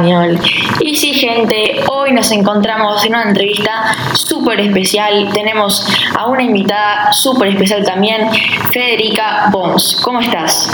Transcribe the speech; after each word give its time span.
español. 0.00 0.40
Y 0.80 0.96
sí, 0.96 1.12
gente, 1.14 1.80
hoy 1.90 2.12
nos 2.12 2.30
encontramos 2.32 3.04
en 3.04 3.14
una 3.14 3.24
entrevista 3.24 3.84
súper 4.14 4.60
especial. 4.60 5.30
Tenemos 5.32 5.86
a 6.16 6.26
una 6.26 6.42
invitada 6.42 7.12
súper 7.12 7.48
especial 7.48 7.84
también, 7.84 8.28
Federica 8.72 9.48
Bons. 9.50 10.00
¿Cómo 10.02 10.20
estás? 10.20 10.70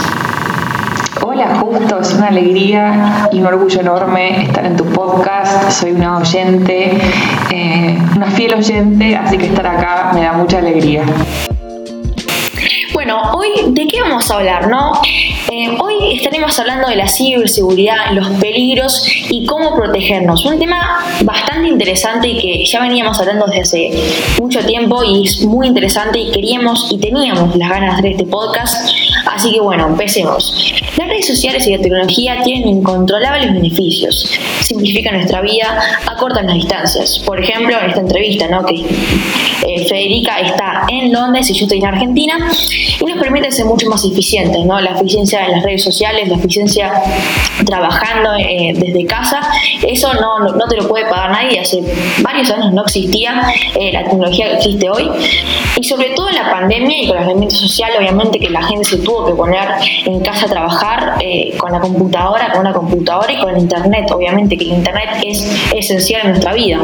Hola, 1.21 1.59
justo, 1.59 1.99
es 1.99 2.13
una 2.13 2.27
alegría 2.27 3.27
y 3.31 3.39
un 3.39 3.47
orgullo 3.47 3.81
enorme 3.81 4.43
estar 4.43 4.65
en 4.65 4.77
tu 4.77 4.85
podcast. 4.85 5.71
Soy 5.71 5.91
una 5.91 6.17
oyente, 6.17 6.97
eh, 7.51 7.97
una 8.15 8.27
fiel 8.31 8.53
oyente, 8.53 9.15
así 9.15 9.37
que 9.37 9.47
estar 9.47 9.67
acá 9.67 10.11
me 10.13 10.21
da 10.21 10.33
mucha 10.33 10.59
alegría. 10.59 11.03
Bueno, 12.93 13.21
hoy 13.33 13.49
de 13.67 13.87
qué 13.87 13.96
vamos 14.01 14.29
a 14.29 14.35
hablar, 14.35 14.67
¿no? 14.67 14.93
Eh, 15.51 15.77
hoy 15.79 16.13
estaremos 16.13 16.57
hablando 16.59 16.87
de 16.89 16.95
la 16.95 17.07
ciberseguridad, 17.07 18.11
los 18.11 18.27
peligros 18.39 19.07
y 19.29 19.45
cómo 19.45 19.75
protegernos. 19.75 20.45
Un 20.45 20.59
tema 20.59 21.05
bastante 21.23 21.69
interesante 21.69 22.27
y 22.27 22.39
que 22.39 22.65
ya 22.65 22.81
veníamos 22.81 23.19
hablando 23.19 23.45
desde 23.47 23.61
hace 23.61 23.91
mucho 24.39 24.65
tiempo 24.65 25.03
y 25.03 25.25
es 25.25 25.45
muy 25.45 25.67
interesante 25.67 26.19
y 26.19 26.31
queríamos 26.31 26.91
y 26.91 26.97
teníamos 26.97 27.55
las 27.55 27.69
ganas 27.69 27.93
de 27.93 27.99
hacer 27.99 28.11
este 28.11 28.25
podcast. 28.25 28.91
Así 29.25 29.51
que 29.51 29.59
bueno, 29.59 29.87
empecemos. 29.87 30.73
Las 30.97 31.07
redes 31.07 31.27
sociales 31.27 31.65
y 31.67 31.75
la 31.75 31.81
tecnología 31.81 32.41
tienen 32.43 32.67
incontrolables 32.67 33.53
beneficios. 33.53 34.31
Simplifican 34.61 35.15
nuestra 35.15 35.41
vida, 35.41 35.79
acortan 36.07 36.47
las 36.47 36.55
distancias. 36.55 37.19
Por 37.25 37.39
ejemplo, 37.39 37.77
en 37.79 37.89
esta 37.89 38.01
entrevista, 38.01 38.47
¿no? 38.47 38.65
Que 38.65 38.75
eh, 38.75 39.85
Federica 39.87 40.39
está 40.39 40.85
en 40.87 41.11
Londres 41.11 41.49
y 41.49 41.53
yo 41.53 41.65
estoy 41.65 41.79
en 41.79 41.85
Argentina 41.85 42.37
y 42.99 43.05
nos 43.05 43.19
permite 43.19 43.51
ser 43.51 43.65
mucho 43.65 43.86
más 43.87 44.03
eficientes, 44.05 44.65
¿no? 44.65 44.79
La 44.79 44.91
eficiencia 44.91 45.45
en 45.45 45.51
las 45.51 45.63
redes 45.63 45.83
sociales, 45.83 46.27
la 46.27 46.35
eficiencia 46.35 46.91
trabajando 47.65 48.33
eh, 48.39 48.73
desde 48.75 49.05
casa, 49.05 49.41
eso 49.85 50.13
no, 50.13 50.39
no, 50.39 50.67
te 50.67 50.75
lo 50.75 50.87
puede 50.87 51.05
pagar 51.05 51.31
nadie, 51.31 51.59
hace 51.59 51.81
varios 52.21 52.49
años 52.51 52.73
no 52.73 52.83
existía 52.83 53.41
eh, 53.75 53.91
la 53.91 54.03
tecnología 54.03 54.49
que 54.49 54.55
existe 54.55 54.89
hoy 54.89 55.09
y 55.75 55.83
sobre 55.83 56.09
todo 56.11 56.29
en 56.29 56.35
la 56.35 56.51
pandemia 56.51 57.03
y 57.03 57.07
con 57.07 57.17
el 57.17 57.23
aislamiento 57.23 57.55
social, 57.55 57.91
obviamente 57.97 58.39
que 58.39 58.49
la 58.49 58.63
gente 58.63 58.83
se 58.83 58.97
tuvo 58.97 59.25
que 59.25 59.33
poner 59.33 59.67
en 60.05 60.19
casa 60.21 60.45
a 60.45 60.49
trabajar 60.49 61.15
eh, 61.19 61.55
con 61.57 61.71
la 61.71 61.79
computadora, 61.79 62.51
con 62.51 62.61
una 62.61 62.73
computadora 62.73 63.31
y 63.31 63.39
con 63.39 63.55
el 63.55 63.61
internet, 63.61 64.09
obviamente 64.11 64.57
que 64.57 64.65
el 64.65 64.73
internet 64.73 65.21
es 65.23 65.47
esencial 65.73 66.21
en 66.23 66.29
nuestra 66.31 66.53
vida 66.53 66.79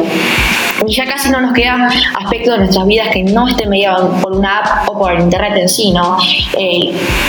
y 0.85 0.93
ya 0.93 1.05
casi 1.05 1.29
no 1.29 1.41
nos 1.41 1.53
queda 1.53 1.89
aspecto 2.15 2.51
de 2.51 2.57
nuestras 2.59 2.85
vidas 2.85 3.09
que 3.09 3.23
no 3.23 3.47
esté 3.47 3.65
mediado 3.67 4.09
por 4.21 4.33
una 4.33 4.59
app 4.59 4.89
o 4.89 4.97
por 4.97 5.13
el 5.13 5.21
internet 5.21 5.53
en 5.55 5.69
sí, 5.69 5.91
¿no? 5.91 6.17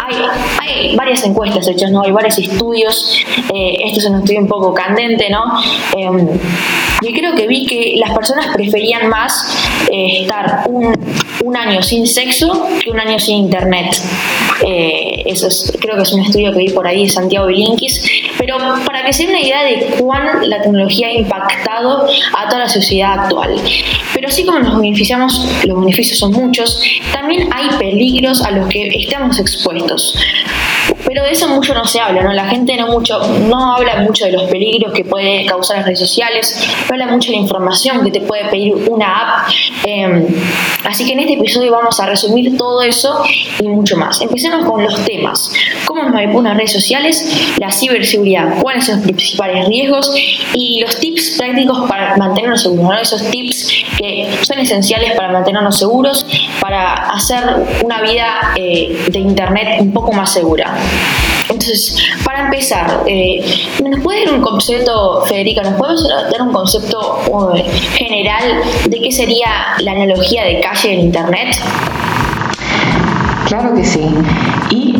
Hay, 0.02 0.96
varias 0.96 1.24
encuestas 1.24 1.68
hechas, 1.68 1.90
¿no? 1.90 2.02
Hay 2.02 2.12
varios 2.12 2.38
estudios, 2.38 3.24
eh, 3.52 3.76
esto 3.84 4.00
es 4.00 4.06
un 4.06 4.16
estudio 4.16 4.40
un 4.40 4.48
poco 4.48 4.72
candente, 4.72 5.28
¿no? 5.30 5.44
Em, 5.96 6.28
y 7.02 7.12
creo 7.12 7.34
que 7.34 7.46
vi 7.46 7.66
que 7.66 7.96
las 7.98 8.10
personas 8.14 8.48
preferían 8.54 9.08
más 9.08 9.68
eh, 9.90 10.22
estar 10.22 10.64
un, 10.68 10.94
un, 11.44 11.56
año 11.56 11.82
sin 11.82 12.06
sexo 12.06 12.66
que 12.82 12.90
un 12.90 12.98
año 12.98 13.18
sin 13.18 13.38
internet. 13.38 13.90
eso 15.26 15.48
es, 15.48 15.76
creo 15.80 15.96
que 15.96 16.02
es 16.02 16.12
un 16.12 16.20
estudio 16.20 16.52
que 16.52 16.58
vi 16.58 16.70
por 16.70 16.86
ahí 16.86 17.04
de 17.04 17.10
Santiago 17.10 17.46
Bilinkis, 17.46 18.08
pero 18.38 18.56
para 18.86 18.93
que 19.04 19.12
se 19.12 19.24
den 19.26 19.30
una 19.30 19.40
idea 19.40 19.64
de 19.64 19.96
cuán 19.98 20.48
la 20.48 20.62
tecnología 20.62 21.08
ha 21.08 21.12
impactado 21.12 22.06
a 22.36 22.48
toda 22.48 22.60
la 22.60 22.68
sociedad 22.68 23.18
actual. 23.18 23.54
Pero 24.14 24.28
así 24.28 24.44
como 24.44 24.58
nos 24.58 24.80
beneficiamos, 24.80 25.46
los 25.64 25.80
beneficios 25.80 26.18
son 26.18 26.32
muchos, 26.32 26.82
también 27.12 27.48
hay 27.52 27.68
peligros 27.78 28.42
a 28.42 28.50
los 28.50 28.68
que 28.68 28.88
estamos 28.88 29.38
expuestos. 29.38 30.16
Pero 31.14 31.26
de 31.26 31.32
eso 31.32 31.46
mucho 31.46 31.74
no 31.74 31.84
se 31.84 32.00
habla, 32.00 32.22
¿no? 32.22 32.32
La 32.32 32.48
gente 32.48 32.76
no 32.76 32.88
mucho, 32.88 33.20
no 33.48 33.76
habla 33.76 34.00
mucho 34.00 34.24
de 34.24 34.32
los 34.32 34.50
peligros 34.50 34.92
que 34.92 35.04
puede 35.04 35.46
causar 35.46 35.76
las 35.76 35.86
redes 35.86 36.00
sociales, 36.00 36.60
no 36.88 36.94
habla 36.94 37.06
mucho 37.06 37.30
de 37.30 37.36
la 37.36 37.42
información 37.42 38.02
que 38.02 38.10
te 38.10 38.20
puede 38.20 38.46
pedir 38.46 38.74
una 38.74 39.20
app. 39.20 39.48
Em, 39.84 40.26
así 40.82 41.06
que 41.06 41.12
en 41.12 41.20
este 41.20 41.34
episodio 41.34 41.70
vamos 41.70 42.00
a 42.00 42.06
resumir 42.06 42.56
todo 42.56 42.82
eso 42.82 43.22
y 43.60 43.68
mucho 43.68 43.96
más. 43.96 44.20
Empecemos 44.22 44.66
con 44.66 44.82
los 44.82 45.04
temas. 45.04 45.52
¿Cómo 45.84 46.02
nos 46.02 46.12
manipulan 46.12 46.50
las 46.50 46.56
redes 46.56 46.72
sociales? 46.72 47.54
La 47.60 47.70
ciberseguridad. 47.70 48.60
¿Cuáles 48.60 48.86
son 48.86 48.96
los 48.96 49.04
principales 49.04 49.68
riesgos? 49.68 50.12
Y 50.52 50.80
los 50.80 50.98
tips 50.98 51.36
prácticos 51.38 51.88
para 51.88 52.16
mantenernos 52.16 52.62
seguros. 52.62 53.00
Esos 53.00 53.30
tips 53.30 53.68
que 53.98 54.36
son 54.42 54.58
esenciales 54.58 55.12
para 55.12 55.30
mantenernos 55.30 55.78
seguros, 55.78 56.26
para 56.60 56.92
hacer 57.12 57.44
una 57.84 58.02
vida 58.02 58.52
eh, 58.56 59.06
de 59.12 59.18
Internet 59.20 59.76
un 59.78 59.92
poco 59.92 60.12
más 60.12 60.32
segura. 60.32 60.74
Entonces, 61.48 61.96
para 62.24 62.46
empezar, 62.46 63.02
eh, 63.06 63.44
¿nos 63.82 64.00
puede 64.02 64.24
dar 64.24 64.34
un 64.34 64.40
concepto, 64.40 65.22
Federica, 65.26 65.62
nos 65.62 65.74
podemos 65.74 66.08
dar 66.08 66.42
un 66.42 66.52
concepto 66.52 67.22
uh, 67.30 67.52
general 67.92 68.62
de 68.88 69.00
qué 69.00 69.12
sería 69.12 69.48
la 69.80 69.92
analogía 69.92 70.44
de 70.44 70.60
calle 70.60 70.94
en 70.94 71.00
Internet? 71.00 71.56
Claro 73.46 73.74
que 73.74 73.84
sí. 73.84 74.00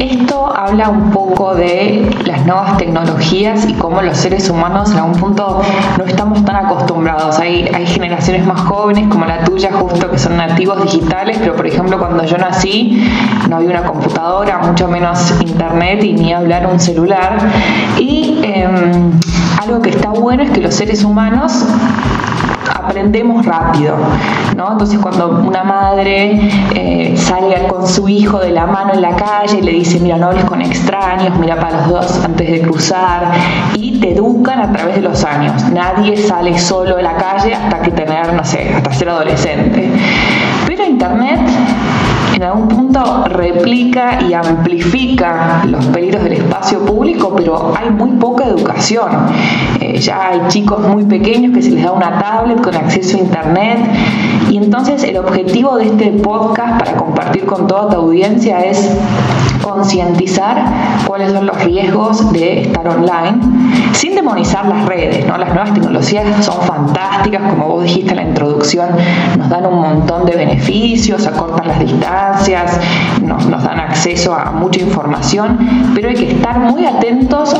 Esto 0.01 0.53
habla 0.55 0.89
un 0.89 1.11
poco 1.11 1.55
de 1.55 2.11
las 2.27 2.45
nuevas 2.47 2.77
tecnologías 2.77 3.69
y 3.69 3.75
cómo 3.75 4.03
los 4.03 4.17
seres 4.17 4.49
humanos 4.51 4.91
en 4.93 4.99
algún 4.99 5.15
punto 5.15 5.63
no 5.99 6.05
estamos 6.05 6.45
tan 6.45 6.57
acostumbrados. 6.57 7.39
Hay, 7.39 7.69
hay 7.75 7.87
generaciones 7.87 8.47
más 8.47 8.61
jóvenes 8.61 9.09
como 9.09 9.25
la 9.27 9.45
tuya 9.45 9.71
justo 9.73 10.11
que 10.11 10.19
son 10.19 10.37
nativos 10.37 10.83
digitales, 10.83 11.39
pero 11.41 11.55
por 11.57 11.67
ejemplo 11.67 11.99
cuando 11.99 12.25
yo 12.25 12.39
nací 12.39 13.09
no 13.49 13.57
había 13.57 13.71
una 13.71 13.85
computadora, 13.85 14.59
mucho 14.59 14.89
menos 14.89 15.33
internet 15.41 16.03
y 16.05 16.13
ni 16.15 16.33
hablar 16.33 16.67
un 16.67 16.81
celular. 16.81 17.39
Y 17.99 18.41
em, 18.43 19.13
algo 19.63 19.81
que 19.83 19.91
está 19.91 20.11
bueno 20.11 20.43
es 20.43 20.51
que 20.51 20.61
los 20.61 20.75
seres 20.75 21.05
humanos 21.05 21.65
aprendemos 22.85 23.45
rápido, 23.45 23.97
¿no? 24.57 24.73
Entonces 24.73 24.99
cuando 24.99 25.29
una 25.29 25.65
madre 25.65 26.51
eh, 26.75 27.15
sale 27.17 27.67
con 27.69 27.87
su 27.87 28.09
hijo 28.09 28.39
de 28.39 28.51
la 28.51 28.67
mano 28.67 28.95
en 28.95 29.03
la 29.03 29.17
calle 29.17 29.59
y 29.59 29.63
le 29.63 29.73
dice, 29.73 29.99
mira, 30.01 30.17
no 30.17 30.27
hables 30.27 30.45
con 30.45 30.61
extraños, 30.61 31.39
mira 31.39 31.59
para 31.59 31.79
los 31.79 31.89
dos 31.89 32.25
antes 32.25 32.51
de 32.51 32.61
cruzar, 32.61 33.33
y 33.75 34.01
te 34.01 34.13
educan 34.13 34.61
a 34.61 34.73
través 34.73 34.97
de 34.97 35.03
los 35.03 35.25
años. 35.25 35.63
Nadie 35.73 36.17
sale 36.17 36.59
solo 36.59 36.97
de 36.97 37.03
la 37.03 37.17
calle 37.17 37.55
hasta 37.55 37.81
que 37.83 37.91
tener, 37.91 38.33
no 38.33 38.45
sé, 38.45 38.73
hasta 38.75 38.93
ser 38.93 39.09
adolescente. 39.09 39.91
Pero 40.67 40.85
Internet 40.85 41.41
en 42.35 42.43
algún 42.43 42.69
punto 42.69 43.25
replica 43.29 44.21
y 44.23 44.35
amplifica 44.35 45.65
los 45.67 45.85
peligros 45.87 46.25
del 46.25 46.33
espacio 46.35 46.85
público, 46.85 47.33
pero 47.37 47.73
hay 47.77 47.91
muy 47.91 48.11
poca 48.13 48.47
educación. 48.47 49.09
Eh, 49.81 49.99
ya 50.01 50.31
hay 50.31 50.41
chicos 50.49 50.81
muy 50.81 51.05
pequeños 51.05 51.55
que 51.55 51.63
se 51.63 51.71
les 51.71 51.85
da 51.85 51.93
una 51.93 52.19
tablet 52.19 52.61
con 52.61 52.75
acceso 52.75 53.17
a 53.17 53.21
internet 53.21 53.79
y 54.51 54.57
entonces 54.57 55.05
el 55.05 55.17
objetivo 55.17 55.77
de 55.77 55.87
este 55.87 56.11
podcast 56.23 56.81
para 56.81 56.97
compartir 56.97 57.47
con 57.47 57.67
toda 57.67 57.91
tu 57.91 57.97
audiencia 57.97 58.61
es 58.61 58.91
concientizar 59.63 60.65
cuáles 61.07 61.33
son 61.33 61.47
los 61.47 61.65
riesgos 61.65 62.33
de 62.33 62.63
estar 62.63 62.87
online 62.87 63.39
sin 63.93 64.15
demonizar 64.15 64.67
las 64.67 64.87
redes. 64.87 65.27
¿no? 65.27 65.39
Las 65.39 65.49
nuevas 65.49 65.73
tecnologías 65.73 66.45
son 66.45 66.61
fantásticas, 66.63 67.43
como 67.51 67.69
vos 67.69 67.85
dijiste 67.85 68.11
en 68.11 68.17
la 68.17 68.23
introducción, 68.23 68.89
nos 69.39 69.49
dan 69.49 69.67
un 69.67 69.81
montón 69.81 70.27
de 70.27 70.37
beneficios, 70.37 71.27
acortan 71.27 71.69
las 71.69 71.81
distancias, 71.81 72.24
nos, 73.23 73.49
dan 73.49 73.81
acceso 73.81 74.35
a 74.35 74.53
mucha 74.53 74.81
información, 74.81 75.59
pero 75.95 76.09
hay 76.09 76.15
que 76.15 76.31
estar 76.33 76.59
muy 76.59 76.87
atentos, 76.87 77.55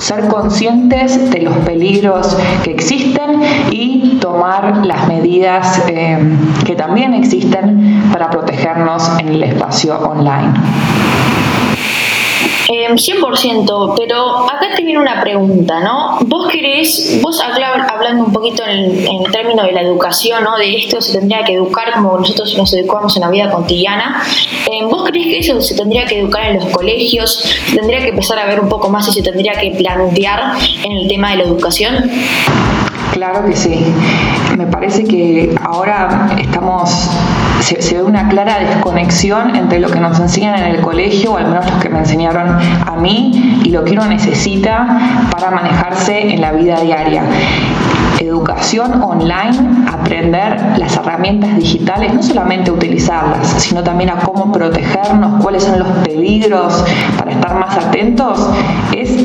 ser 0.00 0.28
conscientes 0.28 1.30
de 1.30 1.42
los 1.42 1.56
peligros 1.58 2.36
que 2.62 2.70
existen 2.70 3.40
y 3.70 4.18
tomar 4.20 4.86
las 4.86 5.08
medidas 5.08 5.82
eh, 5.88 6.18
que 6.64 6.74
también 6.74 7.14
existen 7.14 8.10
para 8.12 8.30
protegernos 8.30 9.10
en 9.18 9.28
el 9.28 9.42
espacio 9.42 9.98
online. 9.98 10.52
100%, 12.68 13.94
pero 13.96 14.48
acá 14.48 14.68
te 14.76 14.82
viene 14.82 15.00
una 15.00 15.20
pregunta, 15.20 15.80
¿no? 15.80 16.18
Vos 16.26 16.48
querés, 16.48 17.18
vos 17.22 17.40
hablando 17.40 18.24
un 18.24 18.32
poquito 18.32 18.62
en, 18.66 19.06
el 19.06 19.32
término 19.32 19.62
de 19.62 19.72
la 19.72 19.80
educación, 19.82 20.44
¿no? 20.44 20.56
De 20.56 20.76
esto 20.76 21.00
se 21.00 21.18
tendría 21.18 21.44
que 21.44 21.54
educar 21.54 21.92
como 21.94 22.18
nosotros 22.18 22.56
nos 22.56 22.72
educamos 22.74 23.16
en 23.16 23.22
la 23.22 23.30
vida 23.30 23.50
cotidiana. 23.50 24.22
Eh, 24.70 24.84
¿Vos 24.84 25.04
crees 25.08 25.26
que 25.26 25.38
eso 25.38 25.60
se 25.60 25.74
tendría 25.74 26.04
que 26.04 26.18
educar 26.18 26.46
en 26.50 26.56
los 26.56 26.66
colegios? 26.66 27.42
¿Se 27.66 27.76
tendría 27.76 28.00
que 28.00 28.08
empezar 28.08 28.38
a 28.38 28.46
ver 28.46 28.60
un 28.60 28.68
poco 28.68 28.88
más 28.88 29.08
y 29.08 29.12
se 29.12 29.22
tendría 29.22 29.52
que 29.54 29.70
plantear 29.70 30.52
en 30.84 30.92
el 30.92 31.08
tema 31.08 31.30
de 31.30 31.36
la 31.38 31.44
educación? 31.44 32.10
Claro 33.12 33.44
que 33.46 33.56
sí. 33.56 33.80
Me 34.56 34.66
parece 34.66 35.04
que 35.04 35.54
ahora 35.64 36.36
estamos 36.38 37.10
se, 37.60 37.96
ve 37.96 38.02
una 38.02 38.28
clara 38.28 38.58
desconexión 38.60 39.54
entre 39.56 39.80
lo 39.80 39.90
que 39.90 40.00
nos 40.00 40.18
enseñan 40.18 40.58
en 40.58 40.76
el 40.76 40.80
colegio, 40.80 41.32
o 41.32 41.36
al 41.36 41.46
menos 41.46 41.66
los 41.66 41.82
que 41.82 41.88
me 41.88 41.98
enseñaron 41.98 42.48
a 42.48 42.96
mí, 42.96 43.60
y 43.64 43.70
lo 43.70 43.84
que 43.84 43.92
uno 43.92 44.06
necesita 44.06 45.26
para 45.30 45.50
manejarse 45.50 46.32
en 46.32 46.40
la 46.40 46.52
vida 46.52 46.80
diaria. 46.80 47.22
Educación 48.20 49.00
online, 49.02 49.86
aprender 49.92 50.56
las 50.76 50.96
herramientas 50.96 51.56
digitales, 51.56 52.12
no 52.14 52.22
solamente 52.22 52.70
utilizarlas, 52.70 53.46
sino 53.58 53.82
también 53.82 54.10
a 54.10 54.16
cómo 54.16 54.50
protegernos, 54.50 55.42
cuáles 55.42 55.62
son 55.62 55.78
los 55.78 55.88
peligros 56.04 56.84
para 57.16 57.30
estar 57.30 57.58
más 57.58 57.76
atentos, 57.76 58.50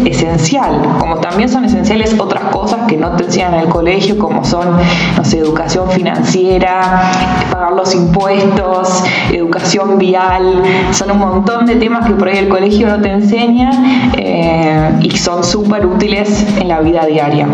esencial, 0.05 0.81
como 0.99 1.17
también 1.17 1.49
son 1.49 1.65
esenciales 1.65 2.19
otras 2.19 2.43
cosas 2.45 2.81
que 2.87 2.97
no 2.97 3.11
te 3.15 3.25
enseñan 3.25 3.53
en 3.55 3.59
el 3.61 3.69
colegio, 3.69 4.17
como 4.17 4.43
son, 4.43 4.77
no 4.77 5.23
educación 5.23 5.89
financiera, 5.91 7.11
pagar 7.51 7.73
los 7.73 7.93
impuestos, 7.95 9.03
educación 9.31 9.97
vial, 9.97 10.61
son 10.91 11.11
un 11.11 11.19
montón 11.19 11.65
de 11.65 11.75
temas 11.75 12.05
que 12.05 12.13
por 12.13 12.27
ahí 12.27 12.37
el 12.37 12.49
colegio 12.49 12.87
no 12.87 13.01
te 13.01 13.11
enseña 13.11 14.11
eh, 14.17 14.91
y 15.01 15.17
son 15.17 15.43
súper 15.43 15.85
útiles 15.85 16.45
en 16.59 16.67
la 16.67 16.81
vida 16.81 17.05
diaria. 17.05 17.47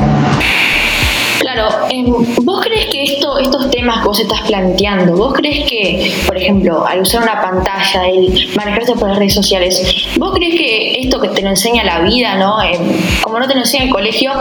Claro, 1.52 1.88
em, 1.90 2.06
¿vos 2.44 2.62
crees 2.62 2.86
que 2.88 3.04
esto, 3.04 3.40
estos 3.40 3.72
temas 3.72 4.02
que 4.02 4.08
vos 4.08 4.20
estás 4.20 4.42
planteando, 4.42 5.16
vos 5.16 5.34
crees 5.34 5.68
que, 5.68 6.14
por 6.28 6.38
ejemplo, 6.38 6.86
al 6.86 7.02
usar 7.02 7.24
una 7.24 7.42
pantalla, 7.42 8.08
el 8.08 8.50
manejarse 8.56 8.94
por 8.94 9.10
las 9.10 9.18
redes 9.18 9.34
sociales, 9.34 10.08
vos 10.18 10.32
crees 10.36 10.56
que 10.56 11.02
esto 11.02 11.20
que 11.20 11.30
te 11.30 11.42
lo 11.42 11.50
enseña 11.50 11.84
la 11.84 12.02
vida, 12.02 12.36
¿no? 12.36 12.62
Em, 12.62 12.80
como 13.24 13.40
no 13.40 13.48
te 13.48 13.56
lo 13.56 13.62
enseña 13.62 13.86
el 13.86 13.90
colegio, 13.90 14.32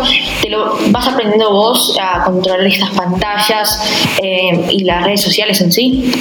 te 0.43 0.51
lo 0.51 0.77
vas 0.91 1.09
aprendiendo 1.09 1.51
vos 1.51 1.97
a 1.99 2.25
controlar 2.25 2.67
estas 2.67 2.91
pantallas 2.91 3.81
em, 4.21 4.69
y 4.69 4.85
las 4.85 5.03
redes 5.03 5.23
sociales 5.23 5.63
en 5.63 5.73
sí? 5.73 6.13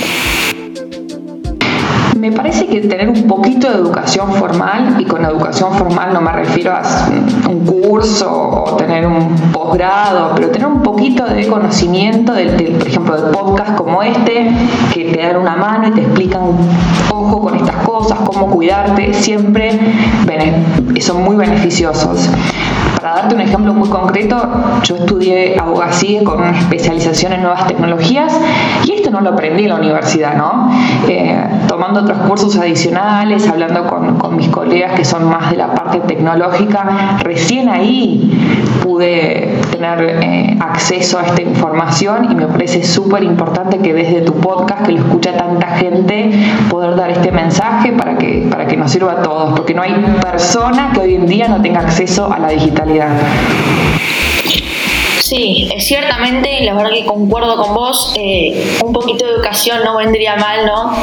Me 2.18 2.32
parece 2.32 2.66
que 2.66 2.82
tener 2.82 3.10
un 3.10 3.28
poquito 3.28 3.70
de 3.70 3.76
educación 3.76 4.32
formal, 4.34 4.96
y 5.00 5.06
con 5.06 5.24
educación 5.24 5.74
formal 5.74 6.14
no 6.14 6.22
me 6.22 6.32
refiero 6.32 6.72
a 6.72 6.82
un 7.48 7.66
curso 7.66 8.32
o 8.32 8.76
tener 8.76 9.06
un 9.06 9.36
posgrado, 9.52 10.32
pero 10.36 10.50
tener 10.50 10.68
un 10.68 10.82
poquito 10.82 11.26
de 11.26 11.48
conocimiento, 11.48 12.34
de, 12.34 12.46
por 12.80 12.88
ejemplo, 12.88 13.22
de 13.22 13.32
podcast 13.32 13.76
como 13.76 14.02
este, 14.02 14.50
que 14.94 15.06
te 15.06 15.22
dan 15.22 15.38
una 15.38 15.56
mano 15.56 15.90
y 15.90 15.92
te 15.92 16.02
explican, 16.02 16.42
ojo 17.12 17.42
con 17.42 17.56
estas 17.56 17.76
cosas, 17.86 18.18
cómo 18.26 18.48
cuidarte, 18.48 19.14
siempre 19.14 19.80
son 21.00 21.24
muy 21.24 21.36
beneficiosos. 21.36 22.30
Para 23.00 23.14
darte 23.22 23.36
un 23.36 23.42
ejemplo 23.42 23.74
muy 23.76 23.90
concreto, 23.90 24.38
yo 24.84 24.96
estudié 24.96 25.58
abogacía 25.60 26.24
con 26.24 26.40
una 26.40 26.58
especialización 26.58 27.34
en 27.34 27.42
nuevas 27.44 27.68
tecnologías 27.68 28.34
y 28.86 28.94
no 29.12 29.22
lo 29.22 29.32
aprendí 29.32 29.64
en 29.64 29.70
la 29.70 29.76
universidad, 29.76 30.36
¿no? 30.36 30.72
Eh, 31.08 31.46
tomando 31.68 32.02
otros 32.02 32.18
cursos 32.20 32.56
adicionales, 32.58 33.48
hablando 33.48 33.86
con, 33.86 34.18
con 34.18 34.36
mis 34.36 34.50
colegas 34.50 34.94
que 34.94 35.06
son 35.06 35.30
más 35.30 35.52
de 35.52 35.58
la 35.58 35.74
parte 35.74 36.00
tecnológica, 36.02 37.18
recién 37.24 37.70
ahí 37.70 38.58
pude 38.84 39.60
tener 39.72 40.20
eh, 40.24 40.58
acceso 40.60 41.20
a 41.20 41.24
esta 41.24 41.42
información 41.42 42.32
y 42.32 42.36
me 42.36 42.48
parece 42.48 42.84
súper 42.84 43.24
importante 43.24 43.80
que 43.80 43.94
desde 43.94 44.22
tu 44.22 44.34
podcast, 44.34 44.86
que 44.86 44.94
lo 44.94 45.00
escucha 45.00 45.36
tanta 45.36 45.68
gente, 45.78 46.32
poder 46.70 46.96
dar 46.96 47.10
este 47.12 47.32
mensaje 47.32 47.92
para 47.92 48.18
que, 48.18 48.48
para 48.50 48.66
que 48.68 48.78
nos 48.78 48.92
sirva 48.92 49.14
a 49.14 49.22
todos, 49.22 49.54
porque 49.56 49.74
no 49.74 49.82
hay 49.82 49.94
persona 50.22 50.92
que 50.94 51.00
hoy 51.02 51.16
en 51.16 51.26
día 51.28 51.48
no 51.48 51.62
tenga 51.62 51.82
acceso 51.82 52.32
a 52.32 52.40
la 52.40 52.50
digitalidad. 52.50 53.10
Sí, 55.28 55.70
ciertamente, 55.80 56.62
la 56.64 56.74
verdad 56.74 56.92
que 56.92 57.06
concuerdo 57.06 57.58
con 57.58 57.74
vos, 57.74 58.14
eh, 58.18 58.78
un 58.82 58.94
poquito 58.94 59.26
de 59.26 59.32
educación 59.34 59.84
no 59.84 59.98
vendría 59.98 60.38
mal, 60.38 60.66
¿no? 60.66 60.96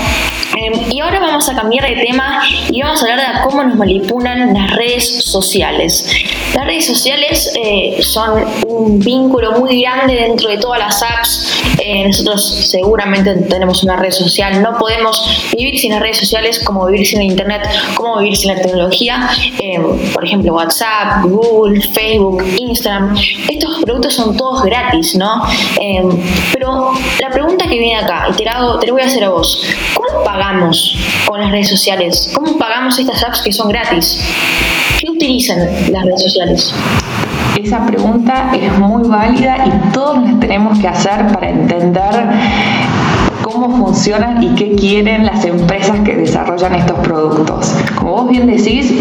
Y 0.90 1.00
ahora 1.00 1.18
vamos 1.20 1.48
a 1.48 1.54
cambiar 1.54 1.88
de 1.88 1.96
tema 1.96 2.42
y 2.70 2.80
vamos 2.80 3.02
a 3.02 3.10
hablar 3.10 3.34
de 3.34 3.42
cómo 3.42 3.64
nos 3.64 3.76
manipulan 3.76 4.54
las 4.54 4.70
redes 4.76 5.24
sociales. 5.24 6.08
Las 6.54 6.66
redes 6.66 6.86
sociales 6.86 7.52
eh, 7.56 7.98
son 8.02 8.44
un 8.68 9.00
vínculo 9.00 9.58
muy 9.58 9.80
grande 9.80 10.14
dentro 10.14 10.48
de 10.48 10.58
todas 10.58 10.78
las 10.78 11.02
apps. 11.02 11.62
Eh, 11.80 12.06
nosotros 12.06 12.68
seguramente 12.70 13.34
tenemos 13.34 13.82
una 13.82 13.96
red 13.96 14.12
social. 14.12 14.62
No 14.62 14.78
podemos 14.78 15.50
vivir 15.56 15.78
sin 15.78 15.90
las 15.90 16.00
redes 16.00 16.18
sociales 16.18 16.60
como 16.60 16.86
vivir 16.86 17.06
sin 17.06 17.22
internet, 17.22 17.62
como 17.96 18.18
vivir 18.18 18.36
sin 18.36 18.54
la 18.54 18.62
tecnología. 18.62 19.28
Em, 19.58 20.12
por 20.12 20.24
ejemplo, 20.24 20.54
WhatsApp, 20.54 21.24
Google, 21.24 21.80
Facebook, 21.80 22.44
Instagram. 22.56 23.16
Estos 23.48 23.82
productos 23.84 24.14
son 24.14 24.36
todos 24.36 24.62
gratis, 24.62 25.16
¿no? 25.16 25.42
Pero 26.52 26.92
la 27.20 27.30
pregunta 27.30 27.66
que 27.66 27.78
viene 27.78 27.96
acá, 27.96 28.28
y 28.30 28.36
te 28.36 28.44
la, 28.44 28.78
voy 28.90 29.02
a 29.02 29.06
hacer 29.06 29.24
a 29.24 29.30
vos. 29.30 29.66
¿Cuánto 29.94 30.22
pagamos 30.44 30.99
con 31.26 31.41
las 31.41 31.50
redes 31.50 31.70
sociales? 31.70 32.31
¿Cómo 32.35 32.58
pagamos 32.58 32.99
estas 32.99 33.23
apps 33.25 33.41
que 33.41 33.50
son 33.50 33.69
gratis? 33.69 34.20
¿Qué 35.00 35.11
utilizan 35.11 35.58
las 35.91 36.05
redes 36.05 36.23
sociales? 36.23 36.75
Esa 37.56 37.87
pregunta 37.87 38.52
es 38.55 38.79
muy 38.79 39.08
válida 39.08 39.64
y 39.67 39.93
todos 39.93 40.23
las 40.23 40.38
tenemos 40.41 40.79
que 40.79 40.88
hacer 40.88 41.29
para 41.32 41.49
entender 41.49 42.29
cómo 43.43 43.70
funcionan 43.87 44.43
y 44.43 44.55
qué 44.55 44.75
quieren 44.75 45.25
las 45.25 45.44
empresas 45.46 46.00
que 46.00 46.14
desarrollan 46.14 46.75
estos 46.75 46.99
productos. 46.99 47.75
Como 47.96 48.12
vos 48.12 48.29
bien 48.29 48.46
decís, 48.46 48.93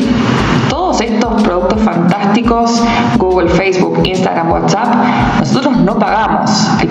todos 0.69 1.01
estos 1.01 1.41
productos 1.41 1.81
fantásticos, 1.81 2.81
Google, 3.17 3.49
Facebook, 3.49 3.99
Instagram, 4.05 4.49
WhatsApp, 4.49 4.95
nosotros 5.39 5.72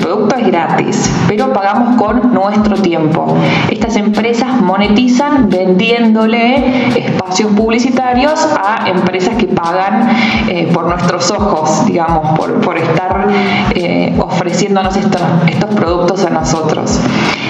producto 0.03 0.37
es 0.37 0.47
gratis, 0.47 1.11
pero 1.29 1.53
pagamos 1.53 1.97
con 1.97 2.35
nuestro 2.35 2.77
tiempo. 2.77 3.37
Estas 3.71 3.97
empresas 3.97 4.61
monetizan 4.61 5.49
vendiéndole 5.49 6.99
espacios 6.99 7.53
publicitarios 7.53 8.47
a 8.63 8.89
empresas 8.89 9.37
que 9.37 9.47
pagan 9.47 10.11
eh, 10.49 10.71
por 10.75 10.87
nuestros 10.87 11.31
ojos, 11.31 11.87
digamos, 11.87 12.39
por, 12.39 12.77
estar 12.77 13.29
eh, 13.75 14.15
ofreciéndonos 14.19 14.97
estos, 14.97 15.21
estos 15.49 15.75
productos 15.75 16.25
a 16.25 16.31
nosotros. 16.31 16.99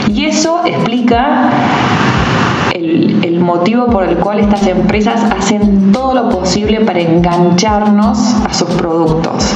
Y 0.09 0.27
eso 0.27 0.61
explica 0.65 1.51
el, 2.75 3.41
motivo 3.41 3.87
por 3.87 4.05
el 4.05 4.17
cual 4.17 4.41
estas 4.41 4.67
empresas 4.67 5.21
hacen 5.37 5.93
todo 5.93 6.15
lo 6.15 6.29
posible 6.31 6.81
para 6.81 7.01
engancharnos 7.01 8.37
a 8.49 8.55
sus 8.55 8.69
productos. 8.71 9.53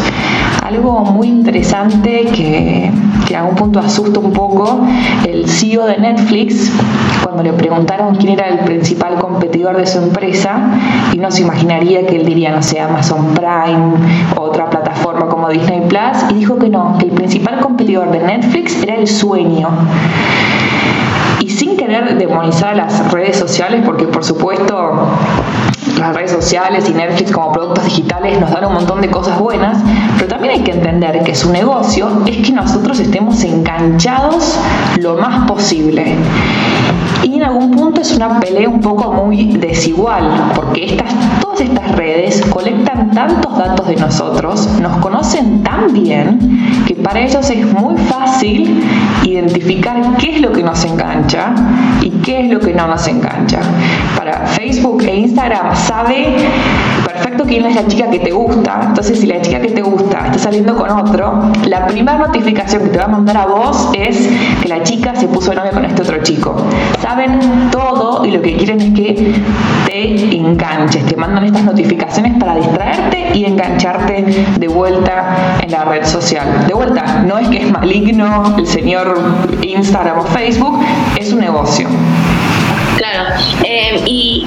Algo 0.67 1.05
muy 1.05 1.29
interesante 1.29 2.27
que, 2.35 2.91
que 3.29 3.37
a 3.37 3.45
un 3.45 3.55
punto 3.55 3.79
asusta 3.79 4.19
un 4.19 4.33
poco, 4.33 4.85
el 5.25 5.49
CEO 5.49 5.87
de 5.87 5.97
Netflix, 5.97 6.73
cuando 7.23 7.45
le 7.45 7.53
preguntaron 7.53 8.17
quién 8.17 8.33
era 8.33 8.49
el 8.49 8.59
principal 8.65 9.15
competidor 9.21 9.77
de 9.77 9.87
su 9.87 9.99
empresa, 9.99 10.73
y 11.13 11.19
no 11.19 11.31
se 11.31 11.43
imaginaría 11.43 12.05
que 12.05 12.17
él 12.17 12.27
diría, 12.27 12.51
no 12.51 12.65
sé, 12.65 12.81
Amazon 12.81 13.33
Prime 13.35 13.93
otra 14.37 14.69
plataforma 14.69 15.29
como 15.29 15.51
Disney 15.51 15.83
Plus, 15.83 16.31
y 16.31 16.35
dijo 16.35 16.59
que 16.59 16.69
no, 16.69 16.99
que 16.99 17.07
el 17.07 17.13
principal 17.13 17.61
competidor 17.61 18.11
de 18.11 18.19
Netflix 18.19 18.83
era 18.83 18.97
el 18.97 19.07
sueño. 19.07 19.69
Y 21.39 21.49
sin 21.49 21.77
querer 21.77 22.19
demonizar 22.19 22.75
las 22.75 23.13
redes 23.13 23.37
sociales, 23.37 23.83
porque 23.87 24.07
por 24.07 24.25
supuesto 24.25 24.97
las 25.99 26.15
redes 26.15 26.33
sociales 26.33 26.89
y 26.89 26.93
Netflix 26.93 27.33
como 27.33 27.53
productos 27.53 27.85
digitales 27.85 28.41
nos 28.41 28.51
dan 28.51 28.65
un 28.67 28.75
montón 28.75 29.01
de 29.01 29.11
cosas 29.11 29.39
buenas, 29.39 29.79
pero 30.17 30.29
también 30.29 30.55
hay 30.55 30.61
que 30.63 30.73
entender 30.73 31.23
que 31.23 31.35
su 31.35 31.51
negocio 31.51 32.23
es 32.27 32.47
que 32.47 32.53
nosotros 32.53 33.01
estemos 33.01 33.43
enganchados 33.45 34.59
lo 35.01 35.17
más 35.17 35.47
posible. 35.47 36.17
Y 37.27 37.35
en 37.35 37.43
algún 37.43 37.73
punto 37.73 38.01
es 38.03 38.15
una 38.15 38.39
pelea 38.39 38.69
un 38.69 38.81
poco 38.81 39.11
muy 39.11 39.57
desigual, 39.57 40.53
porque 40.55 40.85
estas, 40.85 41.13
todas 41.41 41.61
estas 41.61 41.97
redes 41.97 42.41
colectan 42.51 43.11
tantos 43.11 43.59
datos 43.59 43.89
de 43.89 43.97
nosotros, 43.97 44.69
nos 44.81 44.97
conocen 44.99 45.65
tan 45.65 45.93
bien, 45.93 46.39
que 46.87 46.95
para 46.95 47.19
ellos 47.19 47.51
es 47.51 47.67
muy 47.67 47.97
fácil 48.03 48.81
identificar 49.25 50.17
qué 50.19 50.37
es 50.37 50.41
lo 50.41 50.53
que 50.53 50.63
nos 50.63 50.85
engancha 50.85 51.53
y 52.01 52.11
qué 52.11 52.45
es 52.45 52.53
lo 52.53 52.61
que 52.61 52.73
no 52.73 52.87
nos 52.87 53.09
engancha. 53.09 53.59
Para 54.17 54.47
Facebook 54.47 55.03
e 55.03 55.17
Instagram 55.17 55.75
sabe 55.75 56.37
perfecto 57.37 57.45
quién 57.47 57.67
es 57.67 57.75
la 57.75 57.87
chica 57.87 58.11
que 58.11 58.19
te 58.19 58.31
gusta, 58.31 58.81
entonces 58.87 59.21
si 59.21 59.27
la 59.27 59.41
chica 59.41 59.61
que 59.61 59.69
te 59.69 59.83
gusta 59.83 60.27
está 60.27 60.39
saliendo 60.39 60.77
con 60.77 60.91
otro, 60.91 61.51
la 61.67 61.87
primera 61.87 62.19
notificación 62.19 62.85
que 62.85 62.89
te 62.91 62.99
va 62.99 63.05
a 63.05 63.09
mandar 63.09 63.37
a 63.37 63.47
vos 63.47 63.91
es 63.95 64.29
que 64.63 64.69
la 64.69 64.83
chica 64.83 65.15
se 65.15 65.29
puso 65.29 65.53
novia 65.55 65.71
con 65.71 65.85
este 65.85 66.03
otro 66.03 66.23
chico. 66.23 66.57
Saben 67.01 67.39
todo 67.71 68.25
y 68.25 68.31
lo 68.31 68.41
que 68.41 68.57
quieren 68.57 68.81
es 68.81 68.95
que 68.95 69.35
te 69.87 70.37
enganches, 70.37 71.05
te 71.07 71.17
mandan 71.17 71.45
estas 71.45 71.65
notificaciones 71.65 72.39
para 72.39 72.57
distraerte 72.57 73.31
y 73.35 73.45
engancharte 73.45 74.47
de 74.59 74.69
vuelta 74.69 75.59
en 75.63 75.71
la 75.71 75.85
red 75.85 76.05
social. 76.05 76.67
De 76.67 76.75
vuelta, 76.75 77.23
no 77.27 77.39
es 77.39 77.49
que 77.49 77.59
es 77.59 77.73
maligno 77.73 78.55
el 78.57 78.67
señor 78.67 79.19
Instagram 79.63 80.21
o 80.21 80.25
Facebook, 80.25 80.81
es 81.19 81.33
un 81.33 81.41
negocio. 81.41 81.89
Claro, 83.09 83.41
eh, 83.63 84.03
y 84.05 84.45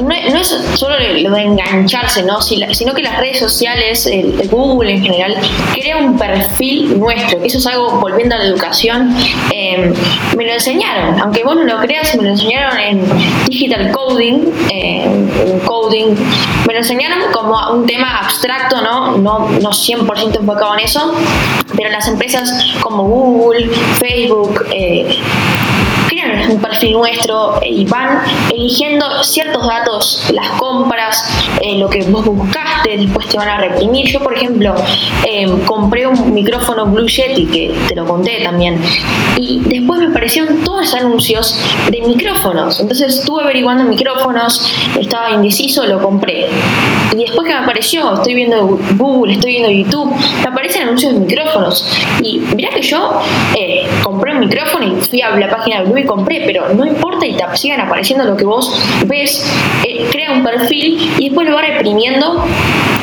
no, 0.00 0.14
es 0.14 0.48
solo 0.74 0.96
lo 0.98 1.30
de 1.32 1.42
engancharse, 1.42 2.22
¿no? 2.22 2.40
sino 2.40 2.94
que 2.94 3.02
las 3.02 3.18
redes 3.18 3.38
sociales, 3.38 4.06
el, 4.06 4.48
Google 4.48 4.92
en 4.94 5.02
general, 5.02 5.36
crea 5.74 5.98
un 5.98 6.16
perfil 6.16 6.98
nuestro. 6.98 7.42
Eso 7.44 7.58
es 7.58 7.66
algo, 7.66 8.00
volviendo 8.00 8.36
a 8.36 8.38
la 8.38 8.44
educación, 8.44 9.14
eh, 9.52 9.92
me 10.36 10.46
lo 10.46 10.52
enseñaron, 10.52 11.20
aunque 11.20 11.44
vos 11.44 11.56
no 11.56 11.64
lo 11.64 11.78
creas, 11.80 12.16
me 12.16 12.22
lo 12.22 12.30
enseñaron 12.30 12.78
en 12.78 13.02
digital 13.46 13.92
coding, 13.92 14.50
eh, 14.70 15.04
en 15.04 15.60
coding, 15.60 16.14
me 16.66 16.72
lo 16.72 16.78
enseñaron 16.78 17.18
como 17.32 17.58
un 17.72 17.86
tema 17.86 18.18
abstracto, 18.20 18.80
¿no? 18.80 19.18
No, 19.18 19.50
no 19.50 19.70
100% 19.70 20.40
enfocado 20.40 20.74
en 20.74 20.80
eso, 20.80 21.14
pero 21.76 21.90
las 21.90 22.08
empresas 22.08 22.50
como 22.80 23.02
Google, 23.04 23.68
Facebook, 23.98 24.64
crean 24.68 25.69
un 26.48 26.60
perfil 26.60 26.92
nuestro 26.92 27.60
y 27.64 27.84
van 27.84 28.20
eligiendo 28.52 29.22
ciertos 29.22 29.66
datos, 29.66 30.30
las 30.32 30.50
compras, 30.52 31.24
eh, 31.60 31.78
lo 31.78 31.88
que 31.88 32.02
vos 32.04 32.24
buscaste, 32.24 32.96
después 32.96 33.28
te 33.28 33.36
van 33.36 33.48
a 33.48 33.58
reprimir. 33.58 34.06
Yo, 34.06 34.20
por 34.20 34.34
ejemplo, 34.34 34.74
eh, 35.26 35.46
compré 35.66 36.06
un 36.06 36.34
micrófono 36.34 36.86
Blue 36.86 37.06
Yeti, 37.06 37.46
que 37.46 37.74
te 37.88 37.94
lo 37.94 38.06
conté 38.06 38.40
también, 38.42 38.80
y 39.36 39.60
después 39.64 40.00
me 40.00 40.06
aparecieron 40.06 40.62
todos 40.64 40.94
anuncios 40.94 41.58
de 41.90 42.00
micrófonos. 42.02 42.80
Entonces 42.80 43.18
estuve 43.18 43.42
averiguando 43.42 43.84
micrófonos, 43.84 44.72
estaba 44.98 45.30
indeciso, 45.30 45.86
lo 45.86 46.02
compré. 46.02 46.46
Y 47.12 47.16
después 47.16 47.46
que 47.46 47.54
me 47.54 47.60
apareció, 47.60 48.14
estoy 48.14 48.34
viendo 48.34 48.78
Google, 48.96 49.34
estoy 49.34 49.52
viendo 49.52 49.70
YouTube, 49.70 50.14
me 50.42 50.48
aparecen 50.48 50.82
anuncios 50.82 51.14
de 51.14 51.20
micrófonos. 51.20 51.84
Y 52.22 52.38
mirá 52.54 52.70
que 52.70 52.82
yo 52.82 53.20
eh, 53.58 53.69
micrófono 54.40 54.86
y 54.86 55.00
fui 55.02 55.22
a 55.22 55.30
la 55.36 55.48
página 55.48 55.80
de 55.80 55.84
Blue 55.84 55.98
y 55.98 56.04
compré, 56.04 56.42
pero 56.46 56.72
no 56.74 56.84
importa 56.84 57.26
y 57.26 57.34
te 57.34 57.44
sigan 57.54 57.80
apareciendo 57.80 58.24
lo 58.24 58.36
que 58.36 58.44
vos 58.44 58.72
ves, 59.06 59.46
eh, 59.86 60.08
crea 60.10 60.32
un 60.32 60.42
perfil 60.42 61.14
y 61.18 61.28
después 61.28 61.48
lo 61.48 61.54
va 61.54 61.62
reprimiendo 61.62 62.44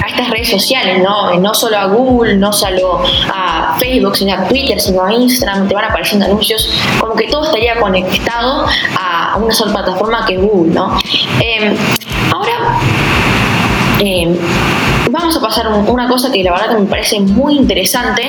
a 0.04 0.08
estas 0.08 0.30
redes 0.30 0.50
sociales, 0.50 1.02
¿no? 1.02 1.40
No 1.40 1.54
solo 1.54 1.78
a 1.78 1.86
Google, 1.86 2.36
no 2.38 2.52
solo 2.52 3.02
a 3.34 3.76
Facebook, 3.80 4.16
sino 4.16 4.34
a 4.34 4.48
Twitter, 4.48 4.80
sino 4.80 5.04
a 5.04 5.14
Instagram, 5.14 5.68
te 5.68 5.76
van 5.76 5.86
apareciendo 5.86 6.26
anuncios, 6.26 6.70
como 7.00 7.16
que 7.16 7.28
todo 7.28 7.46
estaría 7.46 7.80
conectado 7.80 8.66
a 9.00 9.38
una 9.38 9.54
sola 9.54 9.74
plataforma 9.74 10.26
que 10.26 10.36
es 10.36 10.42
Google, 10.42 10.74
¿no? 10.74 10.98
Em, 11.42 11.76
ahora, 12.32 12.80
em, 14.00 14.36
vamos 15.18 15.36
a 15.36 15.42
pasar 15.42 15.68
una 15.68 16.08
cosa 16.08 16.32
que 16.32 16.44
la 16.44 16.52
verdad 16.52 16.70
que 16.70 16.82
me 16.82 16.86
parece 16.86 17.20
muy 17.20 17.56
interesante, 17.56 18.24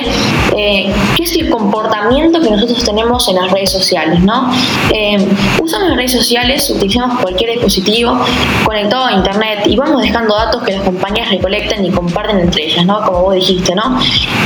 eh, 0.57 0.91
que 1.15 1.23
es 1.23 1.35
el 1.35 1.49
comportamiento 1.49 2.41
que 2.41 2.49
nosotros 2.49 2.83
tenemos 2.83 3.27
en 3.27 3.35
las 3.35 3.51
redes 3.51 3.71
sociales, 3.71 4.19
¿no? 4.21 4.51
Eh, 4.93 5.17
usamos 5.61 5.89
las 5.89 5.97
redes 5.97 6.11
sociales, 6.11 6.69
utilizamos 6.69 7.19
cualquier 7.19 7.51
dispositivo 7.51 8.17
conectado 8.63 9.05
a 9.05 9.13
internet 9.13 9.67
y 9.67 9.75
vamos 9.75 10.01
dejando 10.01 10.35
datos 10.35 10.63
que 10.63 10.73
las 10.73 10.81
compañías 10.81 11.29
recolectan 11.29 11.85
y 11.85 11.91
comparten 11.91 12.39
entre 12.39 12.65
ellas, 12.65 12.85
¿no? 12.85 13.01
Como 13.05 13.21
vos 13.21 13.35
dijiste, 13.35 13.75
¿no? 13.75 13.99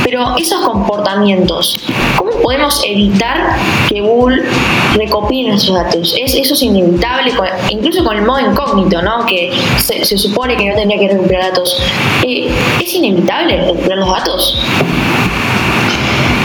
Pero 0.04 0.36
esos 0.36 0.60
comportamientos, 0.60 1.78
¿cómo 2.16 2.32
podemos 2.42 2.82
evitar 2.86 3.56
que 3.88 4.02
Google 4.02 4.42
recopile 4.94 5.50
nuestros 5.50 5.76
datos? 5.76 6.14
Es, 6.18 6.34
eso 6.34 6.54
es 6.54 6.62
inevitable, 6.62 7.32
incluso 7.70 8.04
con 8.04 8.16
el 8.16 8.22
modo 8.22 8.40
incógnito, 8.40 9.00
¿no? 9.00 9.24
Que 9.24 9.50
se, 9.78 10.04
supone 10.18 10.56
que 10.56 10.68
no 10.68 10.76
tendría 10.76 11.00
que 11.00 11.08
recuperar 11.08 11.52
datos. 11.52 11.80
Eh, 12.22 12.33
es 12.80 12.94
inevitable 12.94 13.56
recuperar 13.58 13.98
los 13.98 14.10
datos. 14.10 14.58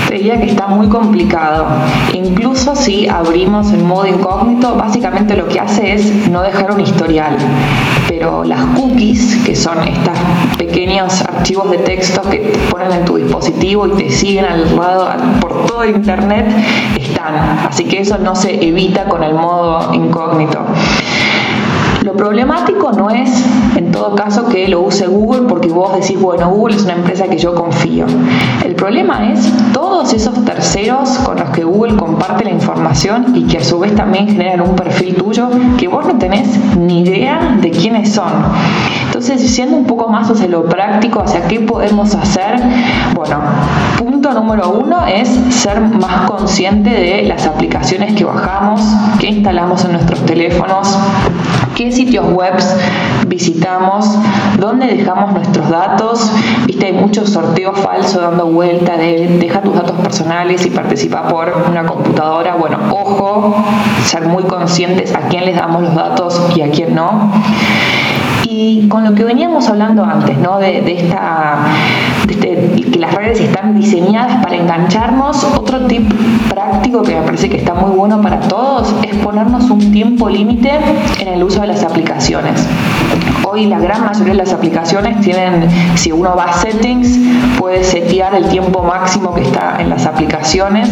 Diría 0.10 0.40
que 0.40 0.48
está 0.48 0.68
muy 0.68 0.88
complicado. 0.88 1.68
Incluso 2.14 2.76
si 2.76 3.08
abrimos 3.08 3.72
el 3.72 3.84
modo 3.84 4.08
incógnito, 4.08 4.76
básicamente 4.76 5.38
lo 5.38 5.48
que 5.48 5.60
hace 5.60 5.94
es 5.94 6.30
no 6.30 6.42
dejar 6.42 6.72
un 6.72 6.82
historial. 6.82 7.38
Pero 8.08 8.44
las 8.44 8.60
cookies, 8.76 9.38
que 9.46 9.56
son 9.56 9.78
estos 9.88 10.18
pequeños 10.58 11.22
archivos 11.22 11.70
de 11.70 11.78
texto 11.78 12.22
que 12.24 12.38
te 12.40 12.58
ponen 12.72 12.92
en 12.92 13.06
tu 13.06 13.18
dispositivo 13.18 13.86
y 13.88 13.92
te 13.92 14.10
siguen 14.10 14.46
al 14.46 14.76
lado 14.76 15.10
por 15.40 15.68
todo 15.68 15.86
internet, 15.86 16.48
están. 17.00 17.68
Así 17.70 17.86
que 17.86 18.02
eso 18.02 18.18
no 18.18 18.36
se 18.36 18.68
evita 18.68 19.06
con 19.06 19.24
el 19.24 19.36
modo 19.36 19.94
incógnito. 19.94 20.66
Lo 22.04 22.14
problemático 22.14 22.92
no 22.94 23.10
es, 23.10 23.46
en 23.76 23.92
todo 23.92 24.16
caso, 24.16 24.48
que 24.48 24.68
lo 24.68 24.82
use 24.82 25.08
Google 25.08 25.48
porque 25.48 25.68
vos 25.68 25.94
decís, 25.94 26.20
bueno, 26.20 26.50
Google 26.50 26.78
es 26.78 26.84
una 26.84 26.94
empresa 26.94 27.28
que 27.28 27.38
yo 27.38 27.54
confío. 27.54 28.06
El 28.64 28.76
problema 28.76 29.32
es 29.32 29.52
todos 29.74 30.14
esos 30.14 30.46
terceros 30.46 31.10
con 31.26 31.38
los 31.38 31.50
que 31.50 31.64
Google 31.64 31.98
comparte 31.98 32.46
la 32.46 32.52
información 32.52 33.36
y 33.36 33.44
que 33.44 33.58
a 33.58 33.64
su 33.64 33.80
vez 33.80 33.96
también 33.96 34.28
generan 34.28 34.62
un 34.62 34.76
perfil 34.76 35.16
tuyo 35.16 35.50
que 35.78 35.88
vos 35.88 36.06
no 36.06 36.18
tenés 36.18 36.48
ni 36.78 37.02
idea 37.02 37.58
de 37.62 37.70
quiénes 37.72 38.14
son. 38.14 38.32
Entonces, 39.08 39.42
siendo 39.54 39.76
un 39.76 39.86
poco 39.86 40.08
más 40.08 40.30
hacia 40.30 40.48
lo 40.48 40.66
práctico, 40.66 41.22
hacia 41.22 41.48
qué 41.48 41.60
podemos 41.60 42.16
hacer, 42.16 42.62
bueno, 43.14 43.40
punto 43.98 44.32
número 44.34 44.70
uno 44.70 45.06
es 45.06 45.28
ser 45.50 45.82
más 45.82 46.30
consciente 46.30 46.90
de 46.90 47.24
las 47.24 47.46
aplicaciones 47.46 48.14
que 48.14 48.24
bajamos, 48.24 48.82
que 49.20 49.28
instalamos 49.28 49.84
en 49.86 49.94
nuestros 49.94 50.26
teléfonos, 50.26 50.98
qué 51.76 51.89
sitios 51.92 52.26
web 52.32 52.54
visitamos, 53.28 54.06
dónde 54.58 54.88
dejamos 54.88 55.34
nuestros 55.34 55.70
datos. 55.70 56.32
Viste, 56.66 56.88
hay 56.88 56.94
muchos 56.94 57.30
sorteos 57.30 57.80
falsos 57.80 58.22
dando 58.22 58.48
vuelta 58.48 58.98
de 58.98 59.38
deja 59.40 59.62
tus 59.62 59.76
datos 59.76 59.98
personales 60.00 60.66
y 60.66 60.70
participa 60.70 61.28
por 61.28 61.66
una 61.70 61.86
computadora. 61.86 62.56
Bueno, 62.56 62.78
ojo, 62.92 63.56
ser 64.04 64.28
muy 64.28 64.44
conscientes 64.44 65.14
a 65.16 65.28
quién 65.30 65.46
les 65.46 65.56
damos 65.56 65.84
los 65.84 65.96
datos 65.96 66.42
y 66.56 66.62
a 66.62 66.70
quién 66.70 66.96
no. 66.96 67.32
Y 68.44 68.88
con 68.88 69.04
lo 69.04 69.14
que 69.14 69.24
veníamos 69.24 69.70
hablando 69.70 70.04
antes, 70.04 70.38
¿no? 70.38 70.58
de, 70.60 70.80
esta, 70.92 71.60
este, 72.28 72.49
que 72.92 73.00
las 73.00 73.14
redes 73.14 73.40
están 73.40 73.80
diseñadas 73.80 74.44
para 74.44 74.56
engancharnos, 74.56 75.44
otro 75.44 75.86
tip 75.88 76.12
práctico 76.50 77.04
que 77.04 77.16
me 77.16 77.22
parece 77.22 77.50
que 77.50 77.58
está 77.58 77.74
muy 77.74 77.92
bueno 77.92 78.22
para 78.22 78.40
todos 78.42 78.94
es 79.04 79.16
ponernos 79.18 79.70
un 79.70 79.92
tiempo 79.92 80.30
límite 80.30 80.72
en 81.20 81.28
el 81.28 81.44
uso 81.44 81.62
de 81.62 81.68
las 81.68 81.84
aplicaciones. 81.84 82.68
Hoy 83.44 83.66
la 83.66 83.80
gran 83.80 84.06
mayoría 84.06 84.34
de 84.34 84.40
las 84.40 84.54
aplicaciones 84.54 85.20
tienen, 85.22 85.70
si 85.96 86.12
uno 86.12 86.36
va 86.36 86.46
a 86.46 86.54
settings, 86.54 87.18
puede 87.58 87.84
setear 87.84 88.36
el 88.36 88.48
tiempo 88.50 88.84
máximo 88.84 89.34
que 89.34 89.42
está 89.42 89.78
en 89.80 89.90
las 89.90 90.06
aplicaciones. 90.06 90.90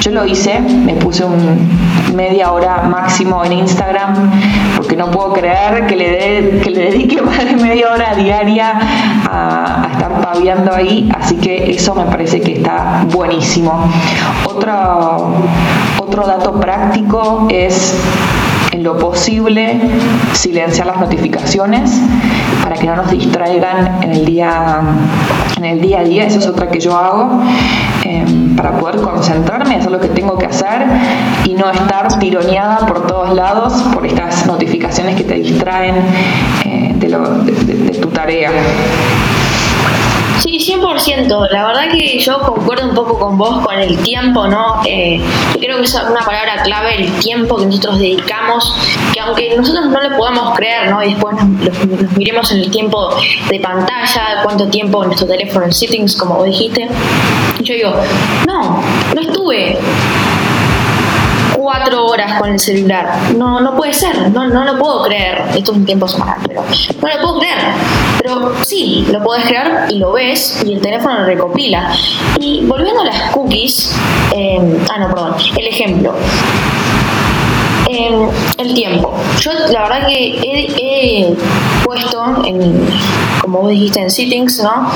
Yo 0.00 0.10
lo 0.10 0.26
hice, 0.26 0.60
me 0.60 0.94
puse 0.94 1.24
un 1.24 1.86
media 2.14 2.52
hora 2.52 2.82
máximo 2.82 3.44
en 3.44 3.52
Instagram 3.52 4.30
porque 4.76 4.96
no 4.96 5.10
puedo 5.10 5.32
creer 5.32 5.86
que 5.86 5.96
le, 5.96 6.10
dé 6.10 6.60
que 6.62 6.70
le 6.70 6.90
dedique 6.90 7.20
más 7.22 7.44
de 7.44 7.56
media 7.56 7.92
hora 7.92 8.14
diaria 8.14 8.78
a, 9.30 9.88
estar 9.92 10.20
paviando 10.20 10.74
ahí, 10.74 11.10
así 11.18 11.36
que 11.36 11.70
eso 11.70 11.94
me 11.94 12.04
parece 12.04 12.40
que 12.40 12.54
está 12.54 13.04
buenísimo. 13.12 13.90
Otro, 14.46 15.34
otro 15.98 16.26
dato 16.26 16.52
práctico 16.60 17.46
es 17.50 17.94
en 18.76 18.82
lo 18.82 18.98
posible 18.98 19.80
silenciar 20.34 20.86
las 20.86 21.00
notificaciones 21.00 21.90
para 22.62 22.76
que 22.76 22.86
no 22.86 22.96
nos 22.96 23.10
distraigan 23.10 24.02
en 24.02 24.12
el 24.12 24.26
día, 24.26 24.80
en 25.56 25.64
el 25.64 25.80
día 25.80 26.00
a 26.00 26.04
día. 26.04 26.26
Eso 26.26 26.40
es 26.40 26.46
otra 26.46 26.68
que 26.68 26.78
yo 26.78 26.94
hago 26.94 27.40
em, 28.04 28.54
para 28.54 28.72
poder 28.72 29.00
concentrarme, 29.00 29.76
hacer 29.76 29.90
lo 29.90 29.98
que 29.98 30.08
tengo 30.08 30.36
que 30.36 30.44
hacer 30.44 30.86
y 31.46 31.54
no 31.54 31.70
estar 31.70 32.18
tironeada 32.18 32.86
por 32.86 33.06
todos 33.06 33.34
lados 33.34 33.72
por 33.94 34.06
estas 34.06 34.46
notificaciones 34.46 35.16
que 35.16 35.24
te 35.24 35.36
distraen 35.36 35.94
eh, 36.66 36.94
de 36.98 37.98
tu 37.98 38.08
tarea. 38.08 38.50
Sí, 40.40 40.58
100%. 40.58 41.50
La 41.50 41.66
verdad 41.66 41.90
que 41.90 42.18
yo 42.18 42.40
concuerdo 42.40 42.88
un 42.88 42.94
poco 42.94 43.18
con 43.18 43.38
vos 43.38 43.64
con 43.64 43.74
el 43.74 43.96
tiempo, 43.98 44.46
¿no? 44.46 44.82
Eh, 44.84 45.20
yo 45.54 45.60
creo 45.60 45.76
que 45.78 45.84
es 45.84 45.94
una 45.94 46.24
palabra 46.24 46.62
clave, 46.62 46.96
el 46.96 47.12
tiempo 47.18 47.56
que 47.56 47.66
nosotros 47.66 47.98
dedicamos, 47.98 48.74
que 49.12 49.20
aunque 49.20 49.56
nosotros 49.56 49.86
no 49.86 50.00
le 50.00 50.10
podamos 50.10 50.54
creer, 50.56 50.90
¿no? 50.90 51.02
Y 51.02 51.14
después 51.14 51.34
nos, 51.36 52.12
miremos 52.16 52.50
en 52.52 52.58
el 52.58 52.70
tiempo 52.70 53.16
de 53.48 53.60
pantalla, 53.60 54.42
cuánto 54.42 54.68
tiempo 54.68 55.02
en 55.02 55.08
nuestro 55.08 55.26
teléfono 55.26 55.64
en 55.64 55.72
settings, 55.72 56.16
como 56.16 56.36
vos 56.36 56.46
dijiste. 56.46 56.88
yo 57.60 57.74
digo, 57.74 57.94
no, 58.46 58.82
no 59.14 59.20
estuve 59.20 59.78
cuatro 61.56 62.06
horas 62.06 62.38
con 62.38 62.50
el 62.50 62.60
celular. 62.60 63.32
No, 63.36 63.60
no 63.60 63.74
puede 63.74 63.92
ser, 63.92 64.30
no, 64.30 64.46
no 64.46 64.64
lo 64.64 64.78
puedo 64.78 65.02
creer. 65.04 65.42
Esto 65.54 65.72
es 65.72 65.78
un 65.78 65.84
tiempo 65.84 66.06
semanal, 66.06 66.38
pero 66.46 66.62
no 66.62 67.08
lo 67.08 67.20
puedo 67.20 67.38
creer. 67.40 67.58
Pero 68.26 68.52
sí, 68.64 69.06
lo 69.12 69.22
puedes 69.22 69.44
creer 69.44 69.86
y 69.88 69.98
lo 69.98 70.10
ves 70.10 70.60
y 70.66 70.72
el 70.72 70.80
teléfono 70.80 71.20
lo 71.20 71.26
recopila. 71.26 71.92
Y 72.40 72.66
volviendo 72.66 73.02
a 73.02 73.04
las 73.04 73.30
cookies, 73.30 73.94
eh, 74.34 74.58
ah, 74.92 74.98
no, 74.98 75.14
perdón, 75.14 75.34
el 75.56 75.66
ejemplo 75.68 76.12
el 78.58 78.74
tiempo. 78.74 79.12
Yo 79.40 79.52
la 79.70 79.82
verdad 79.82 80.06
que 80.06 80.38
he, 80.42 81.34
puesto, 81.84 82.44
en, 82.44 82.86
como 83.40 83.62
vos 83.62 83.70
dijiste, 83.70 84.00
en 84.00 84.10
settings, 84.10 84.62
¿no? 84.62 84.90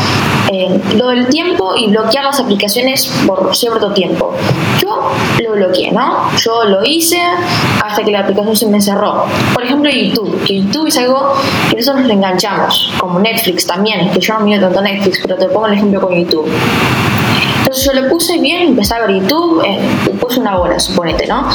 lo 0.96 1.08
del 1.08 1.28
tiempo 1.28 1.76
y 1.76 1.88
bloquear 1.88 2.24
las 2.24 2.40
aplicaciones 2.40 3.06
por 3.26 3.54
cierto 3.54 3.92
tiempo. 3.92 4.34
Yo 4.82 5.12
lo 5.42 5.52
bloqueé, 5.52 5.92
¿no? 5.92 6.30
Yo 6.36 6.64
lo 6.64 6.84
hice 6.84 7.20
hasta 7.84 8.02
que 8.02 8.10
la 8.10 8.20
aplicación 8.20 8.56
se 8.56 8.66
me 8.66 8.80
cerró. 8.80 9.26
Por 9.54 9.64
ejemplo, 9.64 9.90
YouTube. 9.90 10.42
Que 10.44 10.62
YouTube 10.62 10.88
es 10.88 10.98
algo 10.98 11.34
que 11.70 11.76
nosotros 11.76 12.02
nos 12.02 12.10
enganchamos, 12.10 12.92
como 12.98 13.20
Netflix 13.20 13.66
también, 13.66 14.10
que 14.10 14.20
yo 14.20 14.34
no 14.34 14.40
miro 14.40 14.60
tanto 14.60 14.80
Netflix, 14.80 15.20
pero 15.22 15.36
te 15.36 15.46
pongo 15.46 15.66
el 15.66 15.74
ejemplo 15.74 16.00
con 16.00 16.14
YouTube. 16.14 16.50
Entonces 17.70 17.92
yo 17.94 18.00
le 18.00 18.08
puse 18.08 18.38
bien, 18.38 18.62
empecé 18.70 18.94
a 18.94 19.06
ver 19.06 19.20
YouTube, 19.20 19.62
eh, 19.64 19.78
puse 20.20 20.40
una 20.40 20.58
hora, 20.58 20.76
suponete, 20.80 21.28
¿no? 21.28 21.48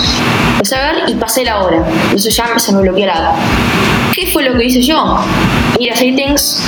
Empecé 0.53 0.75
a 0.75 0.93
ver 0.93 1.10
y 1.10 1.13
pasé 1.15 1.43
la 1.43 1.62
hora. 1.62 1.86
Eso 2.15 2.29
ya 2.29 2.57
se 2.57 2.72
me 2.72 2.84
bloqueó 2.84 3.05
la 3.05 3.36
¿Qué 4.13 4.25
fue 4.27 4.43
lo 4.43 4.57
que 4.57 4.63
hice 4.63 4.81
yo? 4.81 5.17
Ir 5.77 5.91
a 5.91 5.95
settings, 5.98 6.63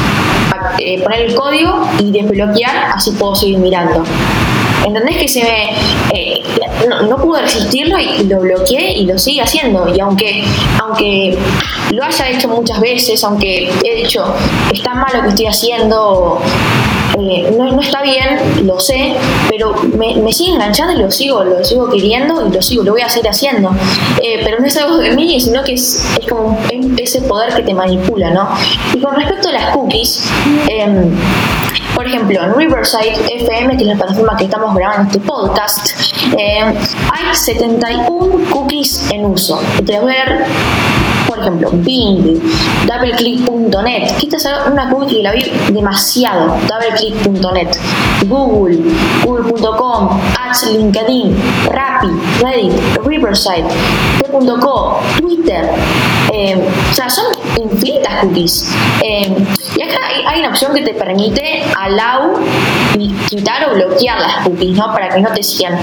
eh, 0.79 1.01
poner 1.01 1.21
el 1.21 1.35
código 1.35 1.87
y 1.97 2.11
desbloquear, 2.11 2.91
así 2.93 3.11
puedo 3.11 3.35
seguir 3.35 3.59
mirando. 3.59 4.03
¿Entendés 4.85 5.15
que 5.15 5.27
se 5.29 5.41
me... 5.41 5.69
Eh, 6.13 6.43
no, 6.89 7.03
no, 7.03 7.15
pude 7.15 7.41
resistirlo 7.43 7.97
y 7.99 8.25
lo 8.25 8.41
bloqueé 8.41 8.97
y 8.97 9.05
lo 9.05 9.17
sigue 9.17 9.43
haciendo. 9.43 9.87
Y 9.95 10.01
aunque, 10.01 10.43
aunque 10.81 11.37
lo 11.91 12.03
haya 12.03 12.29
hecho 12.31 12.49
muchas 12.49 12.81
veces, 12.81 13.23
aunque 13.23 13.71
he 13.81 13.95
dicho, 13.95 14.25
está 14.73 14.93
mal 14.93 15.11
lo 15.13 15.21
que 15.21 15.29
estoy 15.29 15.45
haciendo, 15.45 16.41
eh, 17.19 17.51
no, 17.57 17.81
está 17.81 18.01
bien, 18.03 18.65
lo 18.65 18.79
sé, 18.79 19.15
pero 19.49 19.73
me, 19.97 20.15
me, 20.17 20.31
sigue 20.31 20.51
enganchando 20.51 20.93
y 20.93 20.97
lo 20.97 21.09
sigo, 21.09 21.43
lo 21.43 21.63
sigo 21.63 21.89
queriendo 21.89 22.47
y 22.47 22.53
lo 22.53 22.61
sigo, 22.61 22.83
lo 22.83 22.91
voy 22.91 23.01
a 23.01 23.09
seguir 23.09 23.29
haciendo. 23.29 23.71
Eh, 24.21 24.41
pero 24.43 24.59
no 24.59 24.67
es 24.67 24.77
algo 24.77 24.97
de 24.97 25.15
mí, 25.15 25.39
sino 25.39 25.63
que 25.63 25.73
es, 25.73 26.05
es 26.19 26.27
como 26.27 26.59
ese 26.97 27.21
poder 27.21 27.53
que 27.55 27.63
te 27.63 27.73
manipula, 27.73 28.29
¿no? 28.29 28.49
Y 28.93 29.01
con 29.01 29.15
respecto 29.15 29.49
a 29.49 29.53
las 29.53 29.75
cookies, 29.75 30.29
em, 30.69 31.11
por 31.95 32.05
ejemplo, 32.05 32.39
en 32.43 32.53
Riverside 32.53 33.15
FM, 33.31 33.77
que 33.77 33.83
es 33.83 33.87
la 33.87 33.95
plataforma 33.95 34.37
que 34.37 34.43
estamos 34.43 34.75
grabando 34.75 35.11
este 35.11 35.19
podcast, 35.19 35.89
em, 36.37 36.75
hay 37.11 37.35
71 37.35 38.49
cookies 38.51 39.09
en 39.11 39.25
uso. 39.25 39.59
te 39.85 39.99
voy 39.99 40.13
a 40.13 40.45
ejemplo, 41.39 41.69
Bing, 41.73 42.39
doubleclick.net, 42.87 44.17
que 44.19 44.37
una 44.71 44.89
cookie 44.89 45.17
que 45.17 45.23
la 45.23 45.31
vi 45.31 45.43
demasiado, 45.71 46.55
doubleclick.net, 46.67 47.77
Google, 48.27 48.79
google.com, 49.23 50.19
Ads, 50.39 50.71
LinkedIn, 50.73 51.35
Rappi, 51.71 52.07
Reddit, 52.41 52.73
Riverside, 53.05 53.65
t.co, 54.19 54.99
Twitter, 55.19 55.69
eh, 56.33 56.57
o 56.91 56.93
sea, 56.93 57.09
son 57.09 57.25
infinitas 57.57 58.21
cookies. 58.21 58.71
Eh, 59.01 59.35
y 59.75 59.81
acá 59.81 59.99
hay, 60.27 60.39
una 60.39 60.49
opción 60.49 60.73
que 60.73 60.81
te 60.81 60.93
permite 60.93 61.63
allow 61.75 62.39
y 62.97 63.09
quitar 63.29 63.69
o 63.69 63.73
bloquear 63.73 64.19
las 64.19 64.37
cookies, 64.45 64.77
¿no? 64.77 64.93
Para 64.93 65.09
que 65.09 65.21
no 65.21 65.29
te 65.33 65.43
sigan. 65.43 65.77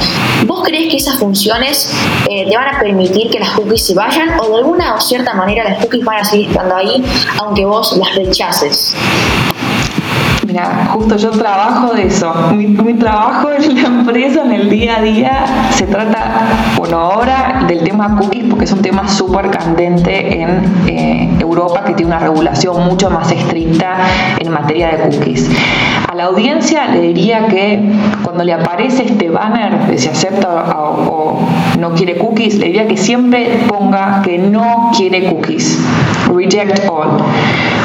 ¿Vos 0.46 0.62
crees 0.64 0.90
que 0.90 0.96
esas 0.96 1.16
funciones 1.16 1.92
eh, 2.28 2.46
te 2.48 2.56
van 2.56 2.74
a 2.74 2.78
permitir 2.78 3.30
que 3.30 3.38
las 3.38 3.50
cookies 3.50 3.86
se 3.86 3.94
vayan 3.94 4.38
o 4.40 4.48
de 4.48 4.56
alguna 4.56 4.94
o 4.94 5.00
cierta 5.00 5.34
manera 5.34 5.64
las 5.64 5.78
cookies 5.78 6.04
van 6.04 6.20
a 6.20 6.24
seguir 6.24 6.48
estando 6.50 6.76
ahí 6.76 7.04
aunque 7.38 7.64
vos 7.64 7.96
las 7.96 8.14
rechaces? 8.14 8.94
Mira, 10.54 10.86
justo 10.92 11.16
yo 11.16 11.32
trabajo 11.32 11.94
de 11.94 12.06
eso. 12.06 12.32
Mi, 12.54 12.94
trabajo 12.94 13.50
en 13.50 13.74
la 13.74 13.88
empresa, 13.88 14.42
en 14.44 14.52
el 14.52 14.70
día 14.70 14.98
a 14.98 15.02
día, 15.02 15.46
se 15.72 15.84
trata, 15.84 16.46
bueno, 16.76 16.96
ahora 16.96 17.64
del 17.66 17.82
tema 17.82 18.16
cookies, 18.16 18.44
porque 18.48 18.64
es 18.64 18.70
un 18.70 18.80
tema 18.80 19.08
súper 19.08 19.50
candente 19.50 20.42
en 20.42 20.62
eh, 20.86 21.28
Europa, 21.40 21.82
que 21.82 21.94
tiene 21.94 22.12
una 22.12 22.20
regulación 22.20 22.86
mucho 22.86 23.10
más 23.10 23.32
estricta 23.32 23.96
en 24.38 24.52
materia 24.52 24.90
de 24.90 25.16
cookies. 25.16 25.50
A 26.08 26.14
la 26.14 26.26
audiencia 26.26 26.86
le 26.86 27.00
diría 27.00 27.48
que 27.48 27.90
cuando 28.22 28.44
le 28.44 28.52
aparece 28.52 29.06
este 29.06 29.30
banner 29.30 29.88
de 29.88 29.98
si 29.98 30.08
acepta 30.08 30.72
o, 30.78 31.40
no 31.80 31.94
quiere 31.94 32.16
cookies, 32.16 32.58
le 32.58 32.66
diría 32.66 32.86
que 32.86 32.96
siempre 32.96 33.64
ponga 33.66 34.22
que 34.22 34.38
no 34.38 34.92
quiere 34.96 35.28
cookies. 35.28 35.80
Reject 36.32 36.88
all. 36.88 37.24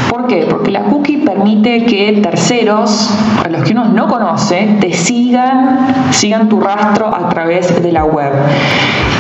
¿Por 0.10 0.26
qué? 0.26 0.48
Porque 0.50 0.72
la 0.72 0.86
cookie 0.86 1.18
permite 1.18 1.86
que 1.86 2.20
terceros, 2.24 3.10
a 3.46 3.48
los 3.48 3.62
que 3.62 3.74
uno 3.74 3.86
no 3.86 4.08
conoce, 4.08 4.78
te 4.82 4.92
sigan, 4.92 5.94
sigan 6.12 6.50
tu 6.50 6.60
rastro 6.60 7.14
a 7.16 7.30
través 7.30 7.82
de 7.82 7.92
la 7.92 8.06
web. 8.06 8.34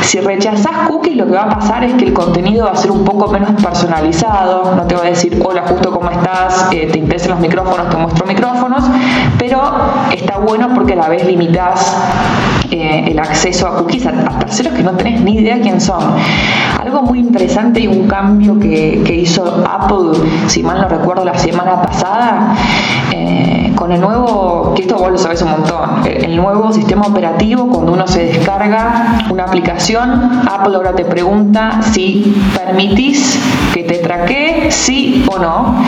Si 0.02 0.20
rechazas 0.20 0.88
cookies, 0.88 1.16
lo 1.16 1.28
que 1.28 1.34
va 1.34 1.44
a 1.44 1.50
pasar 1.50 1.84
es 1.84 1.94
que 1.94 2.06
el 2.06 2.14
contenido 2.14 2.66
va 2.66 2.72
a 2.72 2.76
ser 2.76 2.90
un 2.90 3.04
poco 3.04 3.30
menos 3.32 3.52
personalizado. 3.62 4.74
No 4.76 4.84
te 4.88 4.96
va 4.96 5.02
a 5.04 5.06
decir, 5.06 5.40
hola, 5.46 5.64
justo 5.68 5.92
cómo 5.92 6.10
estás, 6.10 6.70
eh, 6.72 6.90
te 6.92 6.98
interesan 6.98 7.32
los 7.32 7.40
micrófonos, 7.40 7.90
te 7.90 7.98
muestro 7.98 8.26
micrófonos, 8.26 8.84
pero 9.38 9.62
está 10.12 10.40
bueno 10.40 10.70
porque 10.74 10.94
a 10.94 10.96
la 10.98 11.10
vez 11.10 11.24
limitas 11.26 11.96
eh, 12.72 13.06
el 13.12 13.20
acceso 13.20 13.68
a 13.68 13.78
cookies 13.78 14.06
a, 14.06 14.12
terceros 14.40 14.74
que 14.74 14.84
no 14.84 14.92
tenés 14.94 15.22
ni 15.22 15.36
idea 15.36 15.60
quién 15.62 15.80
son. 15.80 16.02
Algo 17.00 17.12
muy 17.12 17.20
interesante 17.20 17.80
y 17.80 17.88
un 17.88 18.08
cambio 18.08 18.60
que, 18.60 19.02
que 19.06 19.16
hizo 19.16 19.64
Apple, 19.66 20.20
si 20.48 20.64
mal 20.64 20.82
no 20.82 20.90
recuerdo, 20.90 21.24
la 21.24 21.38
semana 21.38 21.82
pasada, 21.82 22.56
eh, 23.14 23.72
con 23.74 23.94
el 23.94 24.02
nuevo, 24.02 24.74
que 24.76 24.82
esto 24.82 24.98
vos 24.98 25.10
lo 25.10 25.18
sabés 25.18 25.42
un 25.42 25.52
montón, 25.52 26.06
el 26.06 26.36
nuevo 26.36 26.74
sistema 26.74 27.08
operativo, 27.08 27.70
cuando 27.70 27.94
uno 27.94 28.06
se 28.06 28.26
descarga 28.26 29.20
una 29.30 29.46
aplicación, 29.46 30.42
Apple 30.52 30.76
ahora 30.76 30.94
te 30.94 31.06
pregunta 31.06 31.80
si 31.82 32.36
permitís 32.54 33.40
que 33.74 33.84
te 33.84 34.00
traquee, 34.00 34.70
sí 34.70 35.26
o 35.32 35.40
no. 35.40 35.82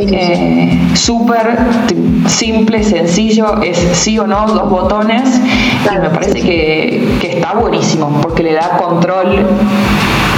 Eh, 0.00 0.80
Súper 0.94 1.58
simple, 2.26 2.82
sencillo, 2.84 3.60
es 3.62 3.76
sí 3.76 4.18
o 4.18 4.26
no, 4.26 4.46
dos 4.46 4.70
botones, 4.70 5.40
y 5.94 5.98
me 5.98 6.08
parece 6.08 6.40
que, 6.40 7.18
que 7.20 7.32
está 7.36 7.52
buenísimo, 7.52 8.20
porque 8.22 8.42
le 8.44 8.54
da 8.54 8.78
control 8.78 9.44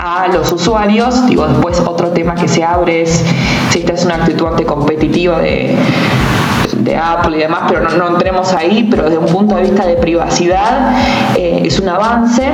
a 0.07 0.29
los 0.29 0.53
usuarios. 0.53 1.27
Digo, 1.27 1.47
después 1.47 1.81
otro 1.81 2.09
tema 2.11 2.35
que 2.35 2.49
se 2.49 2.62
abre 2.62 3.03
es 3.03 3.25
si 3.71 3.81
esta 3.81 3.95
es 3.95 4.05
una 4.05 4.16
actitud 4.16 4.47
anticompetitiva 4.47 5.40
de, 5.40 5.77
de 6.79 6.97
Apple 6.97 7.37
y 7.37 7.40
demás, 7.40 7.62
pero 7.69 7.88
no, 7.90 8.09
entremos 8.09 8.53
ahí, 8.53 8.87
pero 8.90 9.05
desde 9.05 9.19
un 9.19 9.27
punto 9.27 9.57
de 9.57 9.62
vista 9.62 9.87
de 9.87 9.97
privacidad 9.97 10.97
eh, 11.35 11.62
es 11.64 11.81
un 11.81 11.88
avance. 11.88 12.45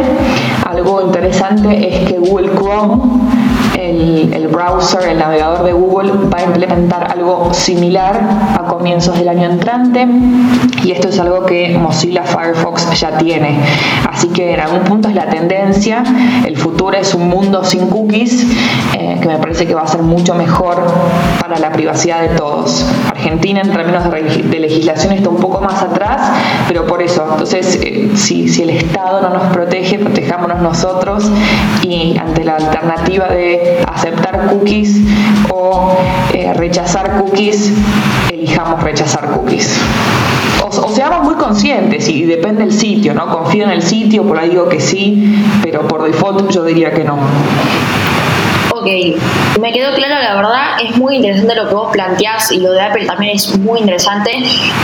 Algo 0.82 1.00
interesante 1.00 1.88
es 1.88 2.08
que 2.08 2.18
Google 2.18 2.50
Chrome 2.56 3.22
el, 3.78 4.48
browser, 4.48 5.08
el 5.08 5.18
navegador 5.18 5.64
de 5.64 5.72
Google 5.72 6.12
va 6.32 6.38
a 6.38 6.44
implementar 6.44 7.10
algo 7.10 7.52
similar 7.52 8.20
a 8.58 8.64
comienzos 8.68 9.18
del 9.18 9.28
año 9.28 9.50
entrante 9.50 10.06
y 10.84 10.90
esto 10.90 11.08
es 11.08 11.18
algo 11.18 11.46
que 11.46 11.76
Mozilla 11.78 12.24
Firefox 12.24 12.98
ya 12.98 13.18
tiene. 13.18 13.58
Así 14.08 14.28
que 14.28 14.54
en 14.54 14.60
algún 14.60 14.80
punto 14.80 15.08
es 15.08 15.14
la 15.14 15.26
tendencia, 15.26 16.02
el 16.44 16.56
futuro 16.56 16.96
es 16.96 17.14
un 17.14 17.28
mundo 17.28 17.64
sin 17.64 17.88
cookies 17.88 18.46
eh, 18.98 19.18
que 19.20 19.28
me 19.28 19.38
parece 19.38 19.66
que 19.66 19.74
va 19.74 19.82
a 19.82 19.86
ser 19.86 20.02
mucho 20.02 20.34
mejor 20.34 20.82
para 21.40 21.58
la 21.58 21.72
privacidad 21.72 22.20
de 22.20 22.28
todos. 22.36 22.84
Argentina 23.08 23.60
en 23.62 23.72
términos 23.72 24.04
de, 24.10 24.60
legislación 24.62 25.12
está 25.12 25.28
un 25.28 25.38
poco 25.38 25.60
más 25.60 25.82
atrás, 25.82 26.32
pero 26.68 26.86
por 26.86 27.02
eso, 27.02 27.26
entonces 27.30 27.78
eh, 27.82 28.10
si, 28.14 28.48
si 28.48 28.62
el 28.62 28.70
Estado 28.70 29.20
no 29.22 29.30
nos 29.30 29.52
protege, 29.52 29.98
protejámonos 29.98 30.60
nosotros 30.60 30.71
y 31.82 32.16
ante 32.18 32.44
la 32.44 32.56
alternativa 32.56 33.26
de 33.28 33.84
aceptar 33.86 34.48
cookies 34.48 34.96
o 35.50 35.96
eh, 36.32 36.52
rechazar 36.54 37.18
cookies, 37.20 37.72
elijamos 38.32 38.82
rechazar 38.82 39.30
cookies. 39.30 39.78
O, 40.64 40.88
seamos 40.88 41.24
muy 41.24 41.34
conscientes 41.34 42.08
y 42.08 42.24
depende 42.24 42.62
del 42.62 42.72
sitio, 42.72 43.14
¿no? 43.14 43.28
Confío 43.28 43.64
en 43.64 43.70
el 43.70 43.82
sitio, 43.82 44.22
por 44.24 44.38
ahí 44.38 44.50
digo 44.50 44.68
que 44.68 44.80
sí, 44.80 45.44
pero 45.62 45.86
por 45.86 46.04
default 46.04 46.50
yo 46.50 46.64
diría 46.64 46.92
que 46.92 47.04
no. 47.04 47.18
Ok, 48.82 48.88
me 49.60 49.72
quedó 49.72 49.94
claro, 49.94 50.20
la 50.20 50.34
verdad, 50.34 50.62
es 50.82 50.96
muy 50.96 51.14
interesante 51.14 51.54
lo 51.54 51.68
que 51.68 51.74
vos 51.74 51.92
planteás 51.92 52.50
y 52.50 52.58
lo 52.58 52.72
de 52.72 52.80
Apple 52.80 53.06
también 53.06 53.36
es 53.36 53.56
muy 53.60 53.78
interesante. 53.78 54.32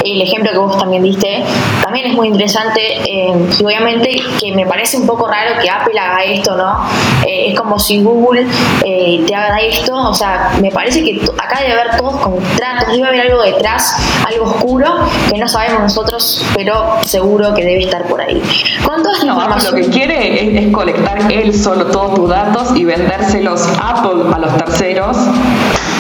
El 0.05 0.23
ejemplo 0.23 0.53
que 0.53 0.59
vos 0.59 0.79
también 0.79 1.03
diste 1.03 1.43
también 1.83 2.07
es 2.07 2.15
muy 2.15 2.29
interesante 2.29 2.81
eh, 2.81 3.33
y 3.59 3.65
obviamente 3.65 4.23
que 4.39 4.55
me 4.55 4.67
parece 4.67 4.99
un 4.99 5.07
poco 5.07 5.27
raro 5.27 5.61
que 5.61 5.69
Apple 5.69 5.99
haga 5.99 6.23
esto, 6.23 6.55
¿no? 6.55 6.89
Eh, 7.27 7.51
es 7.51 7.59
como 7.59 7.77
si 7.77 8.01
Google 8.01 8.47
eh, 8.85 9.25
te 9.27 9.35
haga 9.35 9.59
esto, 9.59 9.97
o 9.97 10.15
sea, 10.15 10.53
me 10.61 10.71
parece 10.71 11.03
que 11.03 11.21
acá 11.37 11.61
debe 11.61 11.81
haber 11.81 11.97
todos 11.97 12.21
contratos, 12.21 12.93
debe 12.93 13.09
haber 13.09 13.23
algo 13.23 13.43
detrás, 13.43 13.97
algo 14.29 14.45
oscuro 14.45 14.95
que 15.29 15.39
no 15.39 15.49
sabemos 15.49 15.81
nosotros, 15.81 16.47
pero 16.55 16.99
seguro 17.03 17.53
que 17.53 17.65
debe 17.65 17.83
estar 17.83 18.07
por 18.07 18.21
ahí. 18.21 18.41
Con 18.85 19.03
toda 19.03 19.19
Lo 19.25 19.75
que 19.75 19.89
quiere 19.89 20.67
es, 20.67 20.73
colectar 20.73 21.33
él 21.33 21.53
solo 21.53 21.87
todos 21.87 22.15
tus 22.15 22.29
datos 22.29 22.77
y 22.77 22.85
vendérselos 22.85 23.67
a 23.81 23.88
Apple 23.89 24.23
a 24.35 24.39
los 24.39 24.57
terceros, 24.59 25.17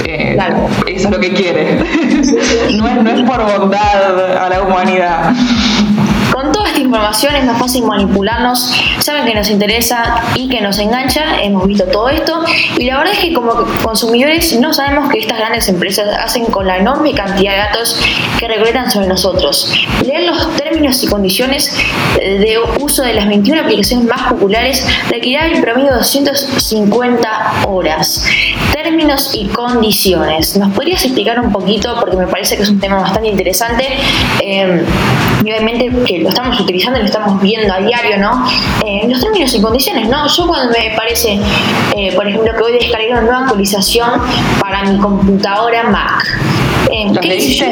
eh, 0.04 0.36
eso 0.86 1.08
es 1.08 1.10
lo 1.10 1.18
que 1.18 1.32
quiere. 1.32 1.76
no, 2.76 2.88
es, 2.88 3.02
no 3.02 3.10
es 3.10 3.22
por 3.22 3.42
bondad 3.58 4.36
a 4.36 4.48
la 4.48 4.62
humanidad. 4.62 5.34
Con 6.38 6.52
toda 6.52 6.68
esta 6.68 6.78
información 6.78 7.34
es 7.34 7.44
más 7.44 7.58
fácil 7.58 7.82
manipularnos, 7.82 8.72
saben 9.00 9.26
que 9.26 9.34
nos 9.34 9.50
interesa 9.50 10.22
y 10.36 10.48
que 10.48 10.60
nos 10.60 10.78
engancha, 10.78 11.42
hemos 11.42 11.66
visto 11.66 11.82
todo 11.86 12.10
esto 12.10 12.44
y 12.78 12.84
la 12.84 12.98
verdad 12.98 13.12
es 13.12 13.18
que 13.18 13.32
como 13.32 13.54
consumidores 13.82 14.56
no 14.60 14.72
sabemos 14.72 15.10
que 15.10 15.18
estas 15.18 15.36
grandes 15.36 15.68
empresas 15.68 16.16
hacen 16.16 16.44
con 16.44 16.64
la 16.68 16.78
enorme 16.78 17.12
cantidad 17.12 17.50
de 17.50 17.58
datos 17.58 18.00
que 18.38 18.46
recolectan 18.46 18.88
sobre 18.88 19.08
nosotros. 19.08 19.74
Leer 20.06 20.30
los 20.30 20.54
términos 20.54 21.02
y 21.02 21.08
condiciones 21.08 21.76
de 22.20 22.56
uso 22.78 23.02
de 23.02 23.14
las 23.14 23.26
21 23.26 23.62
aplicaciones 23.62 24.06
más 24.06 24.28
populares 24.28 24.86
requerirá 25.10 25.46
el 25.46 25.60
promedio 25.60 25.90
de 25.90 25.96
250 25.96 27.64
horas. 27.66 28.24
Términos 28.72 29.34
y 29.34 29.46
condiciones. 29.46 30.56
¿Nos 30.56 30.72
podrías 30.72 31.04
explicar 31.04 31.40
un 31.40 31.50
poquito? 31.50 31.96
Porque 31.98 32.16
me 32.16 32.28
parece 32.28 32.56
que 32.56 32.62
es 32.62 32.68
un 32.68 32.78
tema 32.78 33.00
bastante 33.00 33.28
interesante. 33.28 33.84
Eh, 34.40 34.84
y 35.44 35.50
obviamente 35.50 35.90
que 36.04 36.18
lo 36.20 36.28
estamos 36.28 36.58
utilizando 36.60 36.98
y 36.98 37.02
lo 37.02 37.06
estamos 37.06 37.40
viendo 37.40 37.72
a 37.72 37.78
diario, 37.78 38.18
¿no? 38.18 38.46
Eh, 38.84 39.06
los 39.08 39.20
términos 39.20 39.54
y 39.54 39.60
condiciones, 39.60 40.08
¿no? 40.08 40.26
Yo 40.26 40.46
cuando 40.46 40.72
me 40.72 40.94
parece, 40.96 41.38
eh, 41.96 42.12
por 42.14 42.26
ejemplo, 42.26 42.52
que 42.52 42.60
voy 42.60 42.72
a 42.72 42.74
descargar 42.74 43.10
una 43.10 43.20
nueva 43.22 43.38
actualización 43.40 44.10
para 44.60 44.84
mi 44.84 44.98
computadora 44.98 45.84
Mac. 45.84 46.38
Eh, 46.90 47.12
¿Qué 47.20 47.40
Sí, 47.40 47.62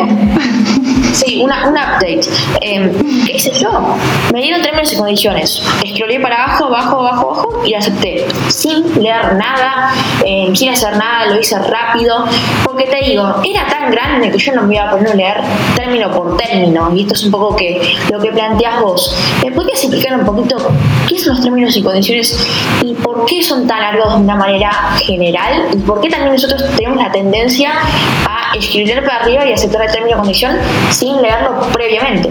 sí, 1.17 1.41
una, 1.43 1.69
un 1.69 1.75
update. 1.75 2.21
Em, 2.61 2.93
¿Qué 3.25 3.37
hice 3.37 3.53
yo? 3.53 3.97
Me 4.33 4.43
dieron 4.43 4.63
términos 4.63 4.93
y 4.93 4.97
condiciones. 4.97 5.63
Escrolé 5.85 6.21
para 6.21 6.45
abajo, 6.45 6.67
abajo, 6.67 7.01
abajo, 7.01 7.31
abajo 7.31 7.63
y 7.65 7.75
acepté. 7.75 8.27
Sin 8.49 9.03
leer 9.03 9.35
nada, 9.35 9.93
em, 10.25 10.55
sin 10.55 10.71
hacer 10.71 10.97
nada, 10.97 11.27
lo 11.27 11.41
hice 11.41 11.59
rápido. 11.59 12.27
Porque 12.65 12.85
te 12.85 13.05
digo, 13.05 13.37
era 13.45 13.67
tan 13.67 13.91
grande 13.91 14.31
que 14.31 14.39
yo 14.39 14.53
no 14.53 14.63
me 14.63 14.77
iba 14.77 14.89
a 14.89 14.91
poner 14.91 15.13
a 15.13 15.15
leer 15.15 15.41
término 15.75 16.11
por 16.11 16.37
término. 16.37 16.93
Y 16.95 17.03
esto 17.03 17.15
es 17.15 17.25
un 17.25 17.31
poco 17.31 17.57
que 17.57 17.97
lo 18.11 18.21
que 18.21 18.31
planteas 18.33 18.81
vos. 18.81 19.17
¿Me 19.43 19.53
podrías 19.53 19.83
explicar 19.83 20.19
un 20.19 20.27
poquito 20.27 20.57
qué 21.09 21.19
son 21.19 21.35
los 21.35 21.43
términos 21.43 21.77
y 21.77 21.83
condiciones 21.83 22.47
y 22.83 22.95
por 22.95 23.25
qué 23.27 23.43
son 23.43 23.67
tan 23.67 23.81
largos 23.81 24.15
de 24.15 24.21
una 24.21 24.35
manera 24.37 24.71
general? 24.99 25.69
¿Y 25.73 25.79
por 25.79 26.01
qué 26.01 26.09
también 26.09 26.33
nosotros 26.33 26.63
tenemos 26.77 27.03
la 27.03 27.11
tendencia 27.11 27.73
a 28.29 28.57
escribir 28.57 29.03
para 29.05 29.23
arriba 29.23 29.47
y 29.47 29.53
aceptar 29.53 29.83
el 29.83 29.93
término 29.93 30.17
o 30.17 30.21
condición 30.21 30.57
sin 31.07 31.23
leerlo 31.23 31.61
previamente? 31.73 32.31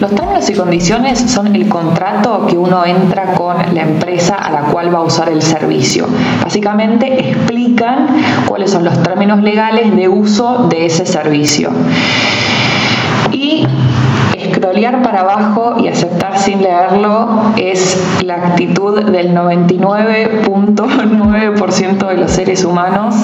Los 0.00 0.12
términos 0.12 0.50
y 0.50 0.54
condiciones 0.54 1.20
son 1.20 1.54
el 1.54 1.68
contrato 1.68 2.48
que 2.48 2.56
uno 2.56 2.84
entra 2.84 3.34
con 3.34 3.56
la 3.72 3.82
empresa 3.82 4.34
a 4.34 4.50
la 4.50 4.62
cual 4.62 4.92
va 4.92 4.98
a 4.98 5.02
usar 5.02 5.28
el 5.28 5.40
servicio. 5.40 6.08
Básicamente 6.42 7.30
explican 7.30 8.08
cuáles 8.48 8.72
son 8.72 8.84
los 8.84 9.00
términos 9.04 9.40
legales 9.40 9.94
de 9.94 10.08
uso 10.08 10.66
de 10.68 10.86
ese 10.86 11.06
servicio. 11.06 11.70
Y 13.30 13.68
escrolear 14.36 15.02
para 15.02 15.20
abajo 15.20 15.76
y 15.78 15.86
aceptar 15.88 16.38
sin 16.38 16.62
leerlo 16.62 17.52
es 17.56 17.98
la 18.24 18.34
actitud 18.34 19.10
del 19.10 19.34
99.9% 19.34 22.08
de 22.08 22.16
los 22.16 22.30
seres 22.30 22.64
humanos. 22.64 23.14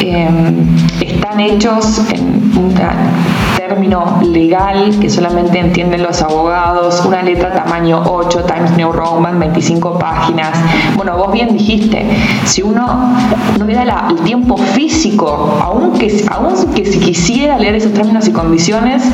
Em, 0.00 0.76
están 1.22 1.38
hechos 1.38 2.00
en 2.12 2.52
una 2.58 3.12
término 3.56 4.20
legal 4.22 4.98
que 5.00 5.08
solamente 5.08 5.58
entienden 5.58 6.02
los 6.02 6.20
abogados, 6.20 7.04
una 7.06 7.22
letra 7.22 7.52
tamaño 7.52 8.02
8 8.04 8.44
Times 8.44 8.76
New 8.76 8.90
Roman, 8.90 9.38
25 9.38 9.98
páginas. 9.98 10.58
Bueno, 10.96 11.16
vos 11.16 11.32
bien 11.32 11.56
dijiste, 11.56 12.04
si 12.44 12.62
uno 12.62 13.14
no 13.56 13.64
le 13.64 13.74
da 13.74 14.08
el 14.10 14.16
tiempo 14.24 14.56
físico, 14.56 15.58
aunque, 15.62 16.24
aunque 16.28 16.84
si 16.84 16.98
quisiera 16.98 17.56
leer 17.56 17.76
esos 17.76 17.92
términos 17.92 18.26
y 18.26 18.32
condiciones, 18.32 19.04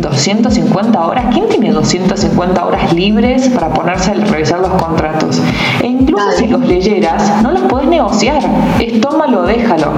250 0.00 1.06
horas, 1.06 1.24
¿quién 1.32 1.48
tiene 1.48 1.72
250 1.72 2.64
horas 2.64 2.92
libres 2.92 3.48
para 3.48 3.70
ponerse 3.70 4.12
a 4.12 4.14
revisar 4.14 4.60
los 4.60 4.70
contratos? 4.80 5.42
E 5.82 5.88
incluso 5.88 6.30
si 6.38 6.46
los 6.46 6.60
leyeras, 6.66 7.42
no 7.42 7.50
los 7.50 7.62
podés 7.62 7.88
negociar, 7.88 8.42
es 8.78 9.00
tómalo, 9.00 9.42
déjalo. 9.42 9.92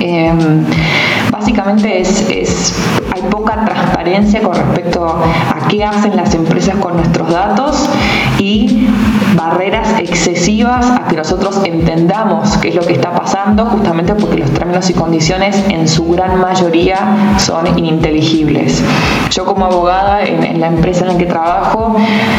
Em, 0.00 0.64
básicamente 1.30 2.00
es, 2.00 2.26
es, 2.30 2.74
hay 3.14 3.22
poca 3.30 3.64
transparencia 3.66 4.40
con 4.40 4.54
respecto 4.54 5.06
a 5.06 5.68
qué 5.68 5.84
hacen 5.84 6.16
las 6.16 6.34
empresas 6.34 6.74
con 6.76 6.96
nuestros 6.96 7.30
datos 7.30 7.88
y 8.40 8.88
barreras 9.36 10.00
excesivas 10.00 10.84
a 10.86 11.08
que 11.08 11.16
nosotros 11.16 11.60
entendamos 11.64 12.56
qué 12.56 12.70
es 12.70 12.74
lo 12.74 12.82
que 12.82 12.94
está 12.94 13.12
pasando, 13.12 13.66
justamente 13.66 14.14
porque 14.14 14.38
los 14.38 14.50
términos 14.50 14.88
y 14.88 14.94
condiciones 14.94 15.62
en 15.68 15.86
su 15.86 16.08
gran 16.08 16.40
mayoría 16.40 17.36
son 17.38 17.66
ininteligibles. 17.78 18.82
Yo 19.30 19.44
como 19.44 19.66
abogada 19.66 20.22
en, 20.24 20.58
la 20.60 20.68
empresa 20.68 21.02
en 21.02 21.12
la 21.12 21.18
que 21.18 21.26
trabajo 21.26 21.96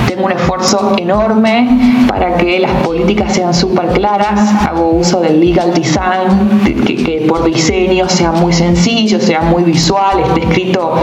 tengo 0.08 0.26
un 0.26 0.32
esfuerzo 0.32 0.96
enorme 0.98 2.06
para 2.08 2.36
que 2.38 2.60
las 2.60 2.72
políticas 2.84 3.34
sean 3.34 3.54
súper 3.54 3.88
claras, 3.90 4.40
hago 4.68 4.90
uso 4.92 5.22
del 5.22 5.40
legal 5.40 5.74
design, 5.74 6.62
que, 6.66 6.96
que 6.96 7.26
por 7.28 7.44
diseño 7.44 8.10
sea 8.10 8.32
muy 8.32 8.54
sencillo, 8.54 9.20
sea 9.20 9.42
muy 9.42 9.64
visual, 9.64 10.20
esté 10.20 10.42
escrito 10.42 10.96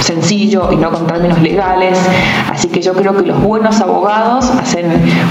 sencillo 0.00 0.70
y 0.72 0.76
no 0.76 0.90
con 0.90 1.06
términos 1.06 1.40
legales. 1.42 1.98
Así 2.50 2.68
que 2.68 2.80
yo 2.80 2.94
creo 2.94 3.16
que 3.16 3.26
los 3.26 3.42
buenos 3.42 3.80
abogados 3.80 4.35
hacen 4.44 4.86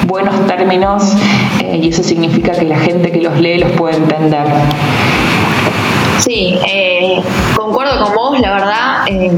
buenos 0.08 0.36
términos 0.48 1.14
eh, 1.60 1.80
y 1.82 1.90
eso 1.90 2.04
significa 2.04 2.52
que 2.52 2.66
la 2.66 2.80
gente 2.80 3.12
que 3.12 3.22
los 3.22 3.38
lee 3.40 3.60
los 3.60 3.72
puede 3.74 3.98
entender. 3.98 4.46
Sí, 6.20 6.58
eh, 6.68 7.22
concuerdo 7.56 8.04
con 8.04 8.16
vos, 8.16 8.40
la 8.40 8.52
verdad. 8.52 9.06
Eh, 9.08 9.32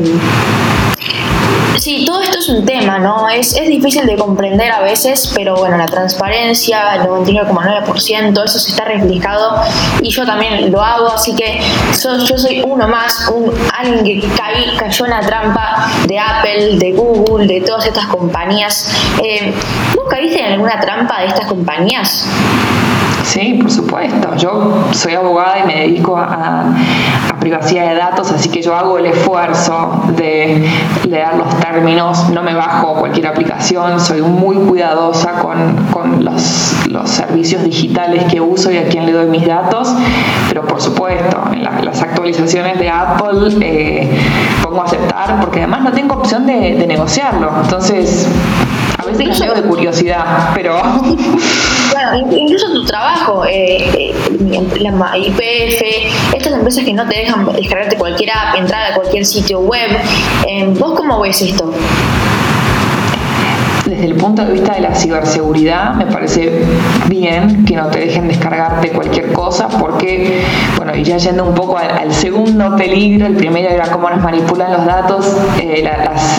Sí, 1.77 2.05
todo 2.05 2.21
esto 2.21 2.39
es 2.39 2.49
un 2.49 2.65
tema, 2.65 2.97
¿no? 2.97 3.29
Es, 3.29 3.55
es 3.55 3.67
difícil 3.67 4.05
de 4.07 4.15
comprender 4.15 4.71
a 4.71 4.81
veces, 4.81 5.31
pero 5.35 5.55
bueno, 5.55 5.77
la 5.77 5.85
transparencia, 5.85 6.95
el 6.95 7.01
99,9%, 7.03 8.43
eso 8.43 8.59
se 8.59 8.71
está 8.71 8.85
reflejado 8.85 9.61
y 10.01 10.09
yo 10.09 10.25
también 10.25 10.71
lo 10.71 10.81
hago, 10.81 11.07
así 11.07 11.35
que 11.35 11.61
yo 11.93 12.37
soy 12.37 12.63
uno 12.65 12.87
más, 12.87 13.31
un, 13.33 13.53
alguien 13.77 14.21
que 14.21 14.27
cayó 14.77 15.05
en 15.05 15.11
la 15.11 15.21
trampa 15.21 15.91
de 16.07 16.17
Apple, 16.17 16.77
de 16.77 16.93
Google, 16.93 17.47
de 17.47 17.61
todas 17.61 17.85
estas 17.85 18.07
compañías. 18.07 18.91
Eh, 19.23 19.53
¿Vos 19.95 20.05
caíste 20.09 20.39
en 20.39 20.53
alguna 20.53 20.79
trampa 20.79 21.21
de 21.21 21.27
estas 21.27 21.45
compañías? 21.45 22.27
Sí, 23.27 23.59
por 23.61 23.69
supuesto. 23.69 24.35
Yo 24.37 24.87
soy 24.93 25.13
abogada 25.13 25.59
y 25.59 25.67
me 25.67 25.75
dedico 25.81 26.17
a, 26.17 26.73
privacidad 27.41 27.89
de 27.89 27.95
datos, 27.95 28.29
así 28.31 28.49
que 28.49 28.61
yo 28.61 28.75
hago 28.75 28.97
el 28.97 29.05
esfuerzo 29.05 30.03
de 30.17 30.67
leer 31.07 31.35
los 31.37 31.59
términos, 31.59 32.29
no 32.29 32.41
me 32.43 32.53
bajo 32.53 32.95
cualquier 32.95 33.27
aplicación, 33.27 34.01
soy 34.01 34.21
muy 34.21 34.57
cuidadosa 34.57 35.33
con, 35.33 36.25
los, 36.25 36.41
servicios 37.05 37.63
digitales 37.63 38.25
que 38.29 38.41
uso 38.41 38.71
y 38.71 38.77
a 38.77 38.89
quién 38.89 39.05
le 39.05 39.13
doy 39.13 39.27
mis 39.27 39.45
datos, 39.45 39.93
pero 40.49 40.65
por 40.65 40.81
supuesto, 40.81 41.41
en 41.53 41.85
las 41.85 42.01
actualizaciones 42.01 42.79
de 42.79 42.89
Apple 42.89 43.55
eh, 43.61 44.09
pongo 44.61 44.81
a 44.81 44.85
aceptar 44.85 45.39
porque 45.39 45.59
además 45.59 45.83
no 45.83 45.91
tengo 45.93 46.15
opción 46.15 46.45
de, 46.45 46.85
negociarlo. 46.87 47.49
Entonces, 47.63 48.27
veces 49.15 49.45
lo 49.45 49.53
de 49.53 49.61
curiosidad, 49.63 50.49
pero... 50.53 50.81
Bueno, 51.91 52.35
incluso 52.35 52.71
tu 52.73 52.85
trabajo, 52.85 53.45
eh, 53.45 54.11
eh, 54.11 54.67
la 54.79 55.17
IPF, 55.17 56.35
estas 56.35 56.53
empresas 56.53 56.83
que 56.83 56.93
no 56.93 57.07
te 57.07 57.19
dejan 57.19 57.45
descargarte 57.53 57.97
cualquier 57.97 58.31
app, 58.31 58.55
entrar 58.57 58.91
a 58.91 58.95
cualquier 58.95 59.25
sitio 59.25 59.59
web, 59.59 59.89
eh, 60.47 60.65
¿vos 60.77 60.93
cómo 60.97 61.21
ves 61.21 61.41
esto? 61.41 61.73
desde 63.87 64.05
el 64.05 64.15
punto 64.15 64.45
de 64.45 64.53
vista 64.53 64.73
de 64.73 64.81
la 64.81 64.93
ciberseguridad, 64.93 65.93
me 65.95 66.05
parece 66.07 66.61
bien 67.07 67.65
que 67.65 67.75
no 67.75 67.87
te 67.87 67.99
dejen 67.99 68.27
descargarte 68.27 68.89
cualquier 68.89 69.31
cosa, 69.31 69.69
porque, 69.69 70.43
bueno, 70.75 70.95
y 70.95 71.03
ya 71.03 71.17
yendo 71.17 71.45
un 71.45 71.55
poco 71.55 71.77
al, 71.77 72.13
segundo 72.13 72.75
peligro, 72.75 73.27
el 73.27 73.35
primero 73.35 73.69
era 73.69 73.89
cómo 73.89 74.09
nos 74.09 74.21
manipulan 74.21 74.73
los 74.73 74.85
datos, 74.85 75.37
eh, 75.59 75.89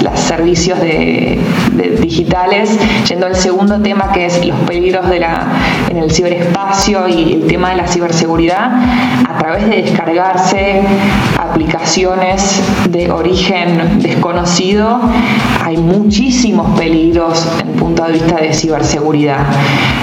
los 0.02 0.20
servicios 0.20 0.78
de, 0.81 1.38
digitales, 2.00 2.78
yendo 3.08 3.26
al 3.26 3.36
segundo 3.36 3.80
tema 3.80 4.12
que 4.12 4.26
es 4.26 4.44
los 4.44 4.58
peligros 4.60 5.08
de 5.08 5.20
la, 5.20 5.46
en 5.88 5.96
el 5.96 6.10
ciberespacio 6.10 7.08
y 7.08 7.34
el 7.34 7.46
tema 7.46 7.70
de 7.70 7.76
la 7.76 7.86
ciberseguridad, 7.86 8.70
a 9.28 9.38
través 9.38 9.68
de 9.68 9.82
descargarse 9.82 10.82
aplicaciones 11.38 12.62
de 12.90 13.10
origen 13.10 14.00
desconocido, 14.00 15.00
hay 15.64 15.76
muchísimos 15.76 16.78
peligros 16.78 17.46
en 17.60 17.72
punto 17.74 18.04
de 18.04 18.12
vista 18.12 18.36
de 18.36 18.52
ciberseguridad. 18.52 19.38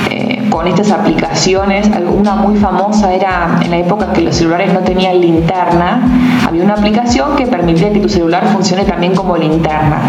Eh, 0.10 0.48
con 0.50 0.68
estas 0.68 0.92
aplicaciones, 0.92 1.90
una 2.08 2.36
muy 2.36 2.56
famosa 2.56 3.14
era 3.14 3.60
en 3.64 3.72
la 3.72 3.78
época 3.78 4.14
que 4.14 4.22
los 4.22 4.36
celulares 4.36 4.74
no 4.74 4.80
tenían 4.80 5.20
linterna, 5.20 6.02
había 6.48 6.64
una 6.64 6.76
aplicación 6.76 7.36
que 7.36 7.46
permitía 7.48 7.92
que 7.92 8.00
tu 8.00 8.10
celular 8.10 8.48
funcione 8.54 8.86
también 8.86 9.16
como 9.16 9.36
linterna. 9.36 10.02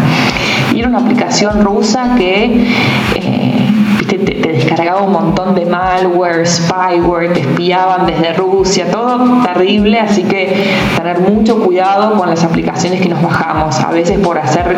Era 0.77 0.89
una 0.89 0.99
aplicación 0.99 1.63
rusa 1.63 2.13
que 2.17 2.67
eh, 3.15 3.69
te, 4.07 4.17
descargaba 4.17 5.01
un 5.01 5.11
montón 5.11 5.55
de 5.55 5.65
malware, 5.65 6.45
spyware, 6.45 7.33
te 7.33 7.39
espiaban 7.39 8.05
desde 8.05 8.33
Rusia, 8.33 8.91
todo 8.91 9.41
terrible, 9.41 9.99
así 9.99 10.21
que 10.23 10.77
tener 10.95 11.19
mucho 11.21 11.63
cuidado 11.63 12.15
con 12.15 12.29
las 12.29 12.43
aplicaciones 12.43 13.01
que 13.01 13.09
nos 13.09 13.23
bajamos, 13.23 13.79
a 13.79 13.89
veces 13.89 14.19
por 14.19 14.37
hacer 14.37 14.77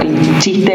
el 0.00 0.38
chiste 0.40 0.72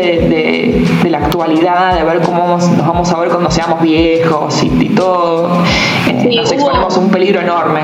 de, 1.04 1.10
la 1.10 1.18
actualidad, 1.18 1.96
de 1.96 2.04
ver 2.06 2.22
cómo 2.22 2.48
nos 2.48 2.78
vamos 2.78 3.12
a 3.12 3.20
ver 3.20 3.30
cuando 3.30 3.52
seamos 3.52 3.82
viejos 3.82 4.64
y, 4.64 4.90
todo, 4.96 5.62
eh, 6.08 6.36
nos 6.38 6.52
exponemos 6.54 6.96
a 6.96 7.00
un 7.02 7.10
peligro 7.10 7.42
enorme. 7.42 7.82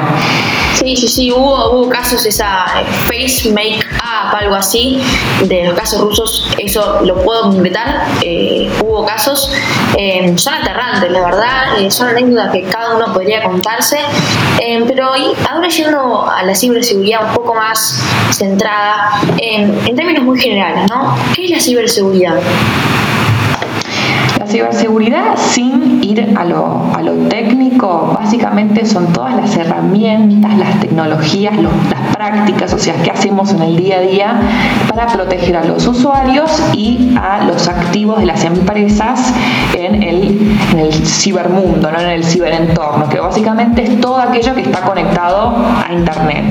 Sí, 0.80 0.96
sí, 0.96 1.08
sí, 1.10 1.32
hubo, 1.32 1.72
hubo 1.72 1.90
casos, 1.90 2.26
esa 2.26 2.66
face 3.06 3.52
make 3.52 3.82
up, 3.96 4.34
algo 4.34 4.56
así, 4.56 5.02
de 5.44 5.66
los 5.66 5.74
casos 5.74 6.00
rusos, 6.00 6.50
eso 6.58 7.02
lo 7.04 7.22
puedo 7.22 7.50
concretar, 7.52 8.06
eh, 8.22 8.72
hubo 8.82 9.06
casos, 9.06 9.52
eh, 9.98 10.34
son 10.38 10.54
aterrantes, 10.54 11.12
la 11.12 11.20
verdad, 11.20 11.80
eh, 11.80 11.92
son 11.92 12.08
anécdotas 12.08 12.54
que 12.54 12.64
cada 12.64 12.96
uno 12.96 13.14
podría 13.14 13.44
contarse, 13.44 13.98
pero 14.88 15.08
ahora 15.52 15.68
yendo 15.68 16.26
a 16.26 16.44
la 16.44 16.56
ciberseguridad 16.56 17.28
un 17.28 17.34
poco 17.34 17.56
más 17.56 18.02
centrada, 18.32 19.20
en 19.38 19.96
términos 19.98 20.24
muy 20.24 20.40
generales, 20.40 20.90
¿no? 20.90 21.14
¿Qué 21.36 21.44
es 21.44 21.52
la 21.52 21.60
ciberseguridad? 21.60 22.40
Ciberseguridad 24.48 25.38
sin 25.38 26.04
ir 26.04 26.34
a 26.36 26.46
lo, 26.46 26.92
a 26.96 27.02
lo 27.02 27.14
técnico, 27.28 28.18
básicamente 28.20 28.86
son 28.86 29.12
todas 29.14 29.36
las 29.36 29.56
herramientas, 29.56 30.58
las 30.58 30.80
tecnologías, 30.80 31.56
las 31.58 32.16
prácticas, 32.16 32.74
o 32.74 32.78
sea, 32.78 32.96
qué 33.04 33.12
hacemos 33.12 33.52
en 33.54 33.62
el 33.62 33.78
día 33.78 33.98
a 33.98 34.02
día 34.02 34.42
para 34.90 35.08
proteger 35.08 35.58
a 35.58 35.64
los 35.64 35.86
usuarios 35.88 36.52
y 36.74 37.16
a 37.22 37.46
los 37.46 37.68
activos 37.68 38.20
de 38.20 38.26
las 38.26 38.44
empresas 38.44 39.34
en 39.78 40.04
el, 40.04 40.58
en 40.74 40.80
el 40.80 40.94
cibermundo, 40.94 41.92
¿no? 41.92 42.00
en 42.00 42.10
el 42.10 42.24
ciberentorno, 42.24 43.08
que 43.10 43.20
básicamente 43.20 43.84
es 43.84 44.02
todo 44.02 44.18
aquello 44.18 44.54
que 44.56 44.62
está 44.62 44.82
conectado 44.82 45.56
a 45.88 45.94
Internet 45.94 46.44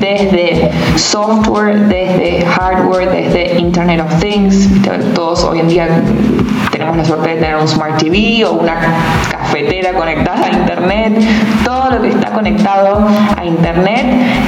desde 0.00 0.70
software, 0.96 1.88
desde 1.88 2.44
hardware, 2.44 3.10
desde 3.10 3.58
Internet 3.58 4.00
of 4.00 4.20
Things. 4.20 4.68
Todos 5.14 5.44
hoy 5.44 5.60
en 5.60 5.68
día 5.68 5.88
tenemos 6.70 6.96
la 6.96 7.04
suerte 7.04 7.30
de 7.30 7.34
tener 7.36 7.56
un 7.56 7.68
Smart 7.68 7.98
TV 7.98 8.44
o 8.44 8.52
una 8.52 8.74
cafetera 9.30 9.92
conectada 9.92 10.46
a 10.46 10.50
Internet. 10.50 11.18
Todo 11.64 11.90
lo 11.90 12.02
que 12.02 12.08
está 12.08 12.32
conectado 12.32 13.06
a 13.36 13.44
Internet 13.44 14.06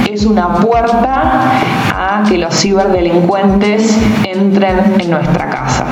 es 0.09 0.25
una 0.25 0.55
puerta 0.55 1.51
a 1.95 2.23
que 2.27 2.37
los 2.37 2.53
ciberdelincuentes 2.55 3.97
entren 4.23 4.95
en 4.99 5.11
nuestra 5.11 5.49
casa. 5.49 5.85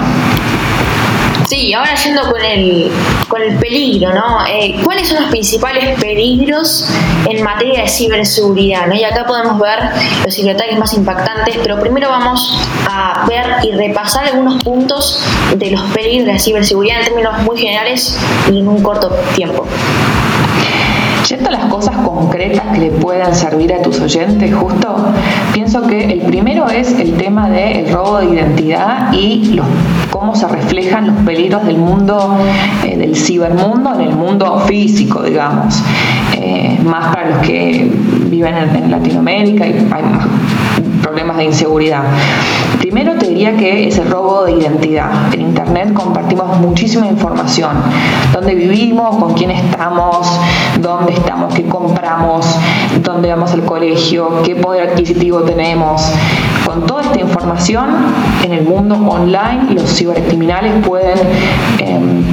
Sí, 1.47 1.73
ahora 1.73 1.95
yendo 1.95 2.29
con 2.29 2.43
el, 2.43 2.91
con 3.29 3.41
el 3.41 3.57
peligro, 3.57 4.13
¿no? 4.13 4.45
Eh, 4.45 4.75
¿Cuáles 4.83 5.07
son 5.07 5.21
los 5.21 5.29
principales 5.29 5.97
peligros 5.97 6.89
en 7.25 7.41
materia 7.41 7.83
de 7.83 7.87
ciberseguridad? 7.87 8.87
¿no? 8.87 8.95
Y 8.95 9.05
acá 9.05 9.25
podemos 9.25 9.57
ver 9.57 9.79
los 10.25 10.35
ciberataques 10.35 10.77
más 10.77 10.93
impactantes, 10.93 11.57
pero 11.63 11.79
primero 11.79 12.09
vamos 12.09 12.67
a 12.89 13.25
ver 13.29 13.45
y 13.63 13.71
repasar 13.71 14.25
algunos 14.25 14.61
puntos 14.61 15.23
de 15.55 15.71
los 15.71 15.81
peligros 15.91 16.27
de 16.27 16.33
la 16.33 16.39
ciberseguridad 16.39 16.99
en 16.99 17.05
términos 17.05 17.41
muy 17.43 17.57
generales 17.57 18.19
y 18.51 18.59
en 18.59 18.67
un 18.67 18.83
corto 18.83 19.09
tiempo. 19.33 19.65
Yendo 21.27 21.49
a 21.49 21.51
las 21.51 21.65
cosas 21.65 21.93
concretas 21.97 22.63
que 22.73 22.79
le 22.79 22.89
puedan 22.89 23.35
servir 23.35 23.73
a 23.73 23.81
tus 23.81 23.99
oyentes, 23.99 24.55
justo 24.55 24.95
pienso 25.51 25.81
que 25.85 26.05
el 26.05 26.21
primero 26.21 26.69
es 26.69 26.97
el 26.99 27.17
tema 27.17 27.49
del 27.49 27.91
robo 27.91 28.19
de 28.19 28.27
identidad 28.27 29.11
y 29.11 29.59
cómo 30.09 30.35
se 30.35 30.47
reflejan 30.47 31.07
los 31.07 31.17
peligros 31.25 31.65
del 31.65 31.79
mundo, 31.79 32.37
eh, 32.85 32.95
del 32.95 33.13
cibermundo 33.13 33.95
en 33.95 34.01
el 34.01 34.15
mundo 34.15 34.61
físico, 34.67 35.21
digamos. 35.21 35.83
Eh, 36.33 36.79
más 36.85 37.13
para 37.13 37.29
los 37.31 37.39
que 37.39 37.91
viven 38.29 38.55
en, 38.55 38.89
Latinoamérica 38.89 39.67
y 39.67 39.73
hay 39.73 40.03
más 40.03 40.25
problemas 41.01 41.35
de 41.35 41.43
inseguridad. 41.43 42.03
Diría 43.27 43.57
que 43.57 43.89
es 43.89 43.97
el 43.97 44.09
robo 44.09 44.45
de 44.45 44.53
identidad. 44.53 45.33
En 45.33 45.41
Internet 45.41 45.93
compartimos 45.93 46.57
muchísima 46.59 47.07
información. 47.07 47.71
Dónde 48.31 48.55
vivimos, 48.55 49.17
con 49.17 49.33
quién 49.33 49.51
estamos, 49.51 50.27
dónde 50.79 51.11
estamos, 51.11 51.53
qué 51.53 51.67
compramos, 51.67 52.45
dónde 53.03 53.29
vamos 53.29 53.51
al 53.51 53.65
colegio, 53.65 54.43
qué 54.43 54.55
poder 54.55 54.91
adquisitivo 54.91 55.41
tenemos. 55.41 56.09
Con 56.65 56.85
toda 56.85 57.01
esta 57.01 57.19
información 57.19 57.87
en 58.43 58.53
el 58.53 58.63
mundo 58.63 58.95
online, 58.95 59.73
los 59.73 59.93
cibercriminales 59.93 60.85
pueden 60.85 61.17
em, 61.79 62.23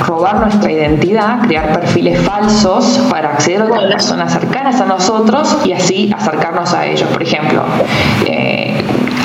robar 0.00 0.40
nuestra 0.40 0.70
identidad, 0.70 1.40
crear 1.46 1.72
perfiles 1.80 2.20
falsos 2.20 3.06
para 3.10 3.30
acceder 3.30 3.62
a 3.62 3.64
otras 3.66 3.86
personas 3.86 4.32
cercanas 4.32 4.80
a 4.80 4.86
nosotros 4.86 5.58
y 5.64 5.72
así 5.72 6.12
acercarnos 6.16 6.72
a 6.74 6.86
ellos. 6.86 7.08
Por 7.10 7.22
ejemplo, 7.22 7.62
eh, 8.26 8.55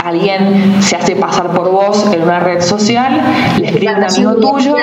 alguien 0.04 0.82
se 0.82 0.96
hace 0.96 1.16
pasar 1.16 1.52
por 1.52 1.72
vos 1.72 2.12
en 2.14 2.24
una 2.24 2.40
red 2.40 2.62
social, 2.62 3.22
le 3.60 3.68
escribe 3.68 3.94
a 3.94 3.98
un 3.98 4.04
amigo 4.04 4.36
tuyo. 4.36 4.76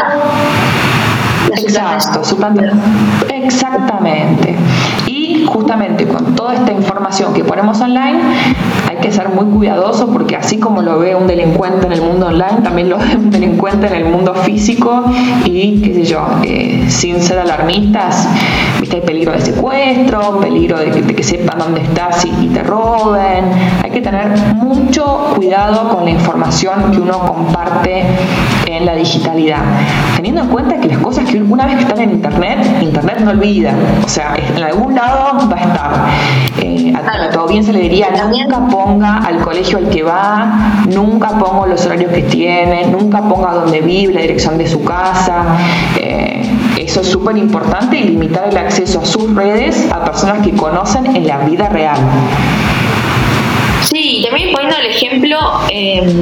Exacto, 1.51 2.23
Exactamente. 3.29 4.57
Y 5.07 5.18
justamente 5.49 6.07
con 6.07 6.35
toda 6.35 6.55
esta 6.55 6.73
información 6.73 7.33
que 7.35 7.45
ponemos 7.45 7.81
online, 7.81 8.21
hay 8.89 8.97
que 8.97 9.11
ser 9.13 9.29
muy 9.31 9.47
cuidadoso 9.47 10.09
porque 10.09 10.37
así 10.37 10.59
como 10.59 10.83
lo 10.83 10.99
ve 10.99 11.15
un 11.15 11.27
delincuente 11.27 11.87
en 11.87 11.93
el 11.93 12.03
mundo 12.03 12.27
online, 12.27 12.61
también 12.63 12.89
lo 12.89 12.99
ve 12.99 13.17
un 13.17 13.31
delincuente 13.31 13.87
en 13.87 13.95
el 13.95 14.05
mundo 14.05 14.35
físico 14.35 15.05
y, 15.45 15.81
qué 15.81 15.95
sé 15.95 16.05
yo, 16.05 16.27
eh, 16.45 16.85
sin 16.89 17.21
ser 17.21 17.39
alarmistas, 17.39 18.29
¿viste? 18.81 18.97
hay 18.97 19.03
peligro 19.03 19.33
de 19.33 19.41
secuestro, 19.41 20.41
peligro 20.41 20.79
de 20.79 20.91
que, 20.91 21.23
sepan 21.23 21.59
dónde 21.59 21.83
estás 21.83 22.25
y, 22.25 22.47
y 22.47 22.49
te 22.49 22.63
roben. 22.63 23.45
Hay 23.83 23.91
que 23.91 24.01
tener 24.01 24.29
mucho 24.55 25.33
cuidado 25.35 25.89
con 25.89 26.05
la 26.05 26.11
información 26.11 26.91
que 26.91 26.99
uno 26.99 27.19
comparte 27.21 28.05
en 28.67 28.87
la 28.87 28.95
digitalidad, 28.95 29.63
teniendo 30.17 30.43
en 30.43 30.49
cuenta 30.49 30.81
que 30.81 30.89
las 30.89 30.99
cosas 30.99 31.29
que 31.29 31.39
una 31.43 31.67
vez 31.67 31.77
que 31.77 31.83
están 31.83 32.01
en 32.01 32.11
Internet, 32.11 32.59
Internet 32.83 33.19
no 33.21 33.31
olvida, 33.31 33.73
o 34.05 34.09
sea, 34.09 34.37
en 34.57 34.63
algún 34.63 34.95
lado 34.95 35.38
va 35.47 35.57
a 35.57 35.61
estar. 35.61 35.93
Eh, 36.59 36.93
a, 36.95 37.31
tu 37.31 37.39
audiencia 37.41 37.73
le 37.73 37.81
diría, 37.81 38.09
nunca 38.29 38.67
ponga 38.69 39.19
al 39.19 39.41
colegio 39.41 39.79
al 39.79 39.89
que 39.89 40.03
va, 40.03 40.83
nunca 40.87 41.31
ponga 41.31 41.67
los 41.67 41.85
horarios 41.87 42.13
que 42.13 42.23
tiene, 42.23 42.87
nunca 42.87 43.21
ponga 43.23 43.53
dónde 43.53 43.81
vive, 43.81 44.15
la 44.15 44.21
dirección 44.23 44.59
de 44.59 44.67
su 44.67 44.83
casa. 44.85 45.59
Eh, 45.97 46.43
eso 46.79 47.01
es 47.03 47.09
súper 47.09 47.37
importante 47.37 47.99
y 47.99 48.05
limitar 48.05 48.49
el 48.49 48.57
acceso 48.57 49.01
a 49.01 49.05
sus 49.05 49.35
redes 49.35 49.91
a 49.93 50.05
personas 50.05 50.45
que 50.47 50.53
conocen 50.53 51.15
en 51.15 51.27
la 51.27 51.39
vida 51.39 51.69
real. 51.69 51.99
Sí, 53.83 54.23
también 54.25 54.53
poniendo 54.53 54.77
el 54.79 54.87
ejemplo, 54.87 55.39
eh, 55.71 56.15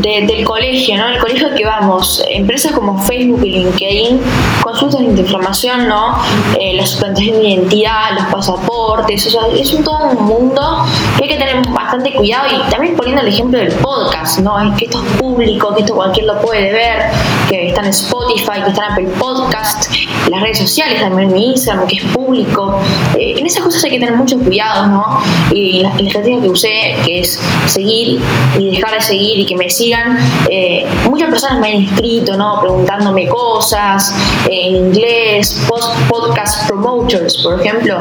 del 0.00 0.44
colegio, 0.44 0.96
¿no? 0.96 1.08
El 1.08 1.18
colegio 1.18 1.54
que 1.54 1.64
vamos, 1.64 2.24
empresas 2.30 2.72
como 2.72 2.98
Facebook 2.98 3.44
y 3.44 3.50
LinkedIn 3.50 4.20
consultan 4.62 5.14
de 5.14 5.20
información, 5.20 5.88
¿no? 5.88 6.18
Eh, 6.58 6.74
la 6.74 6.86
suplantación 6.86 7.38
de 7.38 7.48
identidad, 7.50 8.12
los 8.14 8.24
pasaportes, 8.26 9.34
o 9.34 9.46
es 9.54 9.84
todo 9.84 10.10
un 10.10 10.24
mundo 10.24 10.84
que 11.18 11.24
hay 11.24 11.30
que 11.30 11.36
tener 11.36 11.68
bastante 11.68 12.12
cuidado 12.14 12.46
y 12.48 12.70
también 12.70 12.96
poniendo 12.96 13.22
el 13.22 13.28
ejemplo 13.28 13.58
del 13.58 13.72
podcast, 13.74 14.38
¿no? 14.40 14.58
Es 14.60 14.78
que 14.78 14.84
esto 14.86 15.02
es 15.04 15.12
público, 15.18 15.74
que 15.74 15.80
esto 15.80 15.94
cualquier 15.94 16.26
lo 16.26 16.40
puede 16.40 16.72
ver, 16.72 17.10
que 17.48 17.68
está 17.68 17.82
en 17.82 17.88
Spotify, 17.88 18.62
que 18.64 18.70
está 18.70 18.96
en 18.96 19.10
Podcast, 19.12 19.90
las 20.30 20.40
redes 20.40 20.58
sociales, 20.58 21.00
también 21.00 21.30
en 21.30 21.36
Instagram, 21.36 21.86
que 21.86 21.96
es 21.96 22.04
público. 22.04 22.80
Eh, 23.18 23.34
en 23.38 23.46
esas 23.46 23.62
cosas 23.62 23.82
hay 23.84 23.90
que 23.90 23.98
tener 23.98 24.14
mucho 24.14 24.38
cuidado, 24.38 24.86
¿no? 24.86 25.20
Y 25.52 25.82
la, 25.82 25.90
estrategia 25.90 26.40
que 26.40 26.48
usé, 26.48 26.96
que 27.04 27.20
es 27.20 27.40
seguir 27.66 28.20
y 28.58 28.76
dejar 28.76 28.94
de 28.94 29.00
seguir 29.00 29.38
y 29.40 29.46
que 29.46 29.56
me 29.56 29.68
sigan. 29.68 30.18
Eh, 30.48 30.86
muchas 31.08 31.30
personas 31.30 31.58
me 31.60 31.68
han 31.68 31.82
escrito, 31.84 32.36
¿no? 32.36 32.60
Preguntándome 32.60 33.28
cosas 33.28 34.14
eh, 34.48 34.68
en 34.68 34.76
inglés, 34.76 35.60
podcast 36.08 36.66
promoters, 36.68 37.38
por 37.42 37.60
ejemplo. 37.60 37.98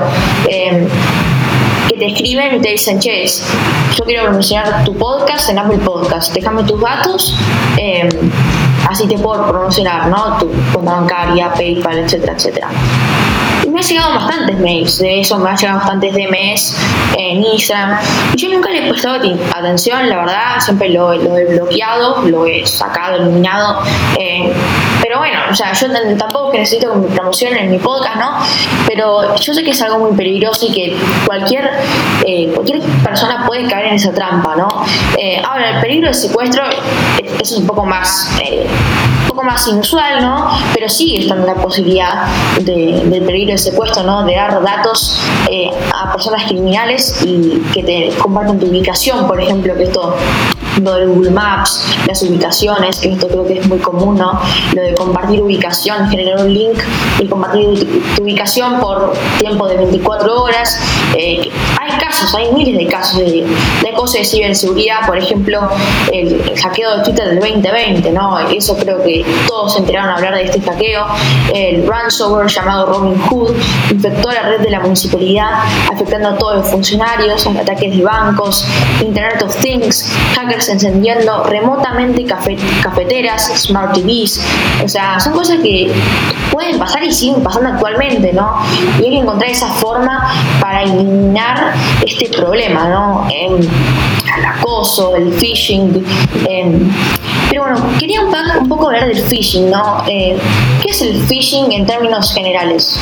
Eh, 0.47 0.87
que 1.89 1.97
te 1.97 2.05
escriben 2.07 2.55
y 2.55 2.61
te 2.61 2.69
dicen, 2.69 2.99
che, 2.99 3.25
yo 3.25 4.05
quiero 4.05 4.23
promocionar 4.23 4.85
tu 4.85 4.95
podcast 4.95 5.49
en 5.49 5.59
Apple 5.59 5.79
Podcast, 5.79 6.33
déjame 6.33 6.63
tus 6.63 6.79
datos, 6.79 7.35
así 8.91 9.07
te 9.07 9.17
puedo 9.17 9.47
promocionar, 9.47 10.07
¿no? 10.07 10.37
Tu 10.37 10.49
cuenta 10.73 10.93
bancaria, 10.93 11.53
PayPal, 11.53 11.99
etcétera, 11.99 12.33
etcétera 12.33 12.69
me 13.71 13.79
han 13.79 13.85
llegado 13.85 14.13
bastantes 14.15 14.59
mails 14.59 14.99
de 14.99 15.21
eso, 15.21 15.37
me 15.37 15.49
han 15.49 15.57
llegado 15.57 15.79
bastantes 15.79 16.13
DMs 16.13 16.77
en 17.17 17.43
Instagram. 17.43 17.99
Y 18.33 18.37
yo 18.37 18.49
nunca 18.49 18.69
le 18.69 18.85
he 18.85 18.89
prestado 18.89 19.21
atención, 19.55 20.09
la 20.09 20.17
verdad, 20.17 20.59
siempre 20.59 20.89
lo, 20.89 21.13
he 21.13 21.45
bloqueado, 21.45 22.21
lo 22.23 22.45
he 22.45 22.65
sacado, 22.65 23.15
eliminado. 23.17 23.81
Eh, 24.19 24.51
bueno, 25.21 25.39
o 25.51 25.55
sea, 25.55 25.71
yo 25.73 25.87
tampoco 26.17 26.49
que 26.49 26.57
necesito 26.57 26.93
que 26.93 26.97
me 26.97 27.07
promocionen 27.15 27.65
en 27.65 27.71
mi 27.71 27.77
podcast, 27.77 28.15
¿no? 28.15 28.37
Pero 28.87 29.35
yo 29.35 29.53
sé 29.53 29.63
que 29.63 29.69
es 29.69 29.81
algo 29.83 29.99
muy 29.99 30.17
peligroso 30.17 30.65
y 30.67 30.73
que 30.73 30.97
cualquier, 31.27 31.69
eh, 32.25 32.51
cualquier 32.55 32.81
persona 33.03 33.45
puede 33.45 33.67
caer 33.67 33.85
en 33.87 33.95
esa 33.95 34.11
trampa, 34.11 34.55
¿no? 34.55 34.67
Eh, 35.19 35.39
ahora, 35.47 35.75
el 35.75 35.81
peligro 35.81 36.07
de 36.07 36.15
secuestro 36.15 36.63
es 37.39 37.51
un 37.51 37.67
poco 37.67 37.85
más 37.85 38.31
poco 39.31 39.43
más 39.43 39.67
inusual, 39.67 40.21
¿no? 40.21 40.49
Pero 40.73 40.89
sigue 40.89 41.21
estando 41.21 41.45
la 41.47 41.55
posibilidad 41.55 42.25
de, 42.59 43.03
del 43.05 43.23
peligro 43.23 43.53
de 43.53 43.57
secuestro, 43.57 44.03
¿no? 44.03 44.25
De 44.25 44.35
dar 44.35 44.61
datos 44.61 45.21
eh, 45.49 45.69
a 45.93 46.11
personas 46.11 46.45
criminales 46.45 47.21
y 47.25 47.61
que 47.73 47.83
te 47.83 48.09
compartan 48.19 48.59
tu 48.59 48.67
ubicación, 48.67 49.27
por 49.27 49.39
ejemplo, 49.39 49.75
que 49.75 49.83
esto 49.83 50.15
lo 50.79 50.93
de 50.95 51.05
Google 51.05 51.31
Maps, 51.31 51.85
las 52.07 52.21
ubicaciones, 52.23 52.99
que 52.99 53.11
esto 53.11 53.27
creo 53.27 53.45
que 53.45 53.59
es 53.59 53.67
muy 53.67 53.79
común, 53.79 54.17
¿no? 54.17 54.39
Lo 54.73 54.81
de 54.81 54.93
compartir 54.95 55.41
ubicación, 55.41 56.09
generar 56.09 56.45
un 56.45 56.53
link 56.53 56.77
y 57.19 57.27
compartir 57.27 58.03
tu 58.15 58.23
ubicación 58.23 58.79
por 58.79 59.13
tiempo 59.39 59.67
de 59.67 59.77
24 59.77 60.43
horas 60.43 60.79
Eh, 61.17 61.51
hay 61.79 61.99
casos, 61.99 62.33
hay 62.35 62.51
miles 62.53 62.77
de 62.77 62.87
casos 62.87 63.19
de, 63.19 63.45
de 63.83 63.93
cosas 63.93 64.19
de 64.21 64.25
ciberseguridad, 64.25 65.05
por 65.05 65.17
ejemplo, 65.17 65.59
el, 66.11 66.41
hackeo 66.57 66.97
de 66.97 67.03
Twitter 67.03 67.29
del 67.29 67.39
2020, 67.39 68.11
¿no? 68.11 68.39
Eso 68.49 68.77
creo 68.77 69.03
que 69.03 69.25
todos 69.47 69.73
se 69.73 69.79
enteraron 69.79 70.11
a 70.11 70.15
hablar 70.15 70.35
de 70.35 70.43
este 70.43 70.61
hackeo. 70.61 71.05
El 71.53 71.85
ransomware 71.87 72.47
llamado 72.47 72.85
Robin 72.85 73.19
Hood 73.19 73.51
infectó 73.91 74.31
la 74.31 74.43
red 74.43 74.61
de 74.61 74.69
la 74.69 74.79
municipalidad, 74.79 75.63
afectando 75.91 76.29
a 76.29 76.37
todos 76.37 76.57
los 76.57 76.67
funcionarios, 76.69 77.45
ataques 77.59 77.97
de 77.97 78.03
bancos, 78.03 78.65
Internet 79.01 79.41
of 79.43 79.55
Things, 79.57 80.11
hackers 80.35 80.60
encendiendo 80.69 81.43
remotamente 81.43 82.25
cafeteras, 82.25 83.51
smart 83.55 83.93
TVs. 83.93 84.41
O 84.83 84.87
sea, 84.87 85.19
son 85.19 85.33
cosas 85.33 85.59
que 85.59 85.91
pueden 86.51 86.77
pasar 86.79 87.03
y 87.03 87.11
siguen 87.11 87.43
pasando 87.43 87.69
actualmente, 87.69 88.33
¿no? 88.33 88.57
Y 88.99 89.05
hay 89.05 89.09
que 89.11 89.17
encontrar 89.19 89.49
esa 89.49 89.67
forma 89.67 90.31
para 90.59 90.83
eliminar 90.83 91.73
este 92.05 92.29
problema, 92.29 92.87
¿no? 92.89 93.27
el 93.29 93.69
acoso, 94.81 95.15
el 95.15 95.33
phishing. 95.33 96.03
pero 97.49 97.63
bueno, 97.63 97.77
quería 97.99 98.21
un, 98.21 98.67
poco 98.67 98.87
hablar 98.87 99.07
del 99.07 99.21
phishing, 99.21 99.69
¿no? 99.69 100.03
Eh, 100.07 100.37
¿Qué 100.81 100.89
es 100.89 101.01
el 101.01 101.21
phishing 101.21 101.71
en 101.71 101.85
términos 101.85 102.33
generales? 102.33 102.99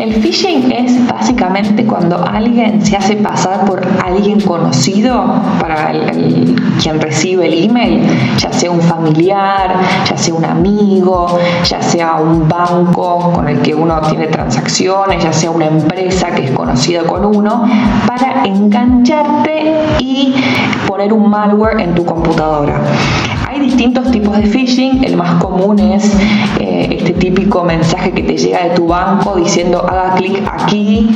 El 0.00 0.14
phishing 0.14 0.72
es 0.72 1.06
básicamente 1.06 1.84
cuando 1.84 2.24
alguien 2.26 2.84
se 2.84 2.96
hace 2.96 3.16
pasar 3.16 3.66
por 3.66 3.86
alguien 4.02 4.40
conocido 4.40 5.42
para 5.60 5.90
el, 5.90 6.56
quien 6.80 6.98
recibe 6.98 7.46
el 7.46 7.64
email, 7.64 8.06
ya 8.38 8.50
sea 8.50 8.70
un 8.70 8.80
familiar, 8.80 9.78
ya 10.08 10.16
sea 10.16 10.32
un 10.32 10.44
amigo, 10.46 11.38
ya 11.64 11.82
sea 11.82 12.14
un 12.14 12.48
banco 12.48 13.30
con 13.34 13.46
el 13.46 13.60
que 13.60 13.74
uno 13.74 14.00
tiene 14.08 14.28
transacciones, 14.28 15.22
ya 15.22 15.34
sea 15.34 15.50
una 15.50 15.66
empresa 15.66 16.34
que 16.34 16.46
es 16.46 16.50
conocida 16.52 17.02
con 17.02 17.26
uno, 17.26 17.68
para 18.06 18.42
engancharte 18.44 19.74
y 19.98 20.29
poner 20.86 21.12
un 21.12 21.28
malware 21.28 21.80
en 21.80 21.94
tu 21.94 22.04
computadora. 22.04 22.80
Hay 23.48 23.60
distintos 23.60 24.10
tipos 24.10 24.36
de 24.36 24.44
phishing, 24.44 25.04
el 25.04 25.16
más 25.16 25.42
común 25.42 25.78
es 25.78 26.14
eh, 26.60 26.88
este 26.98 27.12
típico 27.12 27.64
mensaje 27.64 28.12
que 28.12 28.22
te 28.22 28.36
llega 28.36 28.64
de 28.64 28.70
tu 28.70 28.86
banco 28.86 29.36
diciendo 29.36 29.84
haga 29.88 30.14
clic 30.14 30.42
aquí 30.46 31.08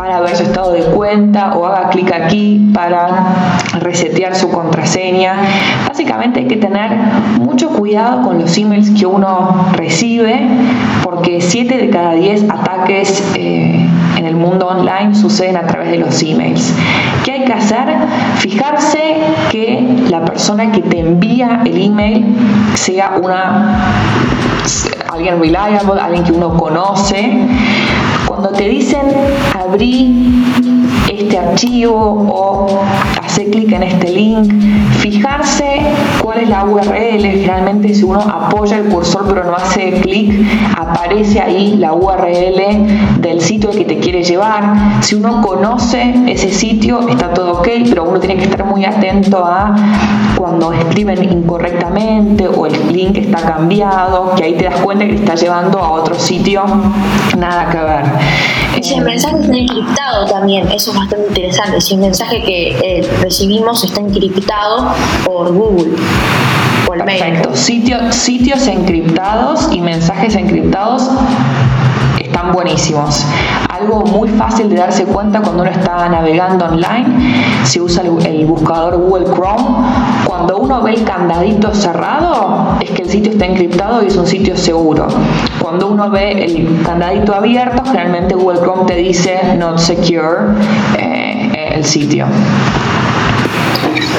para 0.00 0.18
ver 0.20 0.34
su 0.34 0.44
estado 0.44 0.72
de 0.72 0.80
cuenta 0.80 1.52
o 1.58 1.66
haga 1.66 1.90
clic 1.90 2.10
aquí 2.10 2.70
para 2.72 3.34
resetear 3.80 4.34
su 4.34 4.50
contraseña. 4.50 5.34
Básicamente 5.86 6.40
hay 6.40 6.46
que 6.46 6.56
tener 6.56 6.90
mucho 7.38 7.68
cuidado 7.68 8.22
con 8.22 8.38
los 8.38 8.56
emails 8.56 8.90
que 8.98 9.04
uno 9.04 9.66
recibe 9.74 10.40
porque 11.04 11.42
7 11.42 11.76
de 11.76 11.90
cada 11.90 12.14
10 12.14 12.48
ataques 12.48 13.22
eh, 13.34 13.86
en 14.16 14.24
el 14.24 14.36
mundo 14.36 14.68
online 14.68 15.14
suceden 15.14 15.58
a 15.58 15.66
través 15.66 15.90
de 15.90 15.98
los 15.98 16.22
emails. 16.22 16.72
¿Qué 17.22 17.32
hay 17.32 17.44
que 17.44 17.52
hacer? 17.52 17.84
Fijarse 18.36 19.16
que 19.50 19.86
la 20.08 20.24
persona 20.24 20.72
que 20.72 20.80
te 20.80 21.00
envía 21.00 21.60
el 21.66 21.78
email 21.78 22.24
sea 22.74 23.18
una 23.22 23.76
alguien 25.12 25.38
reliable, 25.40 26.00
alguien 26.00 26.24
que 26.24 26.32
uno 26.32 26.56
conoce. 26.56 27.38
Cuando 28.40 28.56
te 28.56 28.70
dicen 28.70 29.02
abrí 29.52 30.14
este 31.12 31.36
archivo 31.36 32.26
o 32.32 32.82
hacer 33.30 33.50
clic 33.50 33.72
en 33.72 33.84
este 33.84 34.10
link, 34.10 34.52
fijarse 34.98 35.80
cuál 36.20 36.40
es 36.40 36.48
la 36.48 36.64
URL, 36.64 37.22
generalmente 37.22 37.94
si 37.94 38.02
uno 38.02 38.20
apoya 38.20 38.78
el 38.78 38.86
cursor 38.86 39.26
pero 39.28 39.44
no 39.44 39.54
hace 39.54 40.00
clic, 40.00 40.32
aparece 40.76 41.40
ahí 41.40 41.76
la 41.76 41.92
URL 41.92 43.20
del 43.20 43.40
sitio 43.40 43.70
que 43.70 43.84
te 43.84 43.98
quiere 43.98 44.24
llevar. 44.24 45.02
Si 45.02 45.14
uno 45.14 45.42
conoce 45.42 46.14
ese 46.26 46.50
sitio, 46.50 47.08
está 47.08 47.32
todo 47.32 47.60
ok, 47.60 47.68
pero 47.88 48.04
uno 48.04 48.18
tiene 48.18 48.36
que 48.36 48.44
estar 48.44 48.64
muy 48.64 48.84
atento 48.84 49.44
a 49.44 49.76
cuando 50.36 50.72
escriben 50.72 51.22
incorrectamente 51.22 52.48
o 52.48 52.66
el 52.66 52.92
link 52.92 53.18
está 53.18 53.42
cambiado, 53.42 54.34
que 54.34 54.44
ahí 54.44 54.54
te 54.54 54.64
das 54.64 54.80
cuenta 54.80 55.06
que 55.06 55.12
te 55.12 55.20
está 55.20 55.34
llevando 55.36 55.78
a 55.78 55.90
otro 55.90 56.18
sitio, 56.18 56.64
nada 57.38 57.70
que 57.70 57.78
ver. 57.78 58.04
Si 58.82 58.94
el 58.94 59.04
mensaje 59.04 59.36
está 59.40 59.56
encriptado 59.56 60.26
también, 60.26 60.70
eso 60.72 60.92
es 60.92 60.96
bastante 60.96 61.28
interesante. 61.28 61.80
Si 61.80 61.94
el 61.94 62.00
mensaje 62.00 62.42
que 62.42 62.70
eh, 62.70 63.08
recibimos 63.20 63.84
está 63.84 64.00
encriptado 64.00 64.92
por 65.24 65.52
Google. 65.52 65.96
Perfecto. 66.86 67.54
sitios 67.54 68.66
encriptados 68.66 69.68
y 69.70 69.80
mensajes 69.80 70.34
encriptados 70.34 71.08
están 72.18 72.52
buenísimos. 72.52 73.24
Algo 73.68 74.02
muy 74.02 74.28
fácil 74.28 74.68
de 74.68 74.76
darse 74.76 75.04
cuenta 75.04 75.40
cuando 75.40 75.62
uno 75.62 75.70
está 75.70 76.08
navegando 76.08 76.66
online, 76.66 77.64
se 77.64 77.80
usa 77.80 78.02
el, 78.02 78.46
buscador 78.46 78.96
Google 78.98 79.26
Chrome. 79.26 79.86
Cuando 80.24 80.58
uno 80.58 80.82
ve 80.82 80.94
el 80.94 81.04
candadito 81.04 81.74
cerrado, 81.74 82.76
es 82.80 82.90
que 82.90 83.02
el 83.02 83.10
sitio 83.10 83.32
está 83.32 83.46
encriptado 83.46 84.02
y 84.02 84.06
es 84.06 84.16
un 84.16 84.26
sitio 84.26 84.56
seguro. 84.56 85.08
Cuando 85.60 85.88
uno 85.88 86.10
ve 86.10 86.44
el 86.44 86.82
candadito 86.82 87.34
abierto, 87.34 87.82
generalmente 87.84 88.34
Google 88.34 88.60
Chrome 88.60 88.84
te 88.86 88.96
dice 88.96 89.56
not 89.58 89.78
secure 89.78 90.54
eh, 90.98 91.72
el 91.74 91.84
sitio. 91.84 92.26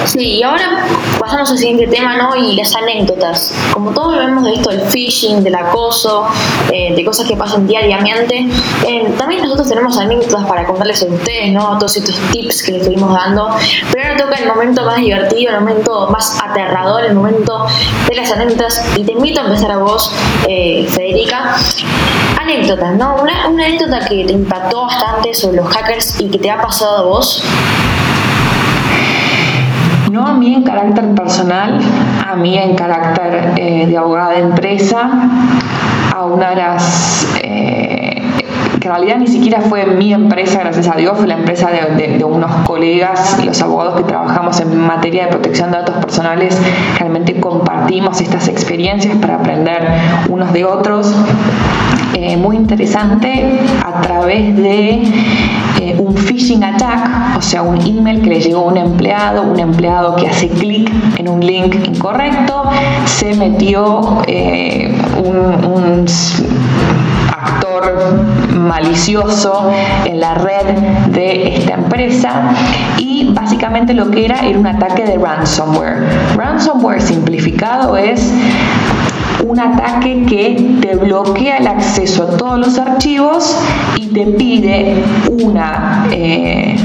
Sí, 0.05 0.37
y 0.37 0.43
ahora 0.43 0.85
pasamos 1.19 1.51
al 1.51 1.57
siguiente 1.57 1.87
tema, 1.87 2.17
¿no? 2.17 2.35
Y 2.35 2.55
las 2.55 2.75
anécdotas. 2.75 3.53
Como 3.73 3.91
todos 3.91 4.17
vemos 4.17 4.43
de 4.43 4.55
esto 4.55 4.69
del 4.71 4.81
phishing, 4.81 5.43
del 5.43 5.55
acoso, 5.55 6.27
eh, 6.71 6.93
de 6.95 7.05
cosas 7.05 7.27
que 7.27 7.35
pasan 7.35 7.67
diariamente, 7.67 8.47
eh, 8.87 9.13
también 9.17 9.43
nosotros 9.43 9.69
tenemos 9.69 9.97
anécdotas 9.97 10.45
para 10.45 10.65
contarles 10.65 11.03
a 11.03 11.05
ustedes, 11.05 11.51
¿no? 11.51 11.77
Todos 11.77 11.97
estos 11.97 12.15
tips 12.31 12.63
que 12.63 12.71
les 12.73 12.81
estuvimos 12.81 13.13
dando. 13.13 13.49
Pero 13.91 14.03
ahora 14.03 14.17
toca 14.17 14.35
el 14.37 14.47
momento 14.47 14.83
más 14.85 14.97
divertido, 14.97 15.51
el 15.53 15.59
momento 15.59 16.07
más 16.09 16.39
aterrador, 16.41 17.03
el 17.05 17.13
momento 17.13 17.67
de 18.09 18.15
las 18.15 18.31
anécdotas. 18.31 18.83
Y 18.97 19.03
te 19.03 19.11
invito 19.11 19.41
a 19.41 19.45
empezar 19.45 19.71
a 19.71 19.77
vos, 19.77 20.11
eh, 20.47 20.87
Federica. 20.89 21.55
Anécdotas, 22.39 22.95
¿no? 22.95 23.17
Una, 23.21 23.49
una 23.49 23.65
anécdota 23.65 23.99
que 23.99 24.25
te 24.25 24.33
impactó 24.33 24.87
bastante 24.87 25.33
sobre 25.33 25.57
los 25.57 25.67
hackers 25.67 26.19
y 26.19 26.29
que 26.29 26.39
te 26.39 26.49
ha 26.49 26.59
pasado 26.59 26.97
a 26.97 27.01
vos. 27.03 27.43
No 30.11 30.27
a 30.27 30.33
mí 30.33 30.53
en 30.53 30.63
carácter 30.63 31.15
personal, 31.15 31.79
a 32.29 32.35
mí 32.35 32.57
en 32.57 32.75
carácter 32.75 33.53
eh, 33.55 33.87
de 33.87 33.97
abogada 33.97 34.31
de 34.31 34.39
empresa, 34.39 35.09
a 36.13 36.25
una 36.25 36.49
de 36.49 36.55
las... 36.57 37.25
Eh, 37.41 38.21
que 38.81 38.87
en 38.89 38.93
realidad 38.93 39.17
ni 39.19 39.27
siquiera 39.27 39.61
fue 39.61 39.85
mi 39.85 40.13
empresa, 40.13 40.59
gracias 40.59 40.89
a 40.89 40.97
Dios, 40.97 41.17
fue 41.17 41.27
la 41.27 41.35
empresa 41.35 41.69
de, 41.71 42.21
unos 42.25 42.51
colegas, 42.67 43.41
los 43.45 43.61
abogados 43.61 43.95
que 43.95 44.03
trabajamos 44.03 44.59
en 44.59 44.75
materia 44.75 45.27
de 45.27 45.29
protección 45.29 45.71
de 45.71 45.77
datos 45.77 45.95
personales, 45.95 46.61
realmente 46.99 47.39
compartimos 47.39 48.19
estas 48.19 48.49
experiencias 48.49 49.15
para 49.15 49.35
aprender 49.35 49.87
unos 50.27 50.51
de 50.51 50.65
otros. 50.65 51.15
Eh, 52.23 52.37
muy 52.37 52.55
interesante 52.55 53.43
a 53.83 53.99
través 53.99 54.55
de 54.55 55.01
eh, 55.81 55.95
un 55.97 56.15
phishing 56.15 56.63
attack, 56.63 57.35
o 57.35 57.41
sea, 57.41 57.63
un 57.63 57.81
email 57.81 58.21
que 58.21 58.29
le 58.29 58.39
llegó 58.39 58.59
a 58.59 58.65
un 58.65 58.77
empleado, 58.77 59.41
un 59.41 59.59
empleado 59.59 60.15
que 60.15 60.27
hace 60.27 60.47
clic 60.47 60.87
en 61.17 61.27
un 61.27 61.43
link 61.43 61.73
incorrecto, 61.83 62.69
se 63.05 63.33
metió 63.33 64.21
eh, 64.27 64.95
un, 65.17 66.05
actor 67.31 68.23
malicioso 68.53 69.71
en 70.05 70.19
la 70.19 70.35
red 70.35 70.77
de 71.07 71.55
esta 71.55 71.73
empresa 71.73 72.53
y 72.97 73.31
básicamente 73.33 73.95
lo 73.95 74.11
que 74.11 74.25
era 74.25 74.45
era 74.45 74.59
un 74.59 74.67
ataque 74.67 75.05
de 75.05 75.17
ransomware. 75.17 76.03
Ransomware 76.35 77.01
simplificado 77.01 77.97
es 77.97 78.31
un 79.45 79.59
ataque 79.59 80.25
que 80.27 80.77
te 80.81 80.95
bloquea 80.95 81.57
el 81.57 81.67
acceso 81.67 82.23
a 82.23 82.37
todos 82.37 82.59
los 82.59 82.77
archivos 82.77 83.57
y 83.97 84.07
te 84.07 84.25
pide 84.25 85.03
una, 85.29 86.07
eh, 86.11 86.75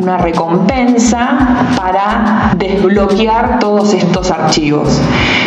una 0.00 0.16
recompensa 0.18 1.66
para 1.76 2.52
desbloquear 2.56 3.58
todos 3.58 3.92
estos 3.92 4.30
archivos. 4.30 5.00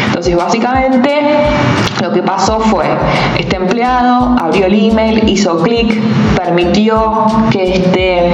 Entonces, 0.08 0.36
básicamente, 0.36 1.10
lo 2.02 2.12
que 2.12 2.22
pasó 2.22 2.60
fue, 2.60 2.86
este 3.40 3.56
empleado 3.56 4.36
abrió 4.40 4.68
el 4.68 4.90
email, 4.90 5.28
hizo 5.28 5.62
clic, 5.64 6.00
permitió 6.36 7.26
que 7.52 7.74
este 7.74 8.32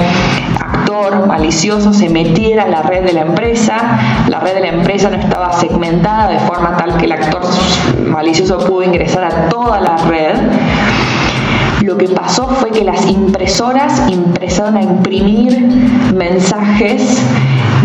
actor 0.89 1.27
malicioso 1.27 1.93
se 1.93 2.09
metiera 2.09 2.65
en 2.65 2.71
la 2.71 2.81
red 2.81 3.03
de 3.03 3.13
la 3.13 3.21
empresa, 3.21 3.75
la 4.27 4.39
red 4.39 4.55
de 4.55 4.61
la 4.61 4.69
empresa 4.69 5.09
no 5.11 5.17
estaba 5.17 5.53
segmentada 5.53 6.29
de 6.29 6.39
forma 6.39 6.77
tal 6.77 6.97
que 6.97 7.05
el 7.05 7.11
actor 7.11 7.41
malicioso 8.07 8.57
pudo 8.65 8.81
ingresar 8.83 9.23
a 9.23 9.49
toda 9.49 9.79
la 9.79 9.97
red. 9.97 10.35
Lo 11.83 11.95
que 11.95 12.09
pasó 12.09 12.47
fue 12.47 12.71
que 12.71 12.83
las 12.83 13.05
impresoras 13.05 14.01
empezaron 14.09 14.77
a 14.77 14.81
imprimir 14.81 15.59
mensajes 16.15 17.21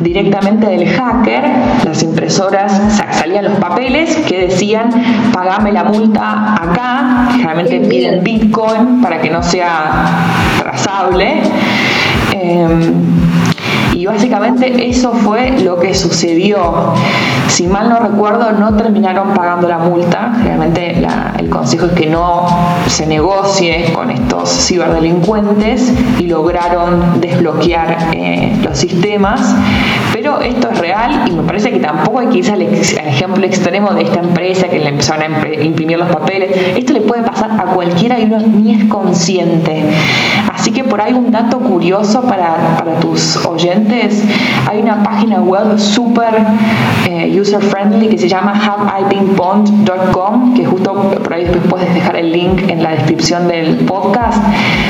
directamente 0.01 0.67
del 0.67 0.89
hacker, 0.89 1.45
las 1.85 2.03
impresoras 2.03 2.73
salían 3.13 3.45
los 3.45 3.59
papeles 3.59 4.17
que 4.27 4.49
decían 4.49 4.91
pagame 5.33 5.73
la 5.73 5.85
multa 5.85 6.55
acá, 6.55 7.29
generalmente 7.33 7.81
piden 7.81 8.25
Bitcoin 8.25 9.03
para 9.03 9.21
que 9.21 9.31
no 9.31 9.43
sea 9.43 10.17
trazado 10.59 11.11
Em, 12.45 13.05
y 13.95 14.07
básicamente 14.07 14.89
eso 14.89 15.13
fue 15.13 15.61
lo 15.63 15.79
que 15.79 15.95
sucedió. 15.95 16.93
Si 17.47 17.67
mal 17.67 17.89
no 17.89 18.01
recuerdo, 18.01 18.53
no 18.53 18.77
terminaron 18.77 19.33
pagando 19.35 19.69
la 19.69 19.79
multa. 19.79 20.33
Realmente 20.43 21.07
el 21.39 21.49
consejo 21.49 21.87
es 21.87 21.93
que 21.93 22.07
no 22.07 22.47
se 22.89 23.07
negocie 23.07 23.93
con 23.93 24.11
estos 24.11 24.67
ciberdelincuentes 24.67 25.93
y 26.19 26.25
lograron 26.25 27.21
desbloquear 27.21 28.11
eh, 28.13 28.57
los 28.63 28.77
sistemas. 28.77 29.55
Pero 30.13 30.41
esto 30.41 30.71
es 30.71 30.79
real 30.79 31.29
y 31.29 31.33
me 31.33 31.43
parece 31.45 31.71
que 31.71 31.79
tampoco 31.79 32.19
hay 32.19 32.29
que 32.29 32.39
irse 32.39 32.53
al, 32.53 32.63
ejemplo 32.63 33.47
extremo 33.47 33.95
de 33.95 34.03
esta 34.03 34.21
empresa 34.21 34.69
que 34.69 34.81
le 34.81 34.89
empezaron 34.89 35.35
a 35.35 35.63
imprimir 35.63 35.99
los 35.99 36.09
papeles. 36.09 36.51
Esto 36.77 36.93
le 36.93 37.01
puede 37.01 37.23
pasar 37.23 37.53
a 37.53 37.65
cualquiera 37.73 38.19
y 38.19 38.25
uno 38.25 38.39
ni 38.41 38.75
es 38.75 38.85
consciente. 38.87 39.85
Así 40.65 40.73
que 40.73 40.83
por 40.83 40.99
ahí 40.99 41.13
un 41.13 41.31
dato 41.31 41.59
curioso 41.59 42.23
para, 42.23 42.83
tus 42.99 43.37
oyentes, 43.45 44.25
hay 44.67 44.81
una 44.81 45.03
página 45.03 45.43
web 45.43 45.79
súper 45.79 46.43
eh, 47.07 47.39
user 47.39 47.61
friendly 47.61 48.09
que 48.09 48.17
se 48.17 48.31
llama 48.31 48.55
haveibeenbond.com, 48.55 50.55
que 50.55 50.65
justo 50.65 50.95
por 51.23 51.35
ahí 51.35 51.45
después 51.45 51.65
puedes 51.69 51.93
dejar 51.93 52.17
el 52.17 52.33
link 52.33 52.63
en 52.71 52.83
la 52.83 52.93
descripción 52.93 53.47
del 53.47 53.85
podcast. 53.85 54.43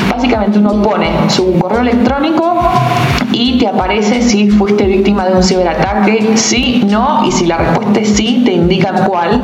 Básicamente 0.08 0.60
uno 0.60 0.80
pone 0.80 1.08
su 1.26 1.58
correo 1.58 1.80
electrónico 1.80 2.56
y 3.32 3.58
te 3.58 3.66
aparece 3.66 4.22
si 4.22 4.50
fuiste 4.50 4.86
víctima 4.86 5.26
de 5.26 5.34
un 5.34 5.42
ciberataque, 5.42 6.36
sí, 6.36 6.86
no, 6.88 7.26
y 7.26 7.32
si 7.32 7.46
la 7.46 7.58
respuesta 7.58 7.98
es 7.98 8.10
sí, 8.10 8.42
te 8.44 8.52
indica 8.52 9.06
cuál. 9.08 9.42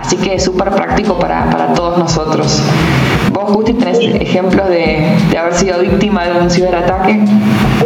Así 0.00 0.16
que 0.16 0.36
es 0.36 0.44
súper 0.44 0.70
práctico 0.70 1.18
para 1.18 1.74
todos 1.74 1.98
nosotros. 1.98 2.62
¿Vos, 3.46 3.54
Justi, 3.54 3.74
tenés 3.74 4.00
ejemplos 4.20 4.68
de, 4.68 5.06
de 5.30 5.38
haber 5.38 5.54
sido 5.54 5.78
víctima 5.78 6.24
de 6.24 6.40
un 6.40 6.50
ciberataque? 6.50 7.14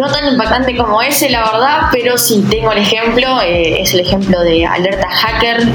No 0.01 0.11
tan 0.11 0.27
impactante 0.33 0.75
como 0.75 1.03
ese, 1.03 1.29
la 1.29 1.41
verdad, 1.41 1.89
pero 1.93 2.17
sí 2.17 2.43
tengo 2.51 2.73
el 2.73 2.79
ejemplo, 2.79 3.43
eh, 3.43 3.83
es 3.83 3.93
el 3.93 4.01
ejemplo 4.01 4.41
de 4.41 4.65
Alerta 4.65 5.07
Hacker, 5.11 5.69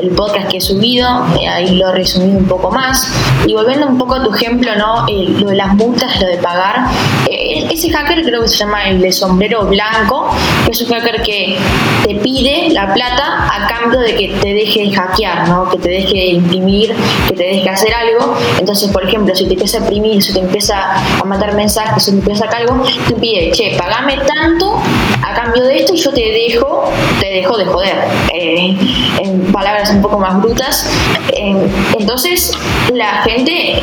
el 0.00 0.10
podcast 0.10 0.48
que 0.48 0.58
he 0.58 0.60
subido, 0.60 1.26
eh, 1.40 1.48
ahí 1.48 1.76
lo 1.76 1.88
he 1.90 1.92
resumido 1.92 2.38
un 2.38 2.46
poco 2.46 2.70
más. 2.70 3.12
Y 3.46 3.54
volviendo 3.54 3.86
un 3.86 3.98
poco 3.98 4.14
a 4.14 4.22
tu 4.22 4.34
ejemplo, 4.34 4.74
¿no? 4.76 5.06
lo 5.06 5.50
de 5.50 5.56
las 5.56 5.74
multas, 5.74 6.20
lo 6.20 6.28
de 6.28 6.38
pagar, 6.38 6.86
eh, 7.30 7.66
ese 7.70 7.90
hacker 7.90 8.22
creo 8.22 8.42
que 8.42 8.48
se 8.48 8.56
llama 8.56 8.88
el 8.88 9.00
de 9.00 9.12
sombrero 9.12 9.64
blanco, 9.66 10.30
que 10.64 10.72
es 10.72 10.80
un 10.82 10.88
hacker 10.88 11.22
que 11.22 11.58
te 12.04 12.14
pide 12.16 12.70
la 12.70 12.92
plata 12.92 13.48
a 13.50 13.68
cambio 13.68 14.00
de 14.00 14.14
que 14.14 14.28
te 14.40 14.54
deje 14.54 14.90
hackear, 14.92 15.48
¿no? 15.48 15.68
Que 15.68 15.78
te 15.78 15.88
deje 15.88 16.26
imprimir, 16.28 16.94
que 17.28 17.34
te 17.34 17.42
deje 17.42 17.68
hacer 17.68 17.92
algo. 17.94 18.36
Entonces, 18.58 18.90
por 18.90 19.06
ejemplo, 19.06 19.34
si 19.34 19.46
te 19.46 19.54
empieza 19.54 19.78
a 19.78 19.80
imprimir, 19.80 20.22
si 20.22 20.32
te 20.32 20.40
empieza 20.40 20.94
a 21.20 21.24
mandar 21.24 21.54
mensajes, 21.54 22.04
si 22.04 22.10
te 22.12 22.18
empieza 22.18 22.44
a 22.44 22.46
sacar 22.48 22.62
algo, 22.62 22.84
te 23.08 23.14
pide, 23.14 23.50
che, 23.52 23.76
pagame 23.78 24.18
tanto 24.18 24.80
a 25.22 25.34
cambio 25.34 25.64
de 25.64 25.78
esto 25.78 25.94
y 25.94 25.98
yo 25.98 26.12
te 26.12 26.20
dejo, 26.20 26.90
te 27.20 27.26
dejo 27.26 27.56
de 27.56 27.64
joder. 27.64 27.96
Eh, 28.34 28.76
en 29.22 29.52
palabras 29.52 29.89
un 29.90 30.02
poco 30.02 30.18
más 30.18 30.40
brutas. 30.40 30.88
Eh, 31.32 31.68
entonces, 31.98 32.52
la 32.92 33.22
gente, 33.22 33.82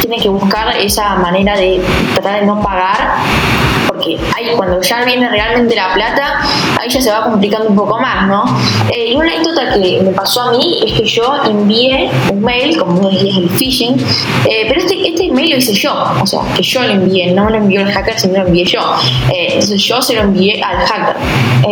tiene 0.00 0.16
que 0.20 0.28
buscar 0.28 0.76
esa 0.76 1.16
manera 1.16 1.56
de 1.56 1.82
tratar 2.14 2.40
de 2.40 2.46
no 2.46 2.60
pagar 2.62 3.16
porque 3.92 4.18
ahí 4.34 4.52
cuando 4.56 4.80
ya 4.80 5.04
viene 5.04 5.28
realmente 5.28 5.74
la 5.74 5.92
plata, 5.92 6.40
ahí 6.80 6.88
ya 6.88 7.00
se 7.00 7.10
va 7.10 7.24
complicando 7.24 7.68
un 7.68 7.76
poco 7.76 7.98
más, 8.00 8.26
¿no? 8.26 8.44
Eh, 8.90 9.10
y 9.10 9.14
una 9.14 9.32
anécdota 9.32 9.74
que 9.74 10.00
me 10.02 10.12
pasó 10.12 10.42
a 10.42 10.50
mí 10.52 10.80
es 10.86 10.92
que 10.94 11.04
yo 11.04 11.34
envié 11.44 12.10
un 12.30 12.42
mail, 12.42 12.78
como 12.78 12.94
vos 12.94 13.12
decías, 13.12 13.36
el 13.36 13.50
phishing, 13.50 13.96
eh, 14.48 14.66
pero 14.68 14.80
este, 14.80 15.08
este 15.08 15.30
mail 15.30 15.50
lo 15.50 15.56
hice 15.56 15.74
yo, 15.74 15.92
o 16.20 16.26
sea, 16.26 16.40
que 16.56 16.62
yo 16.62 16.82
lo 16.82 16.90
envié, 16.90 17.32
no 17.32 17.48
lo 17.48 17.56
envió 17.56 17.80
el 17.80 17.92
hacker, 17.92 18.18
sino 18.18 18.38
lo 18.38 18.46
envié 18.46 18.64
yo. 18.64 18.80
Eh, 19.32 19.48
entonces 19.54 19.82
yo 19.82 20.00
se 20.00 20.14
lo 20.14 20.22
envié 20.22 20.62
al 20.62 20.76
hacker. 20.86 21.16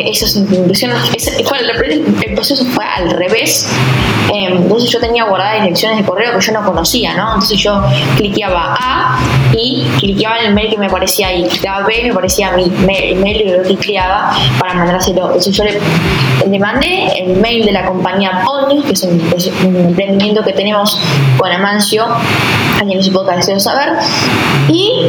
eso 0.06 0.24
es 0.24 0.36
el 0.36 2.34
proceso 2.34 2.64
fue 2.64 2.84
al 2.84 3.10
revés. 3.10 3.68
entonces 4.32 4.90
yo 4.90 5.00
tenía 5.00 5.24
guardadas 5.24 5.62
direcciones 5.62 5.98
de 5.98 6.04
correo 6.04 6.38
que 6.38 6.44
yo 6.44 6.52
no 6.52 6.64
conocía, 6.64 7.14
¿no? 7.14 7.34
Entonces 7.34 7.58
yo 7.58 7.82
cliqueaba 8.16 8.76
A 8.78 9.18
y 9.52 9.86
cliqueaba 9.98 10.38
en 10.38 10.46
el 10.46 10.54
mail 10.54 10.70
que 10.70 10.78
me 10.78 10.86
aparecía 10.86 11.28
ahí, 11.28 11.44
cliqueaba 11.44 11.86
B 11.86 12.09
me 12.10 12.14
parecía 12.14 12.52
mi 12.52 12.68
mail 12.70 13.42
y 13.44 13.50
lo 13.50 13.62
cliqueaba 13.62 14.32
para 14.58 14.74
mandárselo. 14.74 15.26
Entonces 15.26 15.56
yo 15.56 15.64
le, 15.64 16.58
mandé 16.58 17.08
el 17.18 17.36
mail 17.36 17.64
de 17.64 17.72
la 17.72 17.86
compañía 17.86 18.42
Pony, 18.44 18.82
que 18.82 18.92
es 18.92 19.02
un, 19.04 19.20
emprendimiento 19.20 20.42
que 20.42 20.52
tenemos 20.52 20.98
con 21.38 21.50
Amancio, 21.50 22.04
alguien 22.78 22.98
en 22.98 23.04
su 23.04 23.12
podcast 23.12 23.38
deseo 23.38 23.60
saber, 23.60 23.92
y 24.68 25.08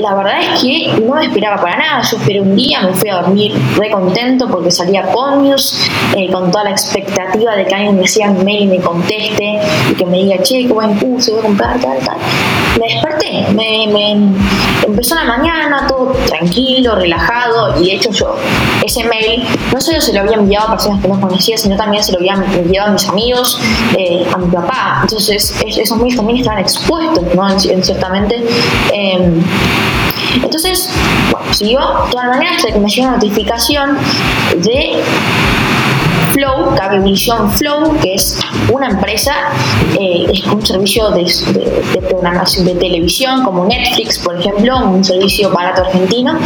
la 0.00 0.14
verdad 0.14 0.34
es 0.40 0.60
que 0.60 0.92
no 1.00 1.14
me 1.14 1.24
esperaba 1.24 1.60
para 1.60 1.76
nada. 1.78 2.02
Yo 2.02 2.16
esperé 2.18 2.40
un 2.40 2.54
día, 2.54 2.82
me 2.82 2.92
fui 2.92 3.08
a 3.08 3.22
dormir 3.22 3.54
re 3.76 3.90
contento 3.90 4.48
porque 4.48 4.70
salía 4.70 5.04
Ponius, 5.10 5.88
eh, 6.14 6.30
con 6.30 6.50
toda 6.50 6.64
la 6.64 6.70
expectativa 6.70 7.56
de 7.56 7.64
que 7.64 7.74
alguien 7.74 7.96
me 7.96 8.04
hacía 8.04 8.30
un 8.30 8.44
mail 8.44 8.62
y 8.62 8.66
me 8.66 8.80
conteste 8.80 9.60
y 9.90 9.94
que 9.94 10.06
me 10.06 10.18
diga, 10.18 10.42
che, 10.42 10.66
qué 10.66 10.72
buen 10.72 10.94
curso, 10.98 11.32
voy 11.32 11.40
a 11.40 11.42
comprar, 11.44 11.80
tal, 11.80 11.98
tal. 11.98 12.16
Me 12.78 12.86
desperté, 12.86 13.46
me, 13.54 13.86
me 13.92 14.16
empezó 14.86 15.14
la 15.14 15.24
mañana, 15.24 15.86
todo 15.86 16.12
tranquilo, 16.26 16.94
relajado, 16.94 17.80
y 17.80 17.86
de 17.86 17.94
hecho 17.96 18.10
yo 18.10 18.36
ese 18.84 19.04
mail 19.04 19.44
no 19.72 19.80
solo 19.80 20.00
se 20.00 20.12
lo 20.12 20.20
había 20.20 20.36
enviado 20.36 20.68
a 20.68 20.70
personas 20.72 21.02
que 21.02 21.08
no 21.08 21.20
conocía, 21.20 21.58
sino 21.58 21.76
también 21.76 22.02
se 22.02 22.12
lo 22.12 22.18
había 22.18 22.34
enviado 22.34 22.88
a 22.88 22.92
mis 22.92 23.08
amigos, 23.08 23.60
eh, 23.96 24.26
a 24.32 24.38
mi 24.38 24.50
papá. 24.50 25.00
Entonces 25.02 25.54
esos 25.64 25.98
mails 25.98 26.16
también 26.16 26.38
estaban 26.38 26.60
expuestos, 26.60 27.24
¿no? 27.34 27.50
En, 27.50 27.82
ciertamente. 27.82 28.44
Em, 28.92 29.42
entonces, 30.42 30.90
bueno, 31.30 31.52
siguió 31.52 31.80
toda 32.10 32.24
la 32.24 32.30
mañana 32.30 32.56
hasta 32.56 32.72
que 32.72 32.78
me 32.78 32.88
llegó 32.88 33.08
una 33.08 33.16
notificación 33.16 33.98
de 34.56 35.02
Flow, 36.36 36.74
Cablevisión 36.76 37.50
Flow, 37.50 37.98
que 38.02 38.12
es 38.12 38.38
una 38.70 38.88
empresa, 38.88 39.32
eh, 39.98 40.26
es 40.30 40.44
un 40.44 40.64
servicio 40.66 41.08
de, 41.12 41.24
programación 42.10 42.66
de 42.66 42.74
televisión 42.74 43.42
como 43.42 43.64
Netflix, 43.64 44.18
por 44.18 44.38
ejemplo, 44.38 44.76
un 44.76 45.02
servicio 45.02 45.50
barato 45.50 45.80
argentino, 45.80 46.38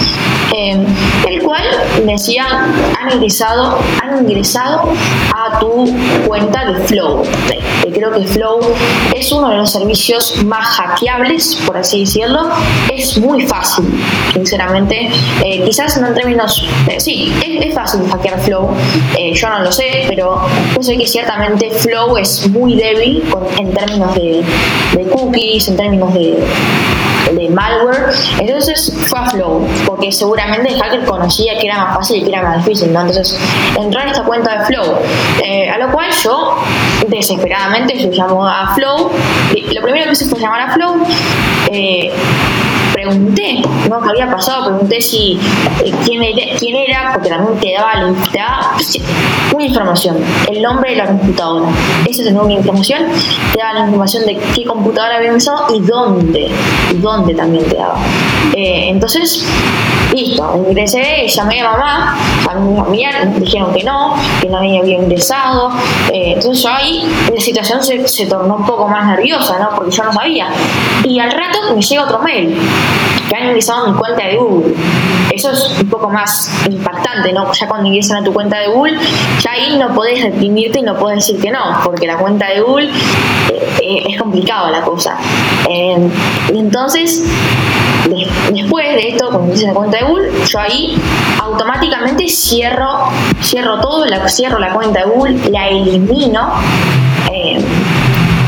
eh, 0.54 0.86
el 1.28 1.42
cual 1.42 1.64
decía, 2.06 2.46
han 3.00 3.12
ingresado, 3.12 3.78
han 4.00 4.22
ingresado 4.22 4.92
a 5.34 5.58
tu 5.58 5.92
cuenta 6.24 6.66
de 6.66 6.74
Flow. 6.86 7.24
Eh, 7.50 7.90
creo 7.92 8.12
que 8.12 8.24
Flow 8.28 8.60
es 9.12 9.32
uno 9.32 9.48
de 9.48 9.56
los 9.56 9.72
servicios 9.72 10.44
más 10.44 10.66
hackeables, 10.66 11.56
por 11.66 11.76
así 11.76 12.00
decirlo. 12.00 12.48
Es 12.92 13.18
muy 13.18 13.44
fácil, 13.44 13.84
sinceramente. 14.34 15.10
quizás 15.64 16.00
no 16.00 16.06
en 16.06 16.14
términos, 16.14 16.64
sí, 16.98 17.32
es, 17.44 17.66
es, 17.66 17.74
fácil 17.74 18.02
hackear 18.08 18.40
Flow. 18.40 18.70
yo 19.34 19.48
no 19.48 19.60
lo 19.60 19.72
sé 19.72 19.79
pero 20.08 20.40
yo 20.74 20.82
sé 20.82 20.96
que 20.96 21.06
ciertamente 21.06 21.70
Flow 21.70 22.16
es 22.16 22.48
muy 22.48 22.76
débil 22.76 23.22
en 23.58 23.72
términos 23.72 24.14
de, 24.14 24.44
cookies, 25.10 25.68
en 25.68 25.76
términos 25.76 26.14
de, 26.14 26.38
malware. 27.50 28.12
Entonces 28.38 28.92
fue 29.06 29.18
a 29.18 29.26
Flow, 29.26 29.66
porque 29.86 30.10
seguramente 30.10 30.68
el 30.72 30.80
hacker 30.80 31.04
conocía 31.04 31.58
que 31.58 31.66
era 31.66 31.78
más 31.78 31.96
fácil 31.96 32.18
y 32.18 32.24
que 32.24 32.30
era 32.30 32.42
más 32.42 32.64
difícil. 32.64 32.88
Entonces 32.88 33.38
entró 33.78 34.00
en 34.00 34.08
esta 34.08 34.24
cuenta 34.24 34.58
de 34.58 34.64
Flow, 34.66 34.98
eh, 35.44 35.70
a 35.70 35.78
lo 35.78 35.92
cual 35.92 36.10
yo 36.10 36.56
desesperadamente 37.08 37.98
yo 37.98 38.10
llamo 38.10 38.46
a 38.46 38.74
Flow. 38.74 39.10
Lo 39.72 39.82
primero 39.82 40.06
que 40.06 40.12
hice 40.12 40.24
fue 40.26 40.40
llamar 40.40 40.70
a 40.70 40.72
Flow. 40.72 41.06
Eh, 41.70 42.10
pregunté 43.02 43.62
¿no? 43.88 44.00
qué 44.02 44.10
había 44.10 44.30
pasado, 44.30 44.66
pregunté 44.66 45.00
si 45.00 45.38
eh, 45.84 45.92
quién, 46.04 46.22
era, 46.22 47.12
porque 47.14 47.28
también 47.28 47.58
te 47.58 47.72
daba, 47.72 48.12
te 48.30 48.38
daba 48.38 48.76
una 49.54 49.64
información, 49.64 50.16
el 50.48 50.62
nombre 50.62 50.90
de 50.90 50.96
la 50.96 51.06
computadora. 51.06 51.68
Esa 52.06 52.22
es 52.22 52.32
una 52.32 52.52
información, 52.52 53.04
te 53.52 53.58
daba 53.58 53.74
la 53.74 53.80
información 53.86 54.26
de 54.26 54.38
qué 54.54 54.64
computadora 54.64 55.16
había 55.16 55.32
usado 55.32 55.74
y 55.74 55.80
dónde, 55.80 56.50
y 56.92 56.96
dónde 56.96 57.34
también 57.34 57.64
te 57.64 57.76
daba. 57.76 57.98
Eh, 58.54 58.88
entonces, 58.88 59.44
listo, 60.12 60.64
ingresé, 60.68 61.26
llamé 61.28 61.60
a 61.60 61.72
mamá, 61.72 62.16
a 62.50 62.54
mi 62.54 62.76
familia, 62.76 63.10
dijeron 63.36 63.72
que 63.72 63.84
no, 63.84 64.14
que 64.40 64.48
no 64.48 64.58
había 64.58 64.96
ingresado. 64.96 65.70
Eh, 66.12 66.34
entonces 66.34 66.62
yo 66.62 66.70
ahí 66.70 67.08
la 67.32 67.40
situación 67.40 67.82
se, 67.82 68.06
se 68.08 68.26
tornó 68.26 68.56
un 68.56 68.66
poco 68.66 68.88
más 68.88 69.06
nerviosa, 69.06 69.58
¿no? 69.58 69.70
Porque 69.76 69.90
yo 69.90 70.04
no 70.04 70.12
sabía. 70.12 70.48
Y 71.04 71.18
al 71.18 71.30
rato 71.30 71.74
me 71.74 71.82
llega 71.82 72.04
otro 72.04 72.18
mail 72.20 72.56
que 73.28 73.36
han 73.36 73.48
ingresado 73.48 73.86
mi 73.86 73.98
cuenta 73.98 74.26
de 74.26 74.36
Google. 74.36 74.74
Eso 75.30 75.52
es 75.52 75.78
un 75.80 75.88
poco 75.88 76.10
más 76.10 76.50
impactante, 76.68 77.32
¿no? 77.32 77.52
Ya 77.52 77.68
cuando 77.68 77.86
ingresan 77.86 78.18
a 78.18 78.24
tu 78.24 78.32
cuenta 78.32 78.58
de 78.58 78.68
Google, 78.68 78.98
ya 79.38 79.52
ahí 79.52 79.76
no 79.78 79.94
podés 79.94 80.22
reprimirte 80.24 80.80
y 80.80 80.82
no 80.82 80.98
podés 80.98 81.18
decir 81.18 81.40
que 81.40 81.50
no, 81.50 81.60
porque 81.84 82.06
la 82.06 82.16
cuenta 82.16 82.48
de 82.48 82.60
Google 82.60 82.88
eh, 82.88 83.68
eh, 83.80 84.02
es 84.08 84.20
complicado 84.20 84.70
la 84.70 84.80
cosa. 84.80 85.16
Eh, 85.68 85.96
y 86.52 86.58
entonces, 86.58 87.24
después 88.52 88.94
de 88.94 89.08
esto, 89.08 89.28
cuando 89.30 89.52
a 89.52 89.56
la 89.56 89.74
cuenta 89.74 89.98
de 89.98 90.04
Google, 90.04 90.30
yo 90.46 90.58
ahí 90.58 91.00
automáticamente 91.42 92.28
cierro, 92.28 93.08
cierro 93.42 93.80
todo, 93.80 94.04
cierro 94.28 94.58
la 94.58 94.72
cuenta 94.72 95.00
de 95.00 95.06
Google, 95.06 95.50
la 95.50 95.68
elimino 95.68 96.52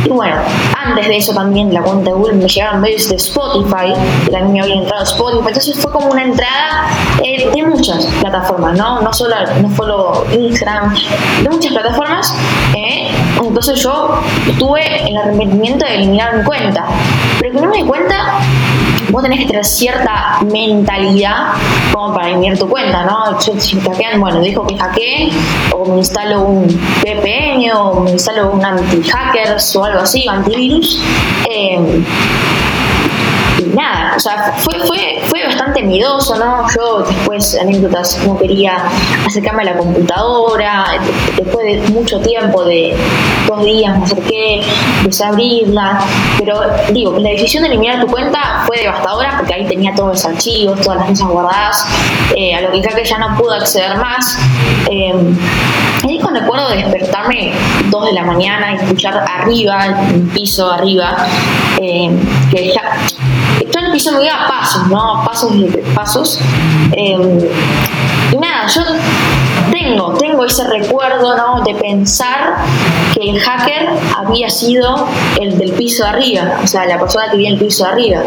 Y 0.04 0.08
bueno, 0.08 0.36
antes 0.84 1.06
de 1.06 1.16
eso 1.16 1.32
también 1.32 1.72
la 1.72 1.82
cuenta 1.82 2.10
de 2.10 2.16
Google 2.16 2.34
me 2.34 2.48
llegaron 2.48 2.80
mails 2.80 3.08
de 3.08 3.16
Spotify, 3.16 3.94
que 4.24 4.30
también 4.30 4.52
me 4.52 4.60
había 4.60 4.74
entrado 4.74 5.04
Spotify, 5.04 5.48
entonces 5.48 5.78
fue 5.78 5.92
como 5.92 6.08
una 6.08 6.24
entrada 6.24 6.88
eh, 7.22 7.50
de 7.54 7.62
muchas 7.62 8.04
plataformas, 8.20 8.76
¿no? 8.76 9.00
No 9.00 9.12
solo, 9.12 9.36
no 9.60 9.76
solo 9.76 10.24
Instagram, 10.32 10.94
de 11.42 11.48
muchas 11.48 11.72
plataformas. 11.72 12.34
Eh, 12.76 13.10
entonces 13.40 13.82
yo 13.82 14.20
tuve 14.58 15.08
el 15.08 15.16
arrepentimiento 15.16 15.84
de 15.84 15.96
eliminar 15.96 16.38
mi 16.38 16.44
cuenta, 16.44 16.86
pero 17.38 17.52
que 17.52 17.60
no 17.60 17.68
me 17.68 17.78
di 17.78 17.84
cuenta 17.84 18.38
vos 19.12 19.22
tenés 19.22 19.40
que 19.40 19.46
tener 19.46 19.64
cierta 19.64 20.38
mentalidad 20.50 21.52
como 21.92 22.14
para 22.14 22.30
eliminar 22.30 22.58
tu 22.58 22.66
cuenta, 22.68 23.04
¿no? 23.04 23.38
Si 23.40 23.78
hackean, 23.78 24.18
bueno, 24.18 24.40
dijo 24.40 24.66
que 24.66 24.76
hackeé, 24.76 25.30
o 25.72 25.84
me 25.84 25.98
instalo 25.98 26.40
un 26.40 26.66
VPN, 26.66 27.70
o 27.74 28.00
me 28.00 28.12
instalo 28.12 28.50
un 28.52 28.64
anti-hackers 28.64 29.76
o 29.76 29.84
algo 29.84 30.00
así, 30.00 30.26
antivirus. 30.26 31.02
Eh, 31.50 32.02
nada, 33.74 34.14
o 34.16 34.20
sea, 34.20 34.54
fue, 34.56 34.78
fue, 34.86 35.22
fue 35.26 35.41
bastante 35.72 36.38
¿no? 36.38 36.66
Yo 36.76 37.04
después, 37.06 37.58
anécdotas, 37.60 38.18
no 38.26 38.38
quería 38.38 38.84
acercarme 39.26 39.62
a 39.62 39.66
la 39.66 39.76
computadora, 39.76 40.86
después 41.36 41.64
de 41.64 41.90
mucho 41.90 42.20
tiempo, 42.20 42.64
de 42.64 42.94
dos 43.46 43.64
días 43.64 43.98
me 43.98 44.04
acerqué, 44.04 44.62
empecé 44.98 45.24
a 45.24 45.28
abrirla, 45.28 46.00
pero 46.38 46.60
digo, 46.92 47.18
la 47.18 47.30
decisión 47.30 47.62
de 47.62 47.70
eliminar 47.70 48.00
tu 48.00 48.06
cuenta 48.06 48.64
fue 48.66 48.78
devastadora 48.78 49.34
porque 49.38 49.54
ahí 49.54 49.66
tenía 49.66 49.94
todos 49.94 50.10
los 50.10 50.24
archivos, 50.24 50.80
todas 50.80 50.98
las 50.98 51.08
cosas 51.08 51.28
guardadas, 51.28 51.86
eh, 52.36 52.54
a 52.54 52.60
lo 52.62 52.72
que 52.72 52.82
creo 52.82 52.96
que 52.96 53.04
ya 53.04 53.18
no 53.18 53.36
pude 53.36 53.56
acceder 53.56 53.96
más. 53.96 54.38
Eh, 54.90 55.14
y 56.04 56.18
cuando 56.18 56.40
recuerdo 56.40 56.68
de 56.68 56.76
despertarme 56.78 57.52
dos 57.90 58.06
de 58.06 58.12
la 58.12 58.24
mañana 58.24 58.72
y 58.72 58.76
escuchar 58.76 59.24
arriba, 59.28 59.86
un 60.12 60.28
piso 60.30 60.70
arriba, 60.70 61.16
eh, 61.80 62.10
que 62.50 62.72
ya 62.72 62.98
yo 63.72 63.80
en 63.80 63.86
el 63.86 63.92
piso 63.92 64.12
me 64.12 64.24
iba 64.24 64.34
a 64.34 64.48
pasos, 64.48 64.86
¿no? 64.88 65.22
Pasos 65.24 65.52
y 65.54 65.64
pasos. 65.94 66.38
Eh, 66.92 67.16
y 68.32 68.36
nada, 68.36 68.66
yo 68.66 68.82
tengo, 69.70 70.14
tengo 70.14 70.44
ese 70.44 70.64
recuerdo, 70.64 71.36
¿no? 71.36 71.62
De 71.64 71.74
pensar 71.74 72.56
que 73.14 73.30
el 73.30 73.40
hacker 73.40 73.88
había 74.16 74.48
sido 74.48 75.06
el 75.40 75.58
del 75.58 75.72
piso 75.72 76.04
de 76.04 76.10
arriba, 76.10 76.60
o 76.62 76.66
sea, 76.66 76.86
la 76.86 76.98
persona 76.98 77.26
que 77.30 77.36
vivía 77.36 77.48
en 77.50 77.54
el 77.54 77.60
piso 77.60 77.84
de 77.84 77.90
arriba. 77.90 78.20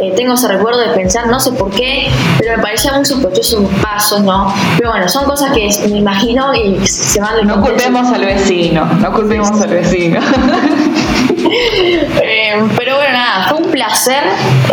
Eh, 0.00 0.12
tengo 0.16 0.34
ese 0.34 0.48
recuerdo 0.48 0.80
de 0.80 0.88
pensar, 0.88 1.26
no 1.28 1.40
sé 1.40 1.52
por 1.52 1.70
qué, 1.70 2.10
pero 2.38 2.56
me 2.56 2.62
parecía 2.62 2.92
muy 2.92 3.04
sospechoso 3.04 3.60
sus 3.60 3.68
pasos, 3.80 4.20
¿no? 4.22 4.52
Pero 4.76 4.90
bueno, 4.90 5.08
son 5.08 5.24
cosas 5.24 5.52
que 5.52 5.68
me 5.88 5.98
imagino 5.98 6.54
y 6.54 6.86
se 6.86 7.20
van 7.20 7.46
No 7.46 7.60
culpemos 7.60 8.12
al 8.12 8.24
vecino, 8.24 8.84
no 8.84 9.12
culpemos 9.12 9.60
al 9.60 9.70
vecino. 9.70 10.20
Eh, 11.38 12.68
pero 12.76 12.96
bueno, 12.96 13.12
nada, 13.12 13.48
fue 13.48 13.58
un 13.58 13.70
placer 13.70 14.22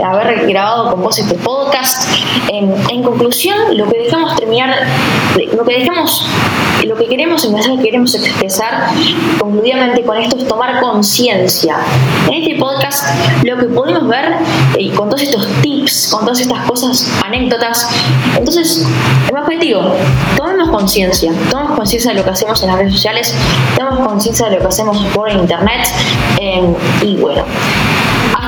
haber 0.03 0.47
grabado 0.47 0.91
con 0.91 1.03
vos 1.03 1.17
este 1.17 1.35
podcast. 1.35 2.09
En, 2.47 3.03
conclusión, 3.03 3.77
lo 3.77 3.87
que 3.89 3.99
dejamos 3.99 4.35
terminar, 4.35 4.87
lo 5.53 5.65
que 5.65 5.79
dejamos, 5.79 6.25
lo 6.85 6.95
que 6.95 7.07
queremos, 7.07 7.43
el 7.45 7.51
mensaje 7.51 7.77
que 7.77 7.83
queremos 7.83 8.13
expresar 8.15 8.89
conclusivamente 9.39 10.03
con 10.03 10.17
esto 10.17 10.37
es 10.37 10.47
tomar 10.47 10.79
conciencia. 10.81 11.77
En 12.27 12.43
este 12.43 12.55
podcast, 12.59 13.07
lo 13.43 13.57
que 13.57 13.65
pudimos 13.65 14.07
ver 14.07 14.35
y 14.77 14.89
con 14.89 15.09
todos 15.09 15.21
estos 15.21 15.47
tips, 15.61 16.09
con 16.11 16.21
todas 16.21 16.39
estas 16.39 16.65
cosas, 16.65 17.09
anécdotas, 17.25 17.89
entonces, 18.37 18.85
el 19.29 19.37
objetivo, 19.37 19.95
tomemos 20.37 20.69
conciencia, 20.69 21.31
tomemos 21.49 21.77
conciencia 21.77 22.11
de 22.11 22.17
lo 22.17 22.23
que 22.23 22.31
hacemos 22.31 22.61
en 22.63 22.67
las 22.69 22.77
redes 22.77 22.93
sociales, 22.93 23.35
tomemos 23.77 24.07
conciencia 24.07 24.49
de 24.49 24.55
lo 24.55 24.61
que 24.61 24.67
hacemos 24.67 24.97
por 25.13 25.31
internet. 25.31 25.87
y 27.01 27.15
bueno, 27.17 27.43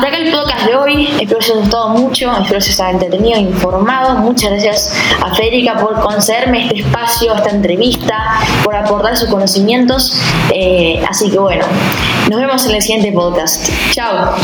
hasta 0.06 0.18
acá 0.18 0.24
el 0.24 0.32
podcast 0.32 0.66
de 0.66 0.76
hoy. 0.76 1.08
Espero 1.20 1.28
que 1.28 1.36
os 1.36 1.49
haya 1.49 1.60
gustado 1.62 1.89
mucho, 1.89 2.32
espero 2.32 2.60
que 2.60 2.70
os 2.70 2.80
haya 2.80 2.91
entretenido 2.91 3.39
informado. 3.39 4.20
Muchas 4.20 4.51
gracias 4.51 4.93
a 5.22 5.34
Federica 5.34 5.78
por 5.78 5.99
concederme 5.99 6.66
este 6.66 6.82
espacio, 6.82 7.34
esta 7.34 7.49
entrevista, 7.49 8.39
por 8.64 8.76
aportar 8.76 9.18
sus 9.18 9.30
conocimientos. 9.30 10.22
Eh, 10.53 11.03
así 11.08 11.30
que 11.32 11.39
bueno, 11.39 11.66
nos 12.30 12.39
vemos 12.39 12.66
en 12.68 12.76
el 12.76 12.82
siguiente 12.82 13.12
podcast. 13.12 13.70
Chao. 13.91 14.36